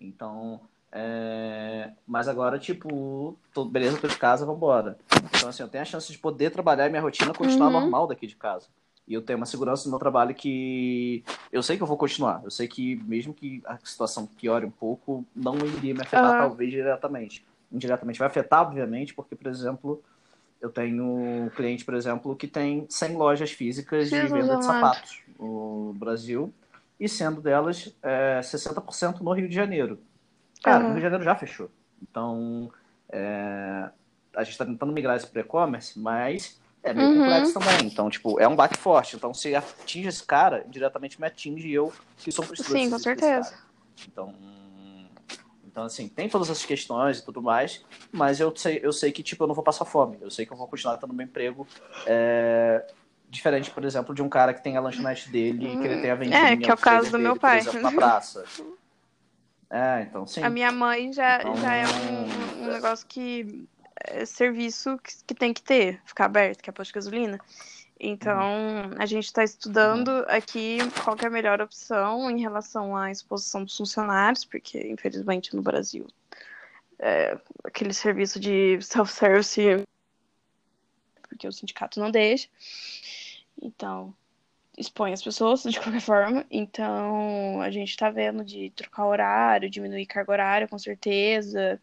Então, 0.00 0.60
é, 0.92 1.90
mas 2.06 2.28
agora, 2.28 2.58
tipo, 2.58 3.36
tô, 3.52 3.64
beleza, 3.64 3.98
tô 4.00 4.08
de 4.08 4.16
casa, 4.16 4.46
vambora. 4.46 4.98
Então, 5.34 5.48
assim, 5.48 5.62
eu 5.62 5.68
tenho 5.68 5.82
a 5.82 5.84
chance 5.84 6.10
de 6.10 6.18
poder 6.18 6.50
trabalhar 6.50 6.86
e 6.86 6.90
minha 6.90 7.02
rotina 7.02 7.32
continuar 7.34 7.66
Uhum. 7.70 7.80
normal 7.80 8.06
daqui 8.06 8.26
de 8.26 8.36
casa. 8.36 8.66
E 9.06 9.14
eu 9.14 9.22
tenho 9.22 9.38
uma 9.38 9.46
segurança 9.46 9.84
no 9.84 9.90
meu 9.90 9.98
trabalho 9.98 10.34
que 10.34 11.24
eu 11.50 11.62
sei 11.62 11.76
que 11.76 11.82
eu 11.82 11.86
vou 11.86 11.96
continuar. 11.96 12.42
Eu 12.44 12.50
sei 12.50 12.68
que, 12.68 12.96
mesmo 13.04 13.32
que 13.32 13.62
a 13.64 13.78
situação 13.82 14.26
piore 14.26 14.66
um 14.66 14.70
pouco, 14.70 15.24
não 15.34 15.56
iria 15.56 15.94
me 15.94 16.02
afetar, 16.02 16.36
talvez, 16.36 16.70
diretamente. 16.70 17.44
Indiretamente 17.72 18.18
vai 18.18 18.28
afetar, 18.28 18.62
obviamente, 18.62 19.14
porque, 19.14 19.34
por 19.34 19.46
exemplo, 19.46 20.02
eu 20.60 20.70
tenho 20.70 21.04
um 21.04 21.50
cliente, 21.50 21.84
por 21.84 21.94
exemplo, 21.94 22.34
que 22.36 22.46
tem 22.48 22.86
100 22.88 23.16
lojas 23.16 23.50
físicas 23.50 24.10
de 24.10 24.16
Jesus 24.16 24.32
venda 24.32 24.56
de 24.56 24.64
sapatos 24.64 25.22
no 25.38 25.94
Brasil, 25.98 26.52
e 26.98 27.08
sendo 27.08 27.40
delas 27.40 27.94
é, 28.02 28.40
60% 28.42 29.20
no 29.20 29.32
Rio 29.32 29.48
de 29.48 29.54
Janeiro. 29.54 30.00
Cara, 30.62 30.78
Aham. 30.84 30.84
o 30.84 30.88
Rio 30.88 30.96
de 30.96 31.02
Janeiro 31.02 31.24
já 31.24 31.36
fechou. 31.36 31.70
Então, 32.02 32.70
é, 33.08 33.88
a 34.34 34.42
gente 34.42 34.52
está 34.52 34.64
tentando 34.64 34.92
migrar 34.92 35.16
isso 35.16 35.28
para 35.30 35.40
e-commerce, 35.42 35.98
mas 35.98 36.60
é 36.82 36.92
meio 36.92 37.08
Uhum. 37.08 37.18
complexo 37.20 37.54
também. 37.54 37.86
Então, 37.86 38.10
tipo, 38.10 38.40
é 38.40 38.48
um 38.48 38.56
baque 38.56 38.76
forte. 38.76 39.16
Então, 39.16 39.32
se 39.32 39.54
atinge 39.54 40.08
esse 40.08 40.24
cara, 40.24 40.64
diretamente 40.68 41.20
me 41.20 41.26
atinge 41.26 41.70
eu, 41.72 41.92
que 42.16 42.32
sou 42.32 42.44
fornecedor 42.44 42.78
Sim, 42.78 42.90
com 42.90 42.98
certeza. 42.98 43.54
Então, 44.06 44.34
então, 45.78 45.86
assim, 45.86 46.08
tem 46.08 46.28
todas 46.28 46.50
essas 46.50 46.64
questões 46.66 47.20
e 47.20 47.24
tudo 47.24 47.40
mais, 47.40 47.84
mas 48.10 48.40
eu 48.40 48.52
sei, 48.56 48.80
eu 48.82 48.92
sei 48.92 49.12
que, 49.12 49.22
tipo, 49.22 49.44
eu 49.44 49.46
não 49.46 49.54
vou 49.54 49.62
passar 49.62 49.84
fome. 49.84 50.18
Eu 50.20 50.28
sei 50.28 50.44
que 50.44 50.52
eu 50.52 50.56
vou 50.56 50.66
continuar 50.66 50.96
tendo 50.96 51.14
meu 51.14 51.24
emprego 51.24 51.68
é, 52.04 52.84
diferente, 53.30 53.70
por 53.70 53.84
exemplo, 53.84 54.12
de 54.12 54.20
um 54.20 54.28
cara 54.28 54.52
que 54.52 54.60
tem 54.60 54.76
a 54.76 54.80
lanchonete 54.80 55.30
dele 55.30 55.72
e 55.72 55.76
que 55.78 55.86
ele 55.86 56.00
tem 56.00 56.10
a 56.10 56.16
vendinha, 56.16 56.36
É, 56.36 56.56
que 56.56 56.68
é 56.68 56.74
o 56.74 56.76
caso 56.76 57.12
do 57.12 57.18
meu 57.18 57.34
dele, 57.34 57.40
pai. 57.40 57.62
Por 57.62 57.68
exemplo, 57.68 57.80
na 57.82 57.92
praça. 57.92 58.44
É, 59.70 60.02
então, 60.02 60.26
sim. 60.26 60.42
A 60.42 60.50
minha 60.50 60.72
mãe 60.72 61.12
já, 61.12 61.38
Então- 61.42 61.56
já 61.58 61.74
é 61.74 61.84
um, 61.86 62.64
um 62.64 62.72
negócio 62.72 63.06
que 63.06 63.68
é 64.04 64.24
serviço 64.24 64.98
que, 64.98 65.12
que 65.28 65.34
tem 65.34 65.54
que 65.54 65.62
ter, 65.62 66.00
ficar 66.04 66.24
aberto, 66.24 66.60
que 66.60 66.70
é 66.70 66.72
posto 66.72 66.90
de 66.90 66.94
gasolina. 66.94 67.38
Então, 68.00 68.92
a 68.96 69.06
gente 69.06 69.24
está 69.24 69.42
estudando 69.42 70.10
aqui 70.28 70.78
qual 71.02 71.16
é 71.20 71.26
a 71.26 71.30
melhor 71.30 71.60
opção 71.60 72.30
em 72.30 72.40
relação 72.40 72.96
à 72.96 73.10
exposição 73.10 73.64
dos 73.64 73.76
funcionários, 73.76 74.44
porque, 74.44 74.86
infelizmente, 74.88 75.54
no 75.56 75.62
Brasil, 75.62 76.06
é, 76.98 77.36
aquele 77.64 77.92
serviço 77.92 78.38
de 78.38 78.80
self-service, 78.80 79.84
porque 81.28 81.48
o 81.48 81.52
sindicato 81.52 81.98
não 81.98 82.10
deixa. 82.10 82.48
Então, 83.60 84.14
expõe 84.76 85.12
as 85.12 85.22
pessoas 85.22 85.62
de 85.64 85.80
qualquer 85.80 86.00
forma. 86.00 86.46
Então, 86.50 87.60
a 87.60 87.70
gente 87.70 87.90
está 87.90 88.10
vendo 88.10 88.44
de 88.44 88.70
trocar 88.70 89.06
horário, 89.06 89.68
diminuir 89.68 90.06
carga 90.06 90.32
horária, 90.32 90.68
com 90.68 90.78
certeza, 90.78 91.80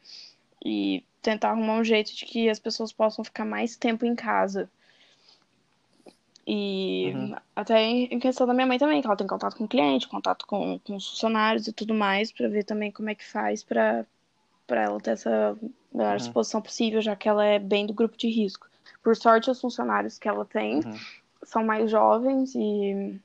e 0.64 1.04
tentar 1.22 1.50
arrumar 1.50 1.74
um 1.74 1.84
jeito 1.84 2.16
de 2.16 2.26
que 2.26 2.50
as 2.50 2.60
pessoas 2.60 2.94
possam 2.94 3.24
ficar 3.24 3.44
mais 3.44 3.76
tempo 3.76 4.06
em 4.06 4.16
casa. 4.16 4.70
E 6.48 7.12
Uhum. 7.14 7.36
até 7.56 7.82
em 7.82 8.20
questão 8.20 8.46
da 8.46 8.54
minha 8.54 8.68
mãe 8.68 8.78
também, 8.78 9.02
que 9.02 9.08
ela 9.08 9.16
tem 9.18 9.26
contato 9.28 9.56
com 9.58 9.64
o 9.64 9.68
cliente, 9.68 10.08
contato 10.08 10.46
com, 10.46 10.80
com 10.80 10.96
os 10.96 11.10
funcionários 11.10 11.68
e 11.68 11.74
tudo 11.74 11.94
mais, 11.94 12.32
para 12.32 12.48
ver 12.48 12.64
também 12.64 12.92
como 12.92 13.10
é 13.10 13.16
que 13.16 13.26
faz 13.26 13.64
para 13.64 14.06
ela 14.70 15.00
ter 15.02 15.12
essa 15.12 15.58
melhor 15.94 16.12
Uhum. 16.12 16.18
exposição 16.18 16.62
possível, 16.62 17.02
já 17.02 17.16
que 17.16 17.28
ela 17.28 17.44
é 17.46 17.58
bem 17.60 17.86
do 17.88 17.94
grupo 17.94 18.18
de 18.18 18.28
risco. 18.30 18.68
Por 19.04 19.16
sorte, 19.16 19.50
os 19.50 19.60
funcionários 19.62 20.20
que 20.20 20.28
ela 20.28 20.46
tem 20.46 20.82
Uhum. 20.82 21.00
são 21.44 21.64
mais 21.64 21.90
jovens 21.90 22.54
e 22.56 23.20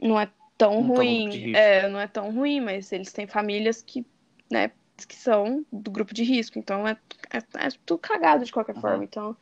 não 0.00 0.18
é 0.20 0.28
tão 0.56 0.82
Não 0.82 0.88
ruim. 0.88 1.54
É, 1.54 1.88
não 1.88 2.00
é 2.00 2.06
tão 2.08 2.30
ruim, 2.32 2.60
mas 2.60 2.92
eles 2.92 3.12
têm 3.12 3.26
famílias 3.26 3.82
que, 3.82 4.04
né, 4.50 4.70
que 5.06 5.14
são 5.14 5.64
do 5.72 5.90
grupo 5.90 6.12
de 6.14 6.22
risco. 6.24 6.58
Então 6.58 6.86
é, 6.86 6.96
é, 7.30 7.38
é 7.38 7.68
tudo 7.86 7.98
cagado 7.98 8.44
de 8.44 8.52
qualquer 8.52 8.74
Uhum. 8.74 8.80
forma. 8.82 9.04
Então 9.04 9.36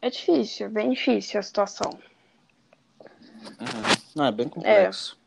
é 0.00 0.10
difícil, 0.10 0.70
bem 0.70 0.90
difícil 0.90 1.40
a 1.40 1.42
situação. 1.42 1.90
Uhum. 3.60 3.96
Não, 4.16 4.24
é 4.24 4.32
bem 4.32 4.48
complexo. 4.48 5.18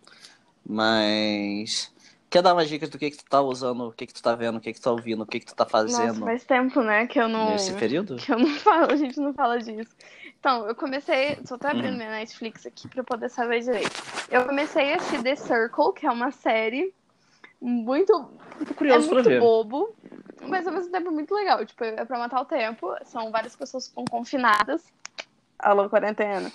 Mas. 0.66 1.92
Quer 2.30 2.42
dar 2.42 2.54
umas 2.54 2.68
dicas 2.68 2.90
do 2.90 2.98
que, 3.00 3.10
que 3.10 3.18
tu 3.18 3.26
tá 3.30 3.42
usando, 3.42 3.88
o 3.88 3.92
que, 3.94 4.06
que 4.06 4.14
tu 4.14 4.22
tá 4.22 4.36
vendo, 4.36 4.58
o 4.58 4.60
que, 4.60 4.74
que 4.74 4.80
tu 4.80 4.84
tá 4.84 4.92
ouvindo, 4.92 5.24
o 5.24 5.26
que, 5.26 5.40
que 5.40 5.46
tu 5.46 5.56
tá 5.56 5.66
fazendo 5.66 6.08
Nossa, 6.08 6.26
faz 6.26 6.44
tempo, 6.44 6.82
né, 6.82 7.08
que 7.08 7.18
eu 7.20 7.30
não. 7.30 7.46
nesse 7.46 7.72
período? 7.74 8.18
que 8.18 8.34
eu 8.34 8.38
não 8.38 8.54
falo, 8.60 8.92
a 8.92 8.96
gente 8.98 9.18
não 9.18 9.34
fala 9.34 9.58
disso. 9.60 9.96
Então, 10.38 10.68
eu 10.68 10.76
comecei, 10.76 11.38
tô 11.48 11.56
até 11.56 11.70
abrindo 11.70 11.92
Uhum. 11.92 11.98
minha 11.98 12.10
Netflix 12.10 12.66
aqui 12.66 12.90
pra 12.90 13.00
eu 13.00 13.06
poder 13.06 13.30
saber 13.30 13.62
direito. 13.62 13.96
Eu 14.30 14.46
comecei 14.46 14.92
a 14.92 14.98
assistir 14.98 15.24
The 15.24 15.36
Circle, 15.38 15.94
que 15.94 16.06
é 16.06 16.12
uma 16.12 16.32
série 16.32 16.94
muito, 17.62 18.12
Tô 18.12 18.72
é 18.72 18.74
curioso 18.74 19.08
pra 19.08 19.16
muito 19.16 19.30
ver. 19.30 19.40
bobo, 19.40 19.96
mas 20.42 20.68
ao 20.68 20.74
mesmo 20.74 20.92
tempo 20.92 21.10
muito 21.12 21.34
legal. 21.34 21.66
Tipo, 21.66 21.86
é 21.86 22.04
pra 22.04 22.20
matar 22.20 22.42
o 22.42 22.46
tempo. 22.46 22.94
São 23.06 23.32
várias 23.32 23.56
pessoas 23.56 23.86
que 23.86 23.92
ficam 23.92 24.06
confinadas, 24.06 24.84
alô 25.58 25.90
quarentena, 25.90 26.52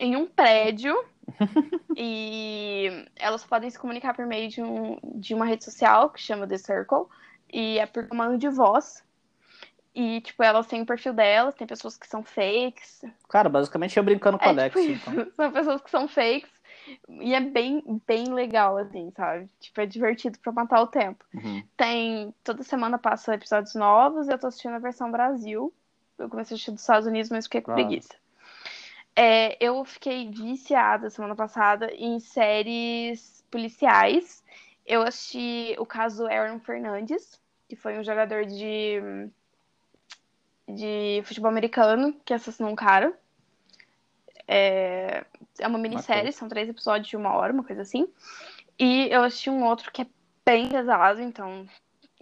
em 0.00 0.16
um 0.16 0.26
prédio. 0.26 0.96
e 1.96 3.06
elas 3.16 3.44
podem 3.44 3.70
se 3.70 3.78
comunicar 3.78 4.14
por 4.14 4.26
meio 4.26 4.48
de, 4.48 4.62
um, 4.62 4.98
de 5.14 5.34
uma 5.34 5.44
rede 5.44 5.64
social 5.64 6.10
que 6.10 6.20
chama 6.20 6.46
The 6.46 6.58
Circle. 6.58 7.06
E 7.52 7.78
é 7.78 7.86
por 7.86 8.08
comando 8.08 8.38
de 8.38 8.48
voz. 8.48 9.04
E, 9.94 10.20
tipo, 10.20 10.42
elas 10.42 10.66
têm 10.66 10.82
o 10.82 10.86
perfil 10.86 11.12
delas, 11.12 11.54
tem 11.54 11.66
pessoas 11.66 11.96
que 11.96 12.06
são 12.06 12.22
fakes. 12.22 13.02
Cara, 13.28 13.48
basicamente 13.48 13.96
eu 13.96 14.02
brincando 14.04 14.38
com 14.38 14.44
a 14.44 14.48
É, 14.48 14.50
Alex. 14.50 14.80
tipo 14.80 15.10
então. 15.10 15.26
São 15.36 15.52
pessoas 15.52 15.80
que 15.82 15.90
são 15.90 16.08
fakes. 16.08 16.50
E 17.08 17.34
é 17.34 17.40
bem, 17.40 17.82
bem 18.06 18.32
legal, 18.32 18.76
assim, 18.78 19.12
sabe? 19.16 19.48
Tipo, 19.60 19.80
é 19.80 19.86
divertido 19.86 20.38
pra 20.38 20.52
matar 20.52 20.80
o 20.80 20.86
tempo. 20.86 21.24
Uhum. 21.34 21.62
Tem. 21.76 22.34
Toda 22.42 22.62
semana 22.62 22.98
passa 22.98 23.34
episódios 23.34 23.74
novos. 23.74 24.28
Eu 24.28 24.38
tô 24.38 24.46
assistindo 24.46 24.74
a 24.74 24.78
versão 24.78 25.10
Brasil. 25.10 25.72
Eu 26.18 26.28
comecei 26.28 26.54
a 26.54 26.56
assistir 26.56 26.70
dos 26.70 26.80
Estados 26.80 27.06
Unidos, 27.06 27.30
mas 27.30 27.44
fiquei 27.46 27.60
com 27.60 27.72
Ah. 27.72 27.74
preguiça. 27.74 28.14
É, 29.22 29.54
eu 29.60 29.84
fiquei 29.84 30.30
viciada 30.30 31.10
semana 31.10 31.36
passada 31.36 31.92
em 31.92 32.18
séries 32.18 33.44
policiais. 33.50 34.42
Eu 34.86 35.02
assisti 35.02 35.76
o 35.78 35.84
caso 35.84 36.26
Aaron 36.26 36.58
Fernandes, 36.58 37.38
que 37.68 37.76
foi 37.76 37.98
um 37.98 38.02
jogador 38.02 38.46
de, 38.46 39.28
de 40.66 41.22
futebol 41.26 41.50
americano 41.50 42.18
que 42.24 42.32
assassinou 42.32 42.72
um 42.72 42.74
cara. 42.74 43.12
É, 44.48 45.22
é 45.58 45.68
uma 45.68 45.78
minissérie, 45.78 46.32
são 46.32 46.48
três 46.48 46.70
episódios 46.70 47.08
de 47.08 47.16
uma 47.18 47.34
hora, 47.34 47.52
uma 47.52 47.62
coisa 47.62 47.82
assim. 47.82 48.08
E 48.78 49.06
eu 49.10 49.22
assisti 49.22 49.50
um 49.50 49.64
outro 49.64 49.92
que 49.92 50.00
é 50.00 50.06
bem 50.46 50.70
pesado, 50.70 51.20
então 51.20 51.68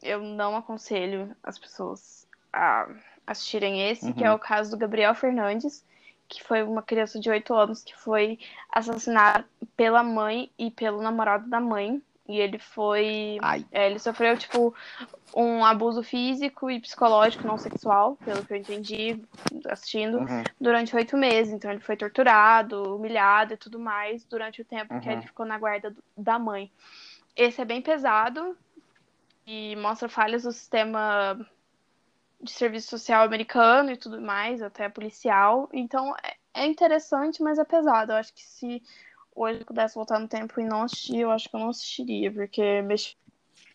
eu 0.03 0.19
não 0.21 0.57
aconselho 0.57 1.33
as 1.45 1.61
pessoas 1.61 2.27
a 2.53 2.89
assistirem 3.25 3.89
esse, 3.89 4.13
que 4.13 4.25
Uhum. 4.25 4.31
é 4.31 4.33
o 4.33 4.39
caso 4.41 4.73
do 4.73 4.77
Gabriel 4.77 5.15
Fernandes, 5.15 5.87
que 6.29 6.43
foi 6.43 6.63
uma 6.63 6.83
criança 6.83 7.19
de 7.19 7.31
8 7.31 7.55
anos 7.55 7.83
que 7.83 7.97
foi 7.97 8.39
assassinada 8.71 9.45
pela 9.77 10.03
mãe 10.03 10.51
e 10.59 10.71
pelo 10.71 11.01
namorado 11.03 11.49
da 11.49 11.61
mãe. 11.61 12.03
E 12.29 12.39
ele 12.39 12.59
foi. 12.59 13.39
Ai. 13.41 13.65
é, 13.73 13.87
ele 13.89 13.99
sofreu, 13.99 14.37
tipo, 14.37 14.75
um 15.35 15.65
abuso 15.65 16.03
físico 16.03 16.71
e 16.71 16.79
psicológico 16.79 17.47
não 17.47 17.57
sexual, 17.57 18.17
pelo 18.23 18.45
que 18.45 18.53
eu 18.53 18.57
entendi 18.59 19.23
assistindo, 19.67 20.19
Uhum. 20.19 20.43
durante 20.61 20.95
oito 20.95 21.17
meses. 21.17 21.55
Então 21.55 21.71
ele 21.71 21.81
foi 21.81 21.97
torturado, 21.97 22.97
humilhado 22.97 23.55
e 23.55 23.57
tudo 23.57 23.79
mais 23.81 24.25
durante 24.27 24.61
o 24.61 24.65
tempo 24.65 25.01
que 25.01 25.07
Uhum. 25.09 25.15
ele 25.15 25.23
ficou 25.23 25.47
na 25.47 25.59
guarda 25.59 25.95
da 26.15 26.39
mãe. 26.39 26.71
Esse 27.35 27.63
é 27.63 27.65
bem 27.65 27.81
pesado 27.81 28.55
e 29.47 29.75
mostra 29.77 30.07
falhas 30.09 30.43
do 30.43 30.53
sistema 30.53 31.39
de 32.41 32.51
serviço 32.53 32.89
social 32.89 33.25
americano 33.25 33.91
e 33.91 33.97
tudo 33.97 34.21
mais, 34.21 34.63
até 34.63 34.89
policial. 34.89 35.69
Então 35.73 36.15
é- 36.23 36.63
é 36.63 36.67
interessante, 36.67 37.43
mas 37.43 37.59
é 37.59 37.65
pesado. 37.65 38.13
Eu 38.13 38.17
acho 38.17 38.33
que 38.35 38.43
se 38.43 38.83
hoje 39.35 39.61
eu 39.61 39.67
pudesse 39.67 39.95
voltar 39.95 40.19
no 40.19 40.29
tempo 40.29 40.61
e 40.61 40.65
não 40.65 40.83
assistir, 40.83 41.19
eu 41.19 41.31
acho 41.31 41.49
que 41.49 41.55
eu 41.57 41.61
não 41.61 41.71
assistiria, 41.71 42.31
porque 42.33 42.83
mexe 42.83 43.17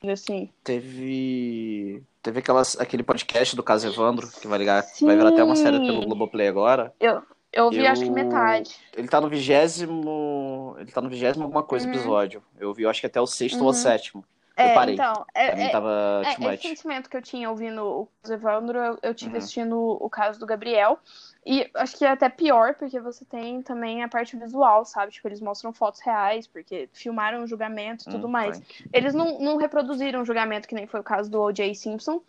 assim. 0.08 0.50
Teve. 0.64 2.04
Teve 2.22 2.40
aquelas, 2.40 2.80
aquele 2.80 3.04
podcast 3.04 3.56
do 3.56 3.64
caso 3.64 3.88
Evandro, 3.88 4.28
que 4.30 4.48
vai 4.48 4.58
ligar, 4.60 4.84
vai 5.02 5.16
virar 5.16 5.30
até 5.30 5.44
uma 5.44 5.56
série 5.58 5.78
Sim. 5.78 5.86
pelo 5.86 6.06
Globoplay 6.06 6.48
agora. 6.48 6.94
Eu, 7.00 7.22
eu 7.52 7.70
vi 7.70 7.80
Eu- 7.80 7.92
acho 7.92 8.04
que 8.04 8.10
metade. 8.10 8.76
Ele 8.96 9.08
tá 9.10 9.20
no 9.20 9.28
vigésimo. 9.30 10.76
Ele 10.80 10.92
tá 10.92 11.02
no 11.02 11.10
vigésimo 11.10 11.44
alguma 11.44 11.64
coisa 11.64 11.86
Uhum. 11.86 11.94
episódio. 11.94 12.42
Eu 12.58 12.74
vi, 12.74 12.84
eu 12.84 12.90
acho 12.90 13.02
que 13.02 13.08
até 13.08 13.20
o 13.20 13.28
sexto 13.28 13.58
ou 13.58 13.64
Uhum. 13.64 13.68
o 13.70 13.74
sétimo. 13.74 14.26
Eu 14.56 14.64
É, 14.66 14.74
parei. 14.76 14.94
então, 14.94 15.26
é, 15.34 15.64
é- 15.64 15.70
tava 15.70 16.22
É, 16.24 16.40
much. 16.40 16.54
esse 16.54 16.68
sentimento 16.68 17.10
que 17.10 17.18
eu 17.18 17.22
tinha 17.22 17.50
ouvindo 17.50 17.84
o 17.84 18.08
caso 18.22 18.34
Evandro, 18.34 18.78
eu, 18.78 19.00
eu 19.02 19.14
tive 19.16 19.32
Uhum. 19.32 19.38
assistindo 19.38 19.78
o 19.80 20.10
caso 20.10 20.40
do 20.40 20.46
Gabriel. 20.46 21.00
E 21.46 21.70
acho 21.76 21.98
que 21.98 22.06
é 22.06 22.10
até 22.10 22.30
pior, 22.30 22.76
porque 22.76 23.00
você 23.00 23.26
tem 23.26 23.62
também 23.62 24.04
a 24.04 24.08
parte 24.08 24.38
visual, 24.38 24.86
sabe? 24.86 25.12
Tipo, 25.12 25.28
eles 25.28 25.42
mostram 25.42 25.74
fotos 25.74 26.00
reais, 26.02 26.48
porque 26.48 26.88
filmaram 26.94 27.44
o 27.44 27.48
julgamento 27.48 28.06
e 28.08 28.12
tudo 28.12 28.28
Hum, 28.28 28.32
mais. 28.32 28.60
vai. 28.60 28.68
Eles 28.94 29.14
não, 29.14 29.40
não 29.40 29.58
reproduziram 29.58 30.22
o 30.22 30.26
julgamento, 30.26 30.68
que 30.68 30.76
nem 30.76 30.88
foi 30.88 31.00
o 31.00 31.04
caso 31.04 31.30
do 31.30 31.42
O.J. 31.42 31.74
Simpson. 31.76 32.22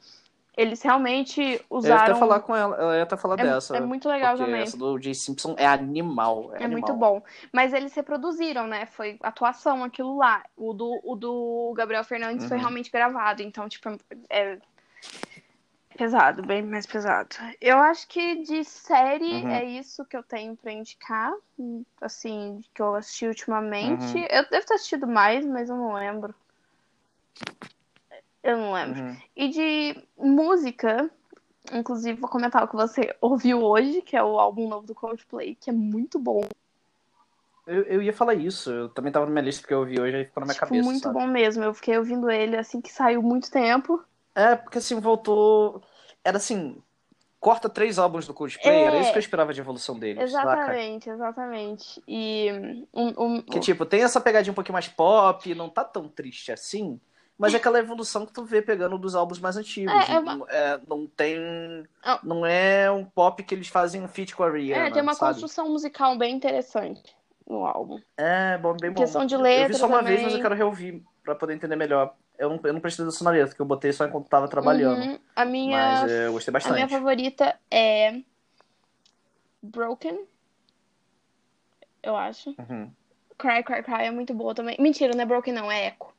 Eles 0.57 0.81
realmente 0.83 1.41
Eu 1.43 1.49
ia 1.49 1.57
até 1.59 1.69
usaram. 1.71 2.17
falar 2.17 2.41
com 2.41 2.55
ela, 2.55 2.77
eu 2.77 2.95
ia 2.95 3.03
até 3.03 3.17
falar 3.17 3.39
É, 3.41 3.43
dessa. 3.43 3.77
é 3.77 3.81
muito 3.81 4.09
legal 4.09 4.37
também. 4.37 4.63
essa 4.63 4.77
do 4.77 4.99
J. 4.99 5.13
Simpson 5.15 5.55
é 5.59 5.67
animal. 5.67 6.51
É, 6.55 6.63
É 6.63 6.65
animal. 6.65 6.71
muito 6.71 6.93
bom. 6.95 7.23
Mas 7.53 7.73
eles 7.73 7.93
reproduziram, 7.95 8.67
né? 8.67 8.87
Foi 8.87 9.19
atuação 9.23 9.83
aquilo 9.83 10.17
lá. 10.17 10.45
O 10.57 10.73
do, 10.73 11.01
o 11.03 11.17
do 11.17 11.75
Gabriel 11.77 12.05
Fernandes 12.05 12.47
foi 12.47 12.57
Uhum. 12.57 12.63
realmente 12.63 12.91
gravado. 12.91 13.43
Então, 13.43 13.69
tipo, 13.69 13.99
é 14.31 14.59
pesado, 15.97 16.43
bem 16.43 16.63
mais 16.63 16.87
pesado. 16.87 17.29
Eu 17.61 17.79
acho 17.79 18.07
que 18.09 18.37
de 18.43 18.65
série 18.65 19.43
Uhum. 19.43 19.49
é 19.51 19.65
isso 19.65 20.05
que 20.05 20.17
eu 20.17 20.23
tenho 20.23 20.57
pra 20.57 20.73
indicar. 20.73 21.33
Assim, 22.01 22.61
que 22.73 22.81
eu 22.81 22.95
assisti 22.95 23.27
ultimamente. 23.27 24.17
Uhum. 24.19 24.27
Eu 24.31 24.49
devo 24.51 24.67
ter 24.67 24.75
assistido 24.75 25.07
mais, 25.09 25.45
mas 25.45 25.69
eu 25.69 25.77
não 25.77 25.95
lembro. 25.95 26.33
Eu 28.45 28.59
não 28.59 28.73
lembro. 28.75 29.01
Uhum. 29.03 29.17
E 29.35 29.49
de 29.49 30.05
música, 30.19 31.11
inclusive 31.73 32.21
vou 32.21 32.29
comentar 32.29 32.63
o 32.63 32.69
que 32.69 32.77
você 32.77 33.17
ouviu 33.21 33.63
hoje, 33.65 34.03
que 34.03 34.15
é 34.17 34.23
o 34.23 34.39
álbum 34.39 34.69
novo 34.69 34.87
do 34.87 34.95
Coldplay, 34.95 35.55
que 35.59 35.71
é 35.71 35.73
muito 35.73 36.19
bom. 36.19 36.43
Eu, 37.67 37.83
eu 37.85 38.03
ia 38.03 38.13
falar 38.13 38.35
isso. 38.35 38.71
Eu 38.71 38.89
também 38.91 39.11
tava 39.11 39.25
na 39.25 39.33
minha 39.33 39.43
lista 39.45 39.63
porque 39.63 39.73
eu 39.73 39.85
vi 39.87 39.99
hoje 39.99 40.15
e 40.19 40.25
ficou 40.27 40.43
na 40.43 40.47
minha 40.47 40.55
Tipo, 40.55 40.67
cabeça. 40.67 40.85
muito 40.85 41.03
sabe? 41.05 41.15
bom 41.19 41.27
mesmo. 41.27 41.65
Eu 41.65 41.73
fiquei 41.73 41.97
ouvindo 41.97 42.31
ele 42.31 42.57
assim 42.57 42.81
que 42.83 42.93
saiu 42.93 43.23
muito 43.23 43.51
tempo. 43.51 44.05
É, 44.35 44.55
porque 44.55 44.77
assim, 44.79 45.01
voltou. 45.01 45.83
Era 46.23 46.37
assim. 46.37 46.77
Corta 47.41 47.69
três 47.69 47.99
álbuns 47.99 48.27
do 48.27 48.33
Coldplay, 48.33 48.75
É. 48.75 48.85
era 48.85 48.99
isso 49.01 49.13
que 49.13 49.19
eu 49.19 49.21
esperava 49.21 49.53
de 49.53 49.61
evolução 49.61 49.99
saca? 50.17 50.23
Exatamente, 50.23 51.11
exatamente. 51.11 52.03
E 52.09 52.49
um, 52.93 53.23
um- 53.23 53.43
Que 53.43 53.61
tipo, 53.61 53.85
tem 53.85 54.03
essa 54.03 54.19
pegadinha 54.19 54.51
um 54.51 54.55
pouquinho 54.55 54.73
mais 54.73 54.89
pop, 54.89 55.55
não 55.55 55.69
tá 55.69 55.85
tão 55.85 56.09
triste 56.09 56.51
assim, 56.51 56.99
mas 57.39 57.53
é 57.55 57.57
aquela 57.57 57.79
evolução 57.79 58.25
que 58.27 58.33
tu 58.33 58.45
vê 58.45 58.63
pegando 58.63 58.97
dos 58.99 59.15
álbuns 59.15 59.39
mais 59.39 59.57
antigos. 59.57 59.93
É, 60.09 60.13
é 60.15 60.19
uma- 60.19 60.37
Não- 60.37 60.49
é, 60.49 60.81
não 60.87 61.07
tem. 61.07 61.87
Ah. 62.03 62.19
Não 62.23 62.47
é 62.47 62.91
um 62.91 63.05
pop 63.05 63.43
que 63.43 63.55
eles 63.55 63.69
fazem 63.69 64.03
um 64.03 64.09
feat 64.09 64.35
com 64.37 64.43
a 64.45 64.51
Rihanna. 64.51 64.87
é, 64.87 64.91
tem 64.91 65.03
uma 65.03 65.15
sabe? 65.15 65.33
construção 65.35 65.69
musical 65.71 66.17
bem 66.17 66.35
interessante 66.35 67.03
no 67.47 67.67
álbum. 67.67 68.01
É, 68.17 68.57
bom, 68.59 68.77
bem 68.81 68.91
bom. 68.93 69.01
Questão 69.03 69.27
de 69.27 69.35
Eu 69.35 69.39
vi 69.39 69.45
letra 69.45 69.75
só 69.77 69.87
uma 69.87 69.99
também. 69.99 70.13
vez, 70.15 70.25
mas 70.25 70.35
eu 70.35 70.41
quero 70.41 70.55
reouvir 70.55 71.03
pra 71.23 71.35
poder 71.35 71.55
entender 71.55 71.77
melhor. 71.77 72.15
eu 72.39 72.49
não, 72.51 72.61
eu 72.65 72.73
não 72.73 72.81
prestei 72.81 73.05
atenção 73.05 73.25
na 73.27 73.31
letra, 73.31 73.49
porque 73.49 73.63
eu 73.63 73.67
botei 73.67 73.93
só 73.93 74.05
enquanto 74.07 74.29
tava 74.29 74.49
trabalhando. 74.49 75.01
Uhum. 75.03 75.19
A 75.37 75.45
minha, 75.45 76.01
Mas 76.03 76.11
é, 76.11 76.27
eu 76.27 76.33
gostei 76.33 76.51
a 76.51 76.55
bastante. 76.55 76.75
minha 76.75 76.89
favorita 76.89 77.59
é 77.71 78.21
Broken, 79.63 80.25
eu 82.03 82.17
acho. 82.17 82.55
Uhum. 82.59 82.91
Cry, 83.39 83.63
Cry, 83.63 83.83
Cry 83.83 84.03
é 84.05 84.11
muito 84.11 84.35
boa 84.35 84.55
também. 84.55 84.77
Mentira, 84.79 85.13
não 85.15 85.23
é 85.23 85.27
Broken, 85.27 85.53
não, 85.55 85.71
é 85.71 85.89
Echo. 85.89 86.13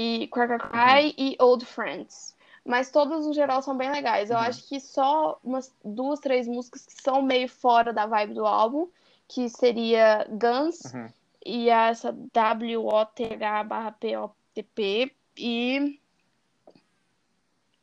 E 0.00 0.28
Cry, 0.28 0.46
Cry 0.58 1.14
e 1.18 1.36
Old 1.40 1.64
Friends. 1.66 2.36
Mas 2.64 2.90
todas, 2.90 3.26
no 3.26 3.32
geral, 3.32 3.60
são 3.62 3.76
bem 3.76 3.90
legais. 3.90 4.30
Eu 4.30 4.36
Uhum. 4.36 4.42
acho 4.44 4.68
que 4.68 4.78
só 4.78 5.40
umas 5.42 5.74
duas, 5.84 6.20
três 6.20 6.46
músicas 6.46 6.86
que 6.86 6.92
são 7.02 7.20
meio 7.20 7.48
fora 7.48 7.92
da 7.92 8.06
vibe 8.06 8.34
do 8.34 8.46
álbum, 8.46 8.88
que 9.26 9.48
seria 9.48 10.24
Guns 10.30 10.94
Uhum. 10.94 11.08
e 11.44 11.68
essa 11.68 12.12
W-O-T-H 12.32 13.64
barra 13.64 13.90
P-O-T-P 13.90 15.12
e 15.36 15.98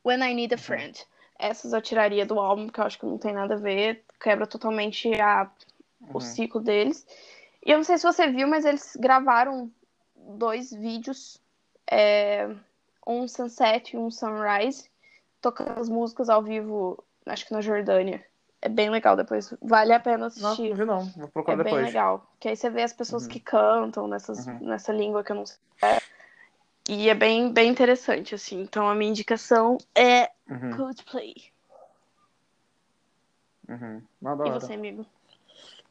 When 0.02 0.22
I 0.22 0.34
Need 0.34 0.54
a 0.54 0.58
Friend. 0.58 0.98
Essas 1.38 1.74
eu 1.74 1.82
tiraria 1.82 2.24
do 2.24 2.40
álbum, 2.40 2.66
porque 2.66 2.80
eu 2.80 2.84
acho 2.84 2.98
que 2.98 3.04
não 3.04 3.18
tem 3.18 3.34
nada 3.34 3.54
a 3.54 3.58
ver. 3.58 4.04
Quebra 4.18 4.46
totalmente 4.46 5.12
a, 5.20 5.50
o 6.08 6.14
Uhum. 6.14 6.20
ciclo 6.20 6.62
deles. 6.62 7.06
E 7.64 7.72
eu 7.72 7.76
não 7.76 7.84
sei 7.84 7.98
se 7.98 8.04
você 8.04 8.26
viu, 8.28 8.48
mas 8.48 8.64
eles 8.64 8.96
gravaram 8.96 9.70
dois 10.14 10.70
vídeos. 10.72 11.38
É, 11.90 12.48
um 13.06 13.26
Sunset 13.28 13.94
e 13.94 13.98
um 13.98 14.10
Sunrise. 14.10 14.90
Tocando 15.40 15.78
as 15.80 15.88
músicas 15.88 16.28
ao 16.28 16.42
vivo, 16.42 17.02
acho 17.26 17.46
que 17.46 17.52
na 17.52 17.60
Jordânia. 17.60 18.24
É 18.62 18.68
bem 18.68 18.90
legal 18.90 19.14
depois. 19.16 19.54
Vale 19.62 19.92
a 19.92 20.00
pena 20.00 20.18
Não, 20.18 20.26
assistir. 20.26 20.70
não 20.70 20.76
vi 20.76 20.84
não. 20.84 21.04
Vou 21.10 21.24
É 21.26 21.30
procurar 21.30 21.56
bem 21.56 21.64
depois. 21.64 21.86
legal. 21.86 22.26
Que 22.40 22.48
aí 22.48 22.56
você 22.56 22.68
vê 22.70 22.82
as 22.82 22.92
pessoas 22.92 23.24
Uhum. 23.24 23.28
que 23.28 23.38
cantam 23.40 24.08
nessas, 24.08 24.46
Uhum. 24.46 24.58
nessa 24.60 24.92
língua 24.92 25.22
que 25.22 25.30
eu 25.30 25.36
não 25.36 25.46
sei. 25.46 25.58
E 26.88 27.08
é 27.08 27.14
bem, 27.14 27.52
bem 27.52 27.68
interessante, 27.70 28.34
assim. 28.34 28.60
Então 28.62 28.88
a 28.88 28.94
minha 28.94 29.10
indicação 29.10 29.76
é 29.94 30.30
Uhum. 30.48 30.76
Coldplay. 30.76 31.34
Uhum. 33.68 34.02
Não, 34.20 34.46
E 34.46 34.50
você, 34.50 34.72
amigo? 34.74 35.04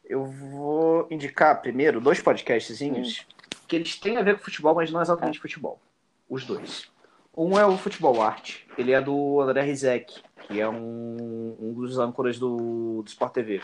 Eu 0.04 0.24
vou 0.24 1.06
indicar 1.10 1.60
primeiro 1.60 2.00
dois 2.00 2.20
podcastzinhos 2.22 3.26
que 3.66 3.76
eles 3.76 3.98
têm 3.98 4.16
a 4.16 4.22
ver 4.22 4.36
com 4.36 4.44
futebol, 4.44 4.74
mas 4.74 4.90
não 4.90 5.00
exatamente 5.00 5.40
futebol. 5.40 5.80
Os 6.28 6.44
dois. 6.44 6.90
Um 7.36 7.58
é 7.58 7.66
o 7.66 7.76
Futebol 7.76 8.22
Arte. 8.22 8.66
Ele 8.78 8.92
é 8.92 9.00
do 9.00 9.40
André 9.40 9.62
Rizek, 9.62 10.22
que 10.46 10.60
é 10.60 10.68
um, 10.68 11.56
um 11.60 11.72
dos 11.74 11.98
âncoras 11.98 12.38
do, 12.38 13.02
do 13.02 13.08
Sport 13.08 13.34
TV. 13.34 13.60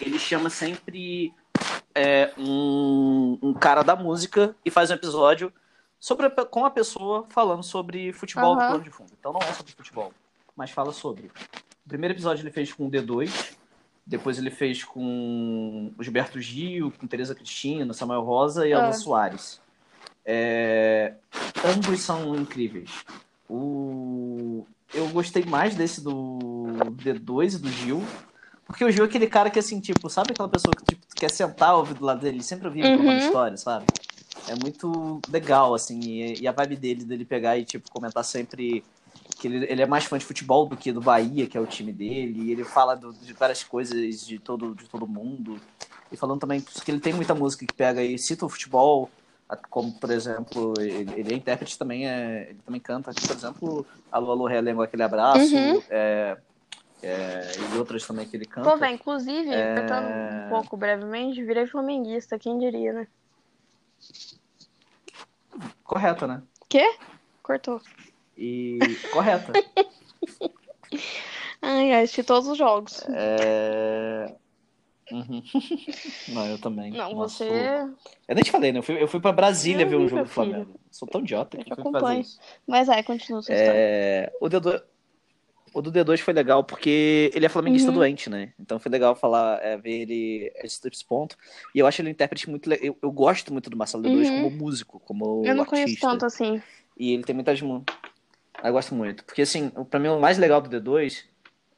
Ele 0.00 0.18
chama 0.18 0.50
sempre 0.50 1.32
é, 1.94 2.32
um, 2.36 3.38
um 3.40 3.54
cara 3.54 3.82
da 3.82 3.94
música 3.94 4.56
e 4.64 4.70
faz 4.70 4.90
um 4.90 4.94
episódio 4.94 5.52
sobre 5.98 6.26
a 6.26 6.30
com 6.30 6.64
a 6.64 6.70
pessoa 6.70 7.26
falando 7.28 7.62
sobre 7.62 8.12
futebol 8.12 8.54
do 8.54 8.60
Aham. 8.60 8.68
plano 8.70 8.84
de 8.84 8.90
fundo. 8.90 9.12
Então 9.18 9.32
não 9.32 9.40
é 9.40 9.52
sobre 9.52 9.72
futebol, 9.72 10.12
mas 10.56 10.70
fala 10.70 10.92
sobre. 10.92 11.30
O 11.86 11.88
primeiro 11.88 12.14
episódio 12.14 12.42
ele 12.42 12.50
fez 12.50 12.72
com 12.72 12.86
o 12.86 12.90
D2, 12.90 13.56
depois 14.08 14.38
ele 14.38 14.50
fez 14.50 14.82
com 14.82 15.92
o 15.96 16.02
Gilberto 16.02 16.40
Gil, 16.40 16.90
com 16.98 17.06
Tereza 17.06 17.34
Cristina, 17.34 17.92
Samuel 17.92 18.22
Rosa 18.22 18.66
e 18.66 18.72
Alan 18.72 18.88
Ah. 18.88 18.92
Soares. 18.92 19.60
É, 20.24 21.14
Ambos 21.64 22.00
são 22.00 22.34
incríveis. 22.34 22.90
O... 23.48 24.66
Eu 24.94 25.08
gostei 25.08 25.44
mais 25.44 25.74
desse 25.74 26.02
do 26.02 26.38
D2 27.02 27.54
e 27.54 27.58
do 27.58 27.68
Gil, 27.70 28.02
porque 28.66 28.84
o 28.84 28.90
Gil 28.90 29.04
é 29.04 29.06
aquele 29.06 29.26
cara 29.26 29.50
que, 29.50 29.58
assim, 29.58 29.80
tipo, 29.80 30.08
sabe 30.08 30.32
aquela 30.32 30.48
pessoa 30.48 30.72
que 30.74 30.84
tipo, 30.94 31.06
quer 31.14 31.30
sentar 31.30 31.76
ouvir 31.76 31.94
do 31.94 32.04
lado 32.04 32.20
dele, 32.20 32.42
sempre 32.42 32.66
ouvir 32.68 32.84
Uhum. 32.84 32.96
contando 32.98 33.18
história, 33.18 33.56
sabe? 33.58 33.84
É 34.48 34.54
muito 34.54 35.20
legal, 35.28 35.74
assim, 35.74 36.00
e, 36.00 36.40
e 36.40 36.48
a 36.48 36.52
vibe 36.52 36.76
dele, 36.76 37.04
dele 37.04 37.24
pegar 37.26 37.58
e, 37.58 37.64
tipo, 37.64 37.90
comentar 37.90 38.24
sempre 38.24 38.82
que 39.38 39.46
ele, 39.46 39.66
ele 39.70 39.82
é 39.82 39.86
mais 39.86 40.04
fã 40.04 40.18
de 40.18 40.24
futebol 40.24 40.66
do 40.66 40.76
que 40.76 40.90
do 40.92 41.00
Bahia, 41.00 41.46
que 41.46 41.56
é 41.56 41.60
o 41.60 41.66
time 41.66 41.92
dele, 41.92 42.40
e 42.46 42.50
ele 42.52 42.64
fala 42.64 42.96
do- 42.96 43.12
de 43.12 43.32
várias 43.32 43.62
coisas 43.62 44.26
de 44.26 44.38
todo, 44.38 44.74
de 44.74 44.88
todo 44.88 45.06
mundo. 45.06 45.60
E 46.10 46.16
falando 46.16 46.40
também 46.40 46.60
que 46.60 46.90
ele 46.90 46.98
tem 47.00 47.12
muita 47.12 47.34
música 47.34 47.64
que 47.66 47.72
pega 47.72 48.02
e 48.02 48.18
cita 48.18 48.44
o 48.44 48.48
futebol, 48.48 49.08
como, 49.70 49.92
por 49.92 50.10
exemplo, 50.10 50.74
ele, 50.80 51.20
ele 51.20 51.32
é 51.32 51.36
intérprete 51.36 51.78
também, 51.78 52.08
é, 52.08 52.50
ele 52.50 52.58
também 52.64 52.80
canta, 52.80 53.12
por 53.12 53.36
exemplo, 53.36 53.86
Alô, 54.10 54.32
Alô, 54.32 54.46
Realengo, 54.46 54.82
aquele 54.82 55.02
abraço, 55.04 55.54
Uhum. 55.54 55.82
é, 55.88 56.36
é, 57.02 57.40
e 57.74 57.78
outras 57.78 58.04
também 58.06 58.26
que 58.26 58.36
ele 58.36 58.44
canta. 58.46 58.70
Pô, 58.70 58.76
velho, 58.76 58.94
inclusive, 58.94 59.50
É. 59.54 59.74
cortando 59.74 60.06
um 60.06 60.48
pouco 60.48 60.76
brevemente, 60.76 61.44
virei 61.44 61.66
flamenguista, 61.66 62.38
quem 62.38 62.58
diria, 62.58 62.92
né? 62.92 63.06
Correta, 65.84 66.26
né? 66.26 66.42
Quê? 66.68 66.96
Cortou. 67.42 67.80
E 68.40 68.78
correta. 69.12 69.52
Ai, 71.60 71.92
ai, 71.92 72.02
assisti 72.04 72.22
todos 72.22 72.48
os 72.48 72.56
jogos. 72.56 73.02
É... 73.08 74.32
Uhum. 75.10 75.42
Não, 76.28 76.46
eu 76.46 76.58
também. 76.58 76.92
Não, 76.92 77.12
Nossa, 77.14 77.44
você. 77.44 77.50
Eu 78.28 78.34
nem 78.34 78.44
te 78.44 78.50
falei, 78.50 78.70
né? 78.72 78.78
Eu 78.78 78.82
fui, 78.82 79.02
eu 79.02 79.08
fui 79.08 79.20
pra 79.20 79.32
Brasília 79.32 79.84
Eu 79.84 79.88
ver 79.88 79.96
um 79.96 80.02
vi, 80.04 80.08
jogo 80.08 80.22
do 80.24 80.28
Flamengo. 80.30 80.78
Sou 80.90 81.08
tão 81.08 81.20
idiota 81.20 81.56
Eu 81.58 81.64
que 81.64 81.70
fazer 81.70 81.80
acompanho. 81.80 82.20
isso. 82.20 82.38
Mas 82.66 82.88
aí, 82.88 83.02
continua 83.02 83.42
sua 83.42 83.54
história. 83.54 83.72
É, 83.76 84.32
o, 84.40 84.48
D2, 84.48 84.82
o 85.74 85.82
do 85.82 85.90
D2 85.90 86.18
foi 86.20 86.32
legal 86.32 86.62
porque 86.62 87.30
ele 87.34 87.44
é 87.44 87.48
flamenguista 87.48 87.90
Uhum. 87.90 87.96
doente, 87.96 88.30
né? 88.30 88.52
Então 88.58 88.78
foi 88.78 88.92
legal 88.92 89.16
falar, 89.16 89.60
é, 89.62 89.76
ver 89.76 90.02
ele 90.02 90.52
esse, 90.62 90.80
esse 90.88 91.04
ponto. 91.04 91.36
E 91.74 91.78
eu 91.80 91.86
acho 91.86 92.00
ele 92.00 92.08
um 92.08 92.12
intérprete 92.12 92.48
muito 92.48 92.68
legal. 92.70 92.86
Eu, 92.86 92.96
eu 93.02 93.10
gosto 93.10 93.52
muito 93.52 93.68
do 93.68 93.76
Marcelo 93.76 94.04
D2 94.04 94.28
Uhum. 94.30 94.42
como 94.44 94.50
músico, 94.56 95.00
como 95.00 95.42
Eu 95.44 95.54
não 95.56 95.62
artista. 95.64 95.70
conheço 95.70 96.00
tanto 96.00 96.24
assim. 96.24 96.62
E 96.96 97.12
ele 97.12 97.24
tem 97.24 97.34
muitas 97.34 97.60
mãos. 97.62 97.84
Eu 98.62 98.72
gosto 98.72 98.94
muito. 98.94 99.24
Porque, 99.24 99.42
assim, 99.42 99.70
pra 99.90 100.00
mim 100.00 100.08
o 100.08 100.20
mais 100.20 100.38
legal 100.38 100.60
do 100.60 100.68
D2, 100.68 101.24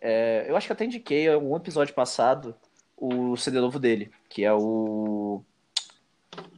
é, 0.01 0.47
eu 0.49 0.57
acho 0.57 0.67
que 0.67 0.73
até 0.73 0.85
indiquei 0.85 1.27
em 1.27 1.35
algum 1.35 1.57
episódio 1.57 1.95
passado 1.95 2.55
o 2.97 3.37
CD 3.37 3.61
novo 3.61 3.79
dele, 3.79 4.11
que 4.29 4.45
é 4.45 4.53
o 4.53 5.43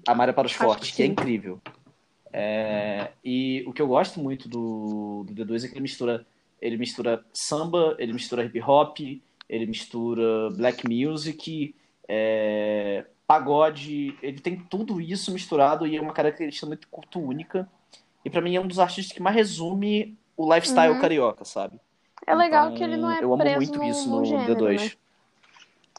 Amária 0.07 0.35
para 0.35 0.47
os 0.47 0.53
Acho 0.53 0.63
Fortes, 0.63 0.91
que 0.91 0.97
que 0.97 1.03
é 1.03 1.07
incrível. 1.07 1.61
É, 2.33 3.11
e 3.25 3.63
o 3.67 3.73
que 3.73 3.83
eu 3.83 3.87
gosto 3.87 4.19
muito 4.21 4.49
do, 4.49 5.25
do 5.25 5.35
D2 5.35 5.65
é 5.65 5.69
que 5.69 5.75
ele 5.75 5.83
mistura, 5.83 6.27
ele 6.61 6.77
mistura 6.77 7.25
samba, 7.33 7.95
ele 7.99 8.13
mistura 8.13 8.45
hip 8.45 8.61
hop, 8.61 8.99
ele 9.49 9.67
mistura 9.67 10.51
black 10.51 10.89
music, 10.89 11.75
é, 12.09 13.05
pagode, 13.27 14.17
ele 14.23 14.41
tem 14.41 14.57
tudo 14.57 15.01
isso 15.01 15.33
misturado 15.33 15.87
e 15.87 15.97
é 15.97 16.01
uma 16.01 16.13
característica 16.13 16.67
muito 16.67 16.89
culto 16.89 17.21
única. 17.21 17.69
E 18.25 18.31
pra 18.31 18.41
mim 18.41 18.55
é 18.57 18.61
um 18.61 18.67
dos 18.67 18.79
artistas 18.79 19.13
que 19.15 19.23
mais 19.23 19.35
resume 19.37 20.17
o 20.37 20.53
lifestyle 20.53 20.95
Uhum. 20.95 21.01
carioca, 21.01 21.45
sabe? 21.45 21.79
É 22.27 22.35
legal 22.35 22.67
Então, 22.67 22.77
que 22.77 22.85
ele 22.85 22.97
não 22.97 23.11
é 23.11 23.23
Eu 23.23 23.33
amo 23.35 23.45
muito 23.57 23.83
isso 23.83 24.09
no 24.09 24.19
no 24.21 24.25
gênero, 24.25 24.55
D2. 24.55 24.81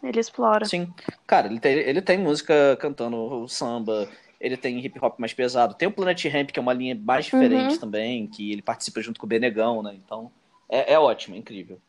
né? 0.01 0.09
Ele 0.09 0.19
explora. 0.19 0.65
Sim. 0.65 0.93
Cara, 1.25 1.47
ele 1.47 1.59
tem, 1.59 1.73
ele 1.77 2.01
tem 2.01 2.17
música 2.17 2.77
cantando 2.79 3.47
samba, 3.47 4.09
ele 4.39 4.57
tem 4.57 4.77
hip 4.79 4.97
hop 5.01 5.17
mais 5.19 5.33
pesado. 5.33 5.73
Tem 5.75 5.87
o 5.87 5.91
Planet 5.91 6.25
Ramp, 6.25 6.51
que 6.51 6.59
é 6.59 6.61
uma 6.61 6.73
linha 6.73 6.95
mais 6.95 7.25
diferente 7.25 7.73
Uhum. 7.75 7.79
também, 7.79 8.27
que 8.27 8.51
ele 8.51 8.61
participa 8.61 9.01
junto 9.01 9.19
com 9.19 9.25
o 9.25 9.29
Benegão, 9.29 9.81
né? 9.81 9.93
Então, 9.95 10.29
é, 10.67 10.93
é 10.93 10.99
ótimo, 10.99 11.35
é 11.35 11.39
incrível. 11.39 11.79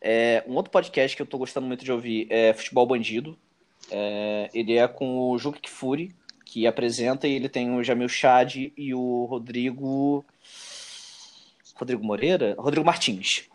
É, 0.00 0.44
um 0.46 0.54
outro 0.54 0.70
podcast 0.70 1.16
que 1.16 1.22
eu 1.22 1.26
tô 1.26 1.38
gostando 1.38 1.66
muito 1.66 1.82
de 1.84 1.90
ouvir 1.90 2.26
é 2.30 2.52
Futebol 2.52 2.86
Bandido. 2.86 3.38
É, 3.90 4.50
ele 4.52 4.76
é 4.76 4.86
com 4.86 5.30
o 5.30 5.38
Juque 5.38 5.62
Kfouri, 5.62 6.14
que 6.44 6.66
apresenta, 6.66 7.26
e 7.26 7.32
ele 7.32 7.48
tem 7.48 7.74
o 7.74 7.82
Jamil 7.82 8.08
Chad 8.08 8.54
e 8.76 8.94
o 8.94 9.24
Rodrigo. 9.24 10.24
Rodrigo 11.74 12.04
Moreira? 12.04 12.54
Rodrigo 12.58 12.86
Martins. 12.86 13.48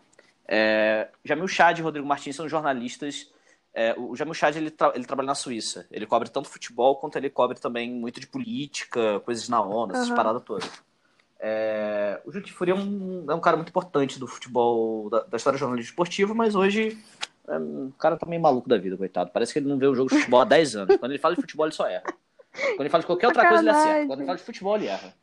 É, 0.47 1.07
Jamil 1.23 1.47
Chad 1.47 1.77
e 1.79 1.81
Rodrigo 1.81 2.07
Martins 2.07 2.35
são 2.35 2.49
jornalistas. 2.49 3.31
É, 3.73 3.93
o 3.97 4.15
Jamil 4.15 4.33
Chad 4.33 4.55
ele, 4.55 4.71
tra- 4.71 4.91
ele 4.95 5.05
trabalha 5.05 5.27
na 5.27 5.35
Suíça. 5.35 5.85
Ele 5.91 6.05
cobre 6.05 6.29
tanto 6.29 6.49
futebol 6.49 6.95
quanto 6.97 7.17
ele 7.17 7.29
cobre 7.29 7.59
também 7.59 7.89
muito 7.91 8.19
de 8.19 8.27
política, 8.27 9.19
coisas 9.21 9.47
na 9.47 9.61
ONU, 9.61 9.93
essas 9.93 10.07
Aham. 10.07 10.15
paradas 10.15 10.43
todas. 10.43 10.69
É, 11.39 12.19
o 12.25 12.31
Juque 12.31 12.51
Furi 12.51 12.71
é 12.71 12.75
um, 12.75 13.25
é 13.29 13.33
um 13.33 13.39
cara 13.39 13.55
muito 13.55 13.69
importante 13.69 14.19
do 14.19 14.27
futebol, 14.27 15.09
da, 15.09 15.21
da 15.21 15.37
história 15.37 15.55
do 15.57 15.59
jornalismo 15.59 15.91
esportivo, 15.91 16.35
mas 16.35 16.53
hoje 16.55 16.97
é, 17.47 17.57
o 17.57 17.93
cara 17.97 18.17
tá 18.17 18.25
meio 18.25 18.41
maluco 18.41 18.67
da 18.67 18.77
vida, 18.77 18.97
coitado. 18.97 19.29
Parece 19.31 19.53
que 19.53 19.59
ele 19.59 19.67
não 19.69 19.77
vê 19.77 19.87
um 19.87 19.95
jogo 19.95 20.09
de 20.09 20.17
futebol 20.17 20.41
há 20.41 20.45
10 20.45 20.75
anos. 20.75 20.97
Quando 20.97 21.11
ele 21.11 21.19
fala 21.21 21.35
de 21.35 21.41
futebol, 21.41 21.65
ele 21.65 21.75
só 21.75 21.87
erra. 21.87 22.03
Quando 22.59 22.81
ele 22.81 22.89
fala 22.89 23.01
de 23.01 23.07
qualquer 23.07 23.27
outra 23.27 23.47
coisa, 23.47 23.61
ele 23.63 23.69
acerta. 23.69 23.83
Sacanagem. 23.87 24.07
Quando 24.07 24.19
ele 24.19 24.25
fala 24.27 24.37
de 24.37 24.43
futebol, 24.43 24.75
ele 24.75 24.87
erra. 24.87 25.13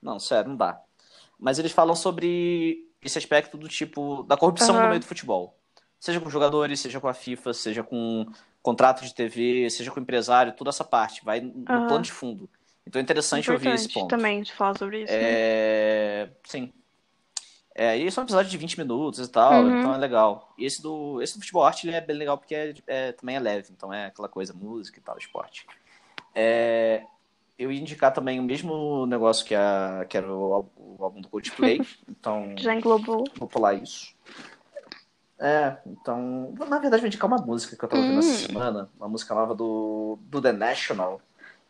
Não, 0.00 0.18
sério, 0.18 0.48
não 0.50 0.56
dá. 0.56 0.80
Mas 1.38 1.58
eles 1.58 1.72
falam 1.72 1.94
sobre 1.94 2.88
esse 3.02 3.18
aspecto 3.18 3.56
do 3.56 3.68
tipo 3.68 4.22
da 4.24 4.36
corrupção 4.36 4.74
Aham. 4.74 4.84
no 4.84 4.88
meio 4.90 5.00
do 5.00 5.06
futebol. 5.06 5.56
Seja 5.98 6.20
com 6.20 6.28
jogadores, 6.30 6.80
seja 6.80 7.00
com 7.00 7.08
a 7.08 7.14
FIFA, 7.14 7.52
seja 7.54 7.82
com 7.82 8.26
contrato 8.62 9.02
de 9.04 9.14
TV, 9.14 9.68
seja 9.70 9.90
com 9.90 10.00
empresário, 10.00 10.52
toda 10.52 10.70
essa 10.70 10.84
parte. 10.84 11.24
Vai 11.24 11.40
no 11.40 11.64
plano 11.64 12.02
de 12.02 12.12
fundo. 12.12 12.48
Então 12.86 12.98
é 12.98 13.02
interessante 13.02 13.50
ouvir 13.50 13.68
esse 13.68 13.84
Importante 13.86 13.94
ponto. 13.94 14.10
também 14.10 14.42
de 14.42 14.52
falar 14.52 14.76
sobre 14.76 15.02
isso. 15.04 15.12
né? 15.12 15.18
É... 15.22 16.28
Sim. 16.44 16.72
É, 17.74 17.96
e 17.96 18.10
são 18.10 18.22
episódios 18.24 18.50
de 18.50 18.58
20 18.58 18.76
minutos 18.78 19.18
e 19.26 19.30
tal, 19.30 19.62
Uhum. 19.64 19.78
então 19.78 19.94
é 19.94 19.96
legal. 19.98 20.52
E 20.58 20.66
esse 20.66 20.82
do, 20.82 21.22
esse 21.22 21.34
do 21.34 21.40
futebol 21.40 21.64
arte 21.64 21.86
ele 21.88 21.96
é 21.96 22.00
bem 22.02 22.16
legal 22.16 22.36
porque 22.36 22.54
é, 22.54 22.74
é- 22.86 23.12
também 23.12 23.36
é 23.36 23.40
leve, 23.40 23.68
então 23.72 23.90
é 23.92 24.06
aquela 24.06 24.28
coisa, 24.28 24.52
música 24.52 24.98
e 24.98 25.02
tal, 25.02 25.16
esporte. 25.16 25.66
É, 26.34 27.02
eu 27.58 27.70
ia 27.70 27.80
indicar 27.80 28.12
também 28.12 28.40
o 28.40 28.42
mesmo 28.42 29.06
negócio 29.06 29.44
que, 29.44 29.54
a, 29.54 30.04
que 30.08 30.16
era 30.16 30.32
o, 30.32 30.66
o 30.76 30.96
álbum 31.04 31.20
do 31.20 31.28
Coldplay. 31.28 31.80
Então, 32.08 32.54
Já 32.56 32.74
englobou. 32.74 33.24
vou 33.36 33.48
pular 33.48 33.74
isso. 33.74 34.14
É, 35.38 35.76
então. 35.86 36.54
Na 36.68 36.78
verdade, 36.78 37.00
vou 37.00 37.08
indicar 37.08 37.26
uma 37.26 37.38
música 37.38 37.76
que 37.76 37.84
eu 37.84 37.88
tava 37.88 38.02
ouvindo 38.02 38.20
essa 38.20 38.30
Hum. 38.44 38.46
semana. 38.46 38.88
Uma 38.96 39.08
música 39.08 39.34
nova 39.34 39.54
do, 39.54 40.16
do 40.22 40.40
The 40.40 40.52
National. 40.52 41.20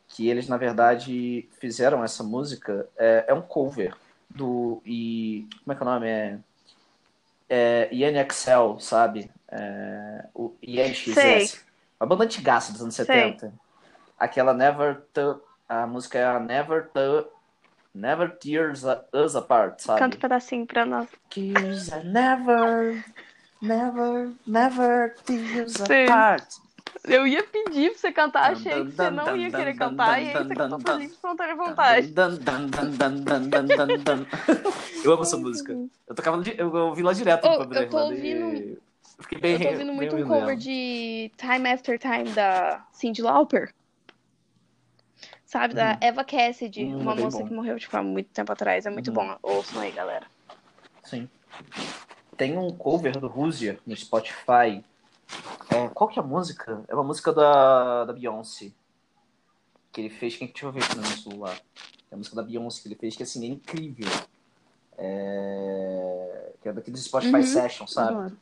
Que 0.09 0.29
eles, 0.29 0.47
na 0.47 0.59
verdade, 0.59 1.49
fizeram 1.59 2.05
essa 2.05 2.23
música. 2.23 2.87
É, 2.99 3.25
é 3.29 3.35
um 3.35 3.41
cover 3.41 3.97
do. 4.29 4.83
E, 4.85 5.47
como 5.65 5.73
é 5.73 5.75
que 5.75 5.83
é 5.83 5.87
o 5.87 5.89
nome? 5.89 6.07
É. 6.07 6.39
É 7.49 7.89
Ian 7.95 8.21
Excel, 8.23 8.79
sabe? 8.81 9.31
É, 9.51 10.27
o 10.35 10.55
INXS. 10.63 11.15
Sei. 11.15 11.51
Uma 12.01 12.07
banda 12.07 12.25
antigaça 12.25 12.73
dos 12.73 12.81
anos 12.83 12.95
Sei. 12.95 13.05
70. 13.05 13.53
Aquela 14.19 14.53
Never. 14.55 15.03
A 15.69 15.87
música 15.87 16.19
é 16.19 16.25
a 16.25 16.39
Never. 16.41 16.89
Never 17.95 18.31
Tears 18.39 18.83
Us 19.13 19.37
Apart, 19.37 19.81
sabe? 19.81 19.99
Canta 19.99 20.17
um 20.17 20.21
pedacinho 20.21 20.67
pra 20.67 20.87
nós. 20.87 21.09
Are 21.93 22.05
never, 22.05 23.05
never, 23.61 24.31
never 24.47 25.15
tears 25.27 25.73
Sim. 25.75 26.05
apart. 26.05 26.45
Eu 27.05 27.27
ia 27.27 27.43
pedir 27.43 27.91
pra 27.91 27.99
você 27.99 28.13
cantar, 28.13 28.53
achei 28.53 28.85
que 28.85 28.93
você 28.93 29.11
não 29.11 29.37
ia 29.37 29.51
querer 29.51 29.75
cantar, 29.75 30.23
e 30.23 30.29
aí 30.29 30.33
você 30.33 30.55
cantou 30.55 30.79
dun, 30.79 30.85
por 30.85 31.01
espontânea 31.03 31.57
vontade. 31.57 32.15
Eu 35.05 35.13
amo 35.13 35.23
essa 35.23 35.37
música. 35.37 35.73
Eu 36.07 36.15
tocava, 36.15 36.43
eu 36.57 36.73
ouvi 36.73 37.03
lá 37.03 37.13
direto 37.13 37.45
Oh, 37.47 37.65
no 37.65 37.65
eu 37.65 37.69
tô 37.69 37.75
Irlanda 37.83 38.15
e 38.15 38.35
ouvindo- 38.45 38.69
eu 38.71 38.83
Fiquei 39.23 39.39
bem 39.39 39.53
Eu 39.55 39.61
tô 39.61 39.69
ouvindo 39.69 39.93
muito 39.93 40.17
um 40.17 40.19
ouvindo 40.19 40.35
cover 40.41 40.57
de 40.57 41.31
Time 41.37 41.71
After 41.73 41.99
Time 41.99 42.31
da 42.31 42.85
Cyndi 42.93 43.23
Lauper. 43.23 43.73
Sabe, 45.53 45.75
da 45.75 45.93
Hum. 45.93 45.97
Eva 46.01 46.25
Cassidy, 46.25 46.85
Hum, 46.87 47.01
uma 47.03 47.13
é 47.13 47.17
moça 47.21 47.39
bom. 47.41 47.47
que 47.47 47.53
morreu, 47.53 47.79
tipo, 47.79 47.95
há 47.95 48.03
muito 48.03 48.31
tempo 48.31 48.51
atrás. 48.51 48.87
É 48.87 48.91
muito 48.91 49.09
Uhum. 49.09 49.15
bom. 49.15 49.37
Ouçam 49.43 49.83
aí, 49.83 49.93
galera. 49.93 50.27
Sim. 51.05 51.29
Tem 52.39 52.57
um 52.57 52.75
cover 52.75 53.21
do 53.21 53.29
Rússia 53.29 53.79
no 53.87 53.95
Spotify. 53.95 54.83
É, 55.69 55.89
qual 55.93 56.09
que 56.09 56.19
é 56.19 56.23
a 56.23 56.25
música? 56.25 56.83
É 56.89 56.95
uma 56.95 57.05
música 57.05 57.35
da, 57.35 58.07
da 58.07 58.15
Beyoncé. 58.15 58.73
Que 59.93 60.01
ele 60.01 60.09
fez. 60.09 60.37
Quem 60.37 60.49
deixa 60.49 60.65
eu 60.65 60.73
ver 60.73 60.85
aqui 60.85 60.97
no 60.97 61.03
meu 61.03 61.11
celular. 61.19 61.61
É 62.11 62.15
a 62.15 62.17
música 62.17 62.35
da 62.35 62.43
Beyoncé 62.43 62.81
que 62.81 62.89
ele 62.89 62.95
fez, 62.95 63.15
que 63.15 63.23
assim, 63.23 63.45
é 63.45 63.49
incrível. 63.49 64.09
É... 64.97 66.53
Que 66.63 66.69
é 66.71 66.73
daqueles 66.73 67.05
Spotify 67.05 67.37
Uhum. 67.37 67.43
Session, 67.43 67.87
sabe? 67.87 68.15
Adoro. 68.15 68.39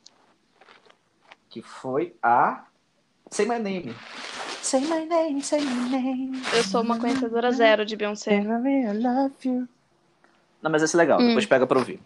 Que 1.48 1.60
foi 1.60 2.14
a. 2.22 2.66
Say 3.32 3.46
My 3.46 3.58
Name. 3.58 3.96
Say 4.62 4.80
My 4.82 5.04
Name, 5.06 5.42
Say 5.42 5.60
My 5.60 5.90
Name. 5.90 6.42
Eu 6.54 6.62
sou 6.64 6.82
uma 6.82 6.98
conhecedora 6.98 7.50
zero 7.50 7.84
de 7.84 7.96
Beyoncé. 7.96 8.34
I 8.36 8.44
love 8.44 9.34
you. 9.48 9.68
Não, 10.62 10.70
mas 10.70 10.82
esse 10.82 10.94
é 10.94 10.98
legal, 10.98 11.20
Hum. 11.20 11.28
depois 11.28 11.46
pega 11.46 11.66
pra 11.66 11.78
ouvir. 11.78 12.00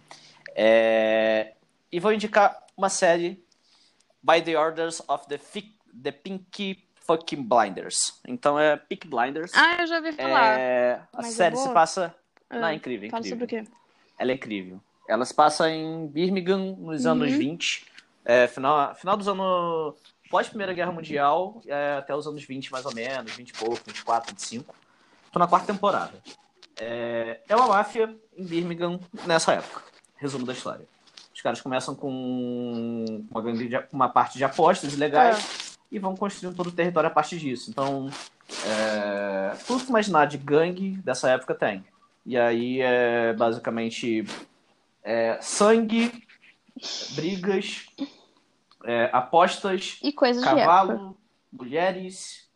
É, 0.55 1.53
E 1.93 2.01
vou 2.01 2.13
indicar 2.13 2.61
uma 2.77 2.89
série 2.89 3.41
By 4.23 4.43
the 4.43 4.57
Orders 4.59 5.01
of 5.09 5.29
the, 5.29 5.39
Fi- 5.39 5.77
the 6.03 6.11
Pinky 6.11 6.85
Fucking 6.97 7.43
Blinders. 7.45 8.21
Então 8.27 8.59
é 8.59 8.77
Peak 8.77 9.07
Blinders. 9.07 9.53
Ah, 9.55 9.77
eu 9.81 9.87
já 9.87 9.97
ouvi 9.99 10.11
falar. 10.13 10.59
É, 10.59 11.01
A 11.13 11.19
Mas 11.19 11.27
é 11.27 11.31
série 11.31 11.57
se 11.57 11.63
boa? 11.65 11.75
passa. 11.75 12.15
Ah, 12.51 12.59
Não, 12.59 12.69
é 12.69 12.75
incrível, 12.75 13.11
Fala 13.11 13.21
incrível. 13.21 13.47
sobre 13.49 13.61
o 13.61 13.65
quê? 13.65 13.71
Ela 14.19 14.33
é 14.33 14.35
incrível. 14.35 14.81
Ela 15.09 15.25
se 15.25 15.35
passa 15.35 15.71
em 15.71 16.07
Birmingham 16.09 16.75
nos 16.79 17.05
Uhum. 17.05 17.13
anos 17.13 17.33
20. 17.33 17.87
É, 18.25 18.47
final, 18.49 18.95
final 18.97 19.17
dos 19.17 19.29
anos. 19.29 19.95
Pós 20.31 20.49
Primeira 20.49 20.73
Guerra 20.73 20.93
Mundial, 20.93 21.61
é, 21.67 21.97
até 21.99 22.15
os 22.15 22.27
anos 22.27 22.43
20, 22.45 22.73
mais 22.73 22.85
ou 22.87 22.95
menos, 22.95 23.33
20 23.33 23.51
e 23.51 23.53
pouco, 23.53 23.81
24, 23.87 24.33
25. 24.35 24.75
Tô 25.33 25.39
na 25.39 25.47
quarta 25.47 25.73
temporada. 25.73 26.13
É, 26.81 27.41
é 27.49 27.55
uma 27.57 27.69
máfia 27.69 28.15
em 28.37 28.45
Birmingham 28.45 28.99
nessa 29.27 29.53
época. 29.53 29.83
Resumo 30.17 30.45
da 30.47 30.53
história. 30.53 30.87
Os 31.35 31.41
caras 31.41 31.61
começam 31.61 31.95
com 31.95 33.05
uma, 33.31 33.43
gangue 33.43 33.69
de- 33.69 33.85
uma 33.93 34.09
parte 34.09 34.39
de 34.39 34.45
apostas 34.45 34.93
ilegais 34.95 35.79
e 35.91 35.99
vão 35.99 36.17
construindo 36.17 36.57
todo 36.57 36.69
o 36.69 36.73
território 36.73 37.09
a 37.09 37.13
partir 37.13 37.39
disso. 37.39 37.71
Então, 37.71 38.09
é, 38.67 39.55
tudo 39.67 39.85
que 39.85 39.91
imaginar 39.91 40.27
de 40.27 40.39
gangue 40.39 40.93
dessa 41.05 41.29
época 41.31 41.55
tem. 41.55 41.85
E 42.25 42.39
aí 42.39 42.81
é 42.81 43.33
basicamente 43.35 44.25
é, 45.03 45.39
sangue, 45.43 46.11
brigas, 47.15 47.87
é, 48.85 49.11
apostas, 49.13 49.99
E 50.03 50.13
coisas 50.13 50.45
cavalo, 50.45 51.17
mulheres. 51.53 52.49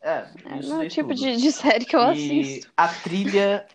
É, 0.00 0.26
É, 0.44 0.58
isso 0.58 0.72
é 0.74 0.84
o 0.84 0.88
tipo 0.88 1.14
de, 1.14 1.36
de 1.36 1.52
série 1.52 1.84
que 1.84 1.96
eu 1.96 2.00
E 2.00 2.40
assisto. 2.40 2.72
a 2.76 2.88
trilha. 2.88 3.66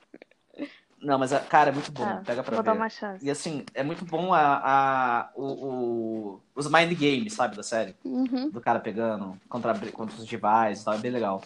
Não, 1.01 1.17
mas, 1.17 1.33
a, 1.33 1.39
cara, 1.39 1.69
é 1.71 1.73
muito 1.73 1.91
bom. 1.91 2.03
Ah, 2.05 2.21
Pega 2.23 2.43
pra 2.43 2.55
vou 2.55 2.63
ver. 2.63 2.69
dar 2.69 2.73
uma 2.75 2.89
chance. 2.89 3.25
E 3.25 3.31
assim, 3.31 3.65
é 3.73 3.81
muito 3.83 4.05
bom 4.05 4.33
a, 4.33 4.61
a, 4.63 5.29
o, 5.35 5.45
o- 5.45 6.41
os 6.55 6.69
mind 6.71 6.91
games, 6.93 7.33
sabe, 7.33 7.55
da 7.55 7.63
série. 7.63 7.95
Uhum. 8.05 8.49
Do 8.51 8.61
cara 8.61 8.79
pegando 8.79 9.35
contra, 9.49 9.73
contra 9.91 10.15
os 10.15 10.29
rivais 10.29 10.81
e 10.81 10.85
tal, 10.85 10.93
é 10.93 10.99
bem 10.99 11.09
legal. 11.11 11.41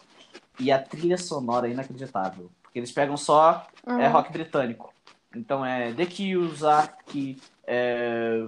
E 0.59 0.71
a 0.71 0.79
trilha 0.81 1.17
sonora 1.17 1.67
é 1.67 1.71
inacreditável. 1.71 2.51
Porque 2.63 2.79
eles 2.79 2.91
pegam 2.91 3.15
só 3.15 3.65
Uhum. 3.87 3.99
é 3.99 4.07
rock 4.07 4.31
britânico. 4.31 4.93
Então 5.33 5.65
é 5.65 5.93
The 5.93 6.05
Kills, 6.05 6.65
Ark, 6.65 7.41
é, 7.65 8.41
é, 8.41 8.47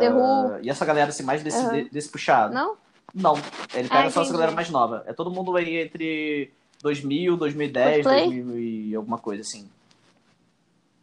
The 0.00 0.10
Who. 0.10 0.58
E 0.62 0.70
essa 0.70 0.84
galera 0.84 1.10
assim, 1.10 1.22
mais 1.22 1.42
desse, 1.42 1.64
Uhum. 1.64 1.70
de- 1.70 1.88
desse 1.90 2.08
puxado. 2.08 2.52
Não? 2.54 2.76
Não, 3.14 3.34
ele 3.72 3.88
pega 3.88 4.08
Ah, 4.08 4.10
só 4.10 4.22
essa 4.22 4.32
galera 4.32 4.52
mais 4.52 4.68
nova. 4.68 5.02
É 5.06 5.12
todo 5.12 5.30
mundo 5.30 5.56
aí 5.56 5.76
entre 5.78 6.52
2000, 6.82 7.36
2010, 7.36 8.04
Coldplay? 8.04 8.42
2000 8.42 8.58
e 8.58 8.94
alguma 8.94 9.18
coisa 9.18 9.42
assim. 9.42 9.70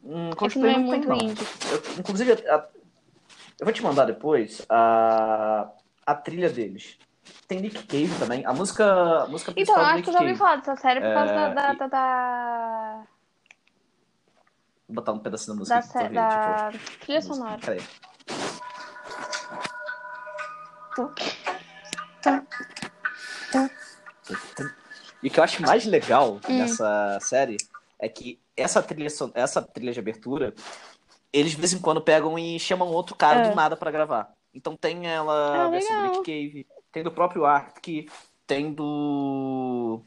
Hum, 0.04 0.30
É 0.32 0.50
que 0.50 0.60
não 0.60 0.68
é 0.70 0.78
muito 0.78 1.08
não. 1.08 1.16
indie. 1.18 1.44
Eu- 1.72 2.00
inclusive, 2.00 2.34
a- 2.48 2.68
eu 3.60 3.66
vou 3.66 3.74
te 3.74 3.82
mandar 3.82 4.06
depois 4.06 4.62
a, 4.70 5.70
a 6.06 6.14
trilha 6.16 6.50
deles. 6.50 6.98
Tem 7.48 7.62
Nick 7.62 7.84
Cave 7.84 8.14
também. 8.20 8.46
A 8.46 8.52
música, 8.54 8.84
a 9.24 9.28
música 9.28 9.52
Então, 9.52 9.76
principal 9.76 9.80
eu 9.80 9.86
do 9.86 9.94
acho 9.94 10.04
que 10.04 10.10
eu 10.10 10.14
já 10.14 10.20
ouvi 10.20 10.36
falar 10.36 10.56
dessa 10.58 10.76
série 10.76 11.00
por 11.00 11.14
causa 11.14 11.32
É, 11.32 11.36
da, 11.36 11.74
da, 11.74 11.74
e- 11.86 11.90
da, 11.90 13.04
Vou 14.88 14.96
botar 14.96 15.14
um 15.14 15.20
pedacinho 15.20 15.54
da 15.56 15.60
música 15.60 15.80
da, 15.80 16.06
aqui 16.06 16.14
da 16.14 16.72
tipo, 16.72 17.00
trilha 17.06 17.20
música. 17.20 17.34
sonora. 17.36 17.58
Peraí. 17.64 17.82
E 25.22 25.28
o 25.28 25.32
que 25.32 25.40
eu 25.40 25.44
acho 25.44 25.62
mais 25.62 25.86
legal 25.86 26.40
Hum. 26.48 26.58
nessa 26.58 27.18
série 27.22 27.58
é 28.00 28.10
que 28.10 28.40
essa 28.56 28.82
trilha, 28.84 29.08
essa 29.34 29.62
trilha 29.62 29.94
de 29.94 30.00
abertura, 30.00 30.54
eles 31.32 31.52
de 31.52 31.58
vez 31.58 31.74
em 31.74 31.80
quando 31.80 32.02
pegam 32.02 32.38
e 32.38 32.60
chamam 32.60 32.90
outro 32.90 33.16
cara 33.16 33.40
É. 33.46 33.50
do 33.50 33.56
nada 33.56 33.76
pra 33.78 33.92
gravar. 33.92 34.32
Então 34.54 34.76
tem 34.76 35.08
ela, 35.08 35.66
Ah, 35.66 35.70
versão 35.70 36.02
do. 36.02 36.12
Nick 36.12 36.18
Cave, 36.24 36.68
tem 36.92 37.04
do 37.04 37.12
próprio 37.12 37.46
Ark, 37.46 38.08
tem 38.46 38.72
do. 38.74 40.02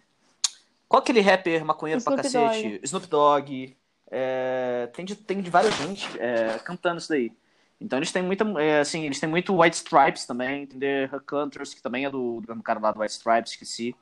Qual 0.89 1.03
aquele 1.03 1.21
rapper 1.21 1.65
maconheiro 1.65 2.03
pra 2.03 2.15
Snoop 2.15 2.23
cacete? 2.47 2.63
Dogg. 2.69 2.81
Snoop 2.85 3.07
Dogg. 3.09 3.77
É, 4.09 4.89
tem, 4.95 5.05
de, 5.05 5.17
tem 5.17 5.41
de 5.41 5.51
várias 5.51 5.75
gente 5.75 6.07
é, 6.21 6.61
cantando 6.61 6.99
isso 6.99 7.09
daí. 7.09 7.33
Então 7.81 7.99
eles 7.99 8.11
têm 8.11 8.23
muita. 8.23 8.45
é, 8.61 8.81
assim, 8.81 9.05
eles 9.05 9.21
têm 9.21 9.29
muito 9.29 9.59
White 9.61 9.77
Stripes 9.77 10.25
também, 10.25 10.67
The 10.67 11.11
Hunters, 11.33 11.75
que 11.75 11.83
também 11.83 12.05
é 12.05 12.11
do, 12.11 12.41
do 12.41 12.63
cara 12.63 12.81
lá 12.81 12.93
do 12.93 13.01
White 13.01 13.13
Stripes, 13.13 13.53
esqueci. 13.53 13.95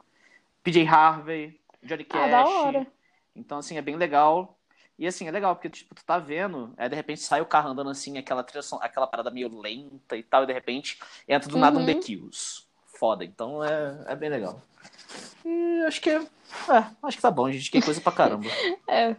PJ 0.62 0.86
Harvey, 0.86 1.60
Johnny 1.82 2.04
Cash. 2.04 2.22
Ah, 2.22 2.28
da 2.28 2.44
hora. 2.46 2.86
Então, 3.36 3.58
assim, 3.58 3.76
é 3.76 3.82
bem 3.82 3.96
legal. 3.96 4.56
E 4.98 5.06
assim, 5.06 5.26
é 5.26 5.30
legal, 5.30 5.56
porque, 5.56 5.68
tipo, 5.68 5.94
tu 5.94 6.04
tá 6.04 6.18
vendo, 6.18 6.72
aí 6.76 6.88
de 6.88 6.94
repente 6.94 7.20
sai 7.20 7.40
o 7.40 7.46
carro 7.46 7.70
andando 7.70 7.90
assim, 7.90 8.16
aquela 8.16 8.44
trilha 8.44 8.64
aquela 8.80 9.08
parada 9.08 9.28
meio 9.30 9.48
lenta 9.60 10.16
e 10.16 10.22
tal, 10.22 10.44
e 10.44 10.46
de 10.46 10.52
repente 10.52 11.00
entra 11.28 11.48
do 11.48 11.58
nada 11.58 11.76
um 11.76 11.80
Uhum. 11.80 11.86
The 11.86 11.94
Kills. 11.94 12.64
Foda, 12.96 13.24
então 13.24 13.62
é, 13.64 14.04
é 14.06 14.14
bem 14.14 14.30
legal. 14.30 14.62
E 15.44 15.82
acho 15.86 16.00
que 16.00 16.10
é, 16.10 16.18
é, 16.18 16.84
acho 17.02 17.16
que 17.16 17.22
tá 17.22 17.30
bom, 17.30 17.50
gente, 17.50 17.72
que 17.72 17.82
coisa 17.82 18.00
pra 18.00 18.12
caramba. 18.12 18.48
É. 18.88 19.16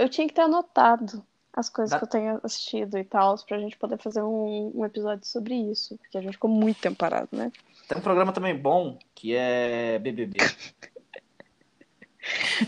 Eu 0.00 0.08
tinha 0.08 0.26
que 0.26 0.32
ter 0.32 0.42
anotado 0.42 1.22
as 1.56 1.68
coisas 1.68 1.90
Dá- 1.92 1.98
que 1.98 2.04
eu 2.04 2.08
tenho 2.08 2.40
assistido 2.42 2.98
e 2.98 3.04
tal, 3.04 3.36
pra 3.46 3.58
gente 3.58 3.76
poder 3.78 3.96
fazer 3.98 4.22
um, 4.22 4.72
um 4.74 4.84
episódio 4.84 5.24
sobre 5.26 5.54
isso. 5.54 5.96
Porque 5.98 6.18
a 6.18 6.20
gente 6.20 6.32
ficou 6.32 6.50
muito 6.50 6.80
tempo 6.80 6.96
parado, 6.96 7.28
né? 7.32 7.52
Tem 7.88 7.96
um 7.96 8.00
programa 8.00 8.32
também 8.32 8.56
bom, 8.56 8.98
que 9.14 9.34
é 9.34 9.98
BBB. 10.00 10.38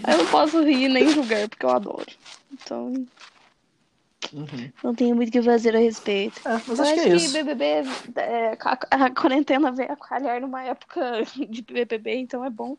Eu 0.06 0.18
não 0.18 0.26
posso 0.26 0.62
rir 0.62 0.88
nem 0.88 1.08
julgar, 1.08 1.48
porque 1.48 1.64
eu 1.64 1.70
adoro. 1.70 2.06
Então, 2.52 2.92
Uhum. 4.32 4.70
não 4.82 4.94
tenho 4.94 5.14
muito 5.16 5.28
o 5.28 5.32
que 5.32 5.40
fazer 5.42 5.74
a 5.74 5.78
respeito. 5.78 6.40
É, 6.46 6.60
mas 6.66 6.78
eu 6.78 6.84
acho 6.84 6.94
que 6.94 7.00
é 7.00 7.14
isso. 7.14 7.32
BBB, 7.32 7.64
é, 8.16 8.58
a, 8.60 9.04
a 9.04 9.10
quarentena 9.10 9.70
veio 9.72 9.92
a 9.92 9.96
calhar 9.96 10.40
numa 10.40 10.62
época 10.64 11.22
de 11.48 11.62
BBB, 11.62 12.16
então 12.16 12.44
é 12.44 12.50
bom. 12.50 12.76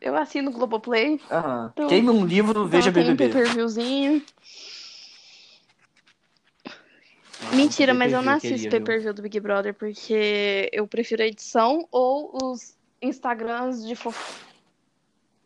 Eu 0.00 0.16
assino 0.16 0.50
o 0.50 0.52
Globoplay, 0.54 1.20
Aham. 1.30 1.70
Então- 1.72 1.88
Queime 1.88 2.10
um 2.10 2.24
livro, 2.24 2.66
veja 2.66 2.90
então 2.90 3.02
tem 3.02 3.12
um 3.12 3.16
BBB. 3.16 3.32
pay-per-viewzinho. 3.34 4.22
Nossa, 7.40 7.54
Mentira, 7.56 7.94
mas 7.94 8.12
eu 8.12 8.20
não 8.22 8.32
assisto 8.32 8.48
queria, 8.56 8.70
viu? 8.70 8.70
pay-per-view 8.70 9.14
do 9.14 9.22
Big 9.22 9.38
Brother 9.40 9.72
porque 9.74 10.68
eu 10.72 10.86
prefiro 10.88 11.22
a 11.22 11.26
edição 11.26 11.86
ou 11.92 12.36
os 12.52 12.76
Instagrams 13.00 13.86
de 13.86 13.94
fofo. 13.94 14.44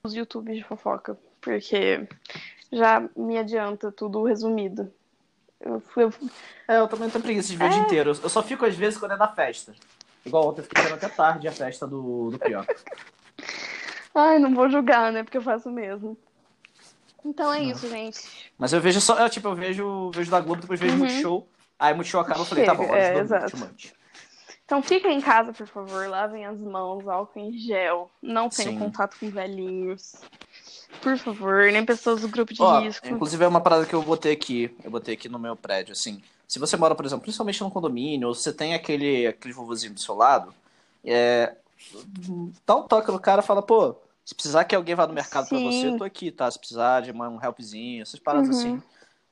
os 0.04 0.14
YouTubes 0.14 0.56
de 0.56 0.64
fofoca, 0.64 1.16
porque 1.40 2.08
já 2.72 3.08
me 3.16 3.38
adianta 3.38 3.92
tudo 3.92 4.24
resumido. 4.24 4.92
Eu, 5.60 5.80
fui- 5.80 6.04
eu- 6.04 6.12
É, 6.66 6.78
eu 6.78 6.88
também 6.88 7.08
tenho 7.10 7.22
preguiça 7.22 7.48
de 7.50 7.56
ver 7.56 7.66
o 7.66 7.68
dia 7.68 7.82
inteiro. 7.82 8.10
Eu 8.10 8.28
só 8.28 8.42
fico 8.42 8.64
às 8.64 8.74
vezes 8.74 8.98
quando 8.98 9.12
é 9.12 9.16
da 9.16 9.28
festa. 9.28 9.72
Igual 10.24 10.48
ontem 10.48 10.60
eu 10.60 10.64
fiquei 10.64 10.82
até 10.92 11.08
tarde 11.08 11.46
a 11.46 11.52
festa 11.52 11.86
do, 11.86 12.30
do 12.30 12.38
Prior. 12.38 12.66
Ai, 14.14 14.38
não 14.38 14.54
vou 14.54 14.68
julgar, 14.68 15.12
né? 15.12 15.22
Porque 15.22 15.36
eu 15.38 15.42
faço 15.42 15.70
mesmo. 15.70 16.16
Então 17.24 17.52
é 17.52 17.62
isso, 17.62 17.88
gente. 17.88 18.20
Mas 18.58 18.72
eu 18.72 18.80
vejo 18.80 19.00
só, 19.00 19.16
eu, 19.18 19.30
tipo, 19.30 19.46
eu 19.48 19.54
vejo, 19.54 20.10
vejo 20.12 20.30
da 20.30 20.40
Globo, 20.40 20.62
depois 20.62 20.80
vejo 20.80 20.94
Uhum. 20.94 20.98
Multishow. 20.98 21.46
Aí 21.82 21.92
Multishow 21.94 22.20
acaba, 22.20 22.42
eu 22.42 22.44
falei, 22.44 22.64
tá 22.64 22.72
bom, 22.72 22.86
hora 22.88 23.00
é, 23.00 23.18
exato. 23.18 23.56
Então 24.64 24.80
fiquem 24.80 25.18
em 25.18 25.20
casa, 25.20 25.52
por 25.52 25.66
favor. 25.66 26.08
Lavem 26.08 26.46
as 26.46 26.60
mãos, 26.60 27.08
álcool 27.08 27.40
em 27.40 27.58
gel. 27.58 28.08
Não 28.22 28.48
tenham 28.48 28.78
contato 28.78 29.18
com 29.18 29.28
velhinhos. 29.28 30.14
Por 31.02 31.18
favor, 31.18 31.72
nem 31.72 31.84
pessoas 31.84 32.20
do 32.20 32.28
grupo 32.28 32.54
de 32.54 32.62
Ó, 32.62 32.78
risco. 32.82 33.08
inclusive 33.08 33.44
é 33.44 33.48
uma 33.48 33.60
parada 33.60 33.84
que 33.84 33.92
eu 33.92 34.00
botei 34.00 34.32
aqui, 34.32 34.72
eu 34.84 34.92
botei 34.92 35.14
aqui 35.14 35.28
no 35.28 35.40
meu 35.40 35.56
prédio, 35.56 35.90
assim. 35.90 36.22
Se 36.46 36.60
você 36.60 36.76
mora, 36.76 36.94
por 36.94 37.04
exemplo, 37.04 37.22
principalmente 37.22 37.60
num 37.60 37.70
condomínio, 37.70 38.28
ou 38.28 38.34
você 38.34 38.52
tem 38.52 38.74
aquele, 38.74 39.26
aquele 39.26 39.52
vovozinho 39.52 39.94
do 39.94 39.98
seu 40.00 40.14
lado, 40.14 40.54
é, 41.04 41.56
dá 42.64 42.76
um 42.76 42.86
toque 42.86 43.10
no 43.10 43.18
cara 43.18 43.42
e 43.42 43.44
fala, 43.44 43.60
pô, 43.60 43.96
se 44.24 44.36
precisar 44.36 44.64
que 44.66 44.76
alguém 44.76 44.94
vá 44.94 45.04
no 45.04 45.12
mercado 45.14 45.48
pra 45.48 45.58
Sim. 45.58 45.64
você, 45.64 45.88
eu 45.88 45.98
tô 45.98 46.04
aqui, 46.04 46.30
tá? 46.30 46.48
Se 46.48 46.60
precisar 46.60 47.00
de 47.00 47.10
uma- 47.10 47.28
um 47.28 47.42
helpzinho, 47.42 48.02
essas 48.02 48.20
paradas 48.20 48.50
Uhum. 48.50 48.54
assim. 48.56 48.82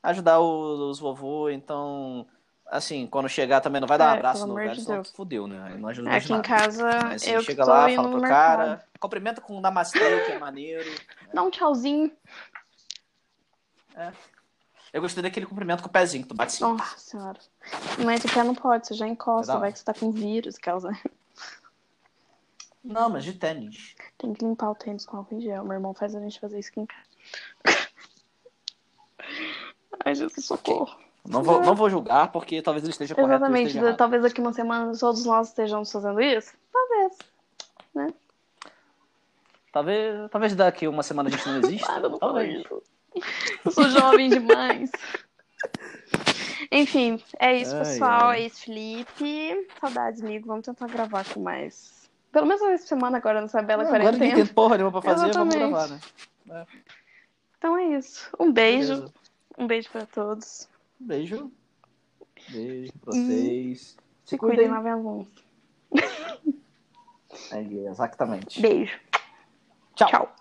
Ajudar 0.03 0.41
os, 0.41 0.81
os 0.81 0.99
vovô, 0.99 1.49
então, 1.51 2.27
assim, 2.71 3.07
quando 3.07 3.29
chegar 3.29 3.61
também 3.61 3.81
não 3.81 3.89
vai 3.89 3.99
dar 3.99 4.09
um 4.11 4.15
É, 4.15 4.19
abraço 4.19 4.47
no 4.47 4.55
velho, 4.55 4.73
de 4.75 4.83
senão 4.83 4.97
Deus. 4.97 5.11
fudeu, 5.11 5.47
né? 5.47 5.77
Não 5.79 5.89
ajuda 5.89 6.11
Aqui 6.11 6.33
em 6.33 6.41
casa, 6.43 6.85
Mas 7.05 7.23
assim, 7.23 7.33
eu 7.33 7.43
chega 7.43 7.65
lá, 7.65 7.89
fala 7.91 8.09
pro 8.09 8.21
mercado. 8.21 8.57
cara, 8.59 8.85
cumprimenta 8.99 9.41
com 9.41 9.57
um 9.57 9.61
namastê, 9.61 9.99
que 10.25 10.33
é 10.33 10.39
maneiro. 10.39 10.89
Dá 11.35 11.43
um 11.43 11.51
tchauzinho. 11.51 12.11
Eu 14.93 15.01
gostei 15.01 15.23
daquele 15.23 15.47
cumprimento 15.47 15.83
com 15.83 15.89
o 15.89 15.93
pezinho, 15.93 16.23
que 16.25 16.29
tu 16.31 16.35
bate 16.35 16.55
assim. 16.55 16.65
Nossa 16.65 16.99
senhora. 16.99 17.39
Mas 18.05 18.25
o 18.25 18.33
pé 18.33 18.43
não 18.43 18.55
pode, 18.55 18.87
você 18.87 18.95
já 18.95 19.07
encosta, 19.07 19.53
É 19.53 19.59
vai 19.59 19.73
que 19.73 19.79
você 19.79 19.85
tá 19.85 19.95
com 19.95 20.11
vírus, 20.11 20.57
causa. 20.59 20.91
Não, 22.83 23.11
mas 23.11 23.25
de 23.25 23.35
tênis. 23.35 23.95
Tem 24.17 24.33
que 24.33 24.43
limpar 24.45 24.71
o 24.71 24.75
tênis 24.75 25.05
com 25.05 25.19
álcool 25.19 25.35
em 25.37 25.41
gel. 25.43 25.65
Meu 25.65 25.75
irmão 25.75 25.93
faz 25.93 26.15
a 26.15 26.21
gente 26.21 26.41
fazer 26.41 26.59
isso 26.59 26.71
aqui 26.71 26.81
em 26.81 26.87
casa. 26.87 27.09
Ai, 30.05 30.15
Jesus, 30.15 30.45
socorro. 30.47 30.97
Não 31.29 31.43
vou, 31.43 31.61
não 31.61 31.75
vou 31.75 31.91
julgar, 31.91 32.33
porque 32.33 32.63
talvez 32.63 32.83
ele 32.83 32.93
esteja 32.93 33.15
correto 33.15 33.35
Exatamente. 33.35 33.67
esteja 33.69 33.85
errado. 33.87 33.97
Talvez 33.99 34.23
daqui 34.23 34.41
uma 34.41 34.53
semana 34.53 34.93
todos 34.99 35.25
nós 35.25 35.49
estejamos 35.49 35.91
fazendo 35.93 36.21
isso. 36.21 36.53
Talvez. 36.73 37.19
Talvez, 39.73 40.31
talvez 40.31 40.55
daqui 40.57 40.89
uma 40.89 41.03
semana 41.03 41.29
a 41.29 41.33
gente 41.33 41.47
não 41.49 41.59
exista. 41.63 41.87
Para, 41.87 42.09
não 42.09 42.19
talvez. 42.19 42.65
Eu 43.65 43.71
sou 43.71 43.89
jovem 43.89 44.29
demais. 44.31 44.91
Enfim, 46.73 47.23
é 47.39 47.57
isso, 47.57 47.75
Ai, 47.77 47.83
pessoal. 47.85 48.29
ai. 48.29 48.43
É 48.43 48.47
isso, 48.47 48.63
Felipe. 48.65 49.69
Saudades, 49.81 50.23
amigo. 50.23 50.47
Vamos 50.47 50.65
tentar 50.65 50.87
gravar 50.89 51.25
com 51.33 51.41
mais. 51.41 52.09
Pelo 52.33 52.47
menos 52.47 52.63
uma 52.63 52.79
semana 52.79 53.19
agora 53.19 53.41
nessa 53.41 53.61
bela 53.61 53.83
Agora 53.83 53.99
ninguém 53.99 54.19
quarentena. 54.19 54.45
tem 54.47 54.55
porra 54.55 54.77
nenhuma 54.77 55.01
pra 55.01 55.03
fazer, 55.11 55.29
Exatamente. 55.31 55.59
vamos 55.59 55.89
gravar, 55.89 56.01
né? 56.47 56.67
Então 57.59 57.77
é 57.77 57.85
isso. 57.99 58.31
Um 58.39 58.53
beijo. 58.53 58.95
Beleza. 58.95 59.15
Um 59.59 59.67
beijo 59.67 59.91
pra 59.91 60.07
todos. 60.07 60.69
Beijo. 61.01 61.51
Beijo 62.51 62.93
pra 63.01 63.17
E- 63.17 63.27
vocês. 63.27 63.97
Se 64.25 64.37
cuidem, 64.39 64.69
lavem 64.69 64.93
as 64.93 65.03
mãos. 65.03 65.27
É, 67.53 67.61
exatamente. 67.63 68.61
Beijo. 68.61 68.99
Tchau. 69.97 70.09
Tchau. 70.09 70.37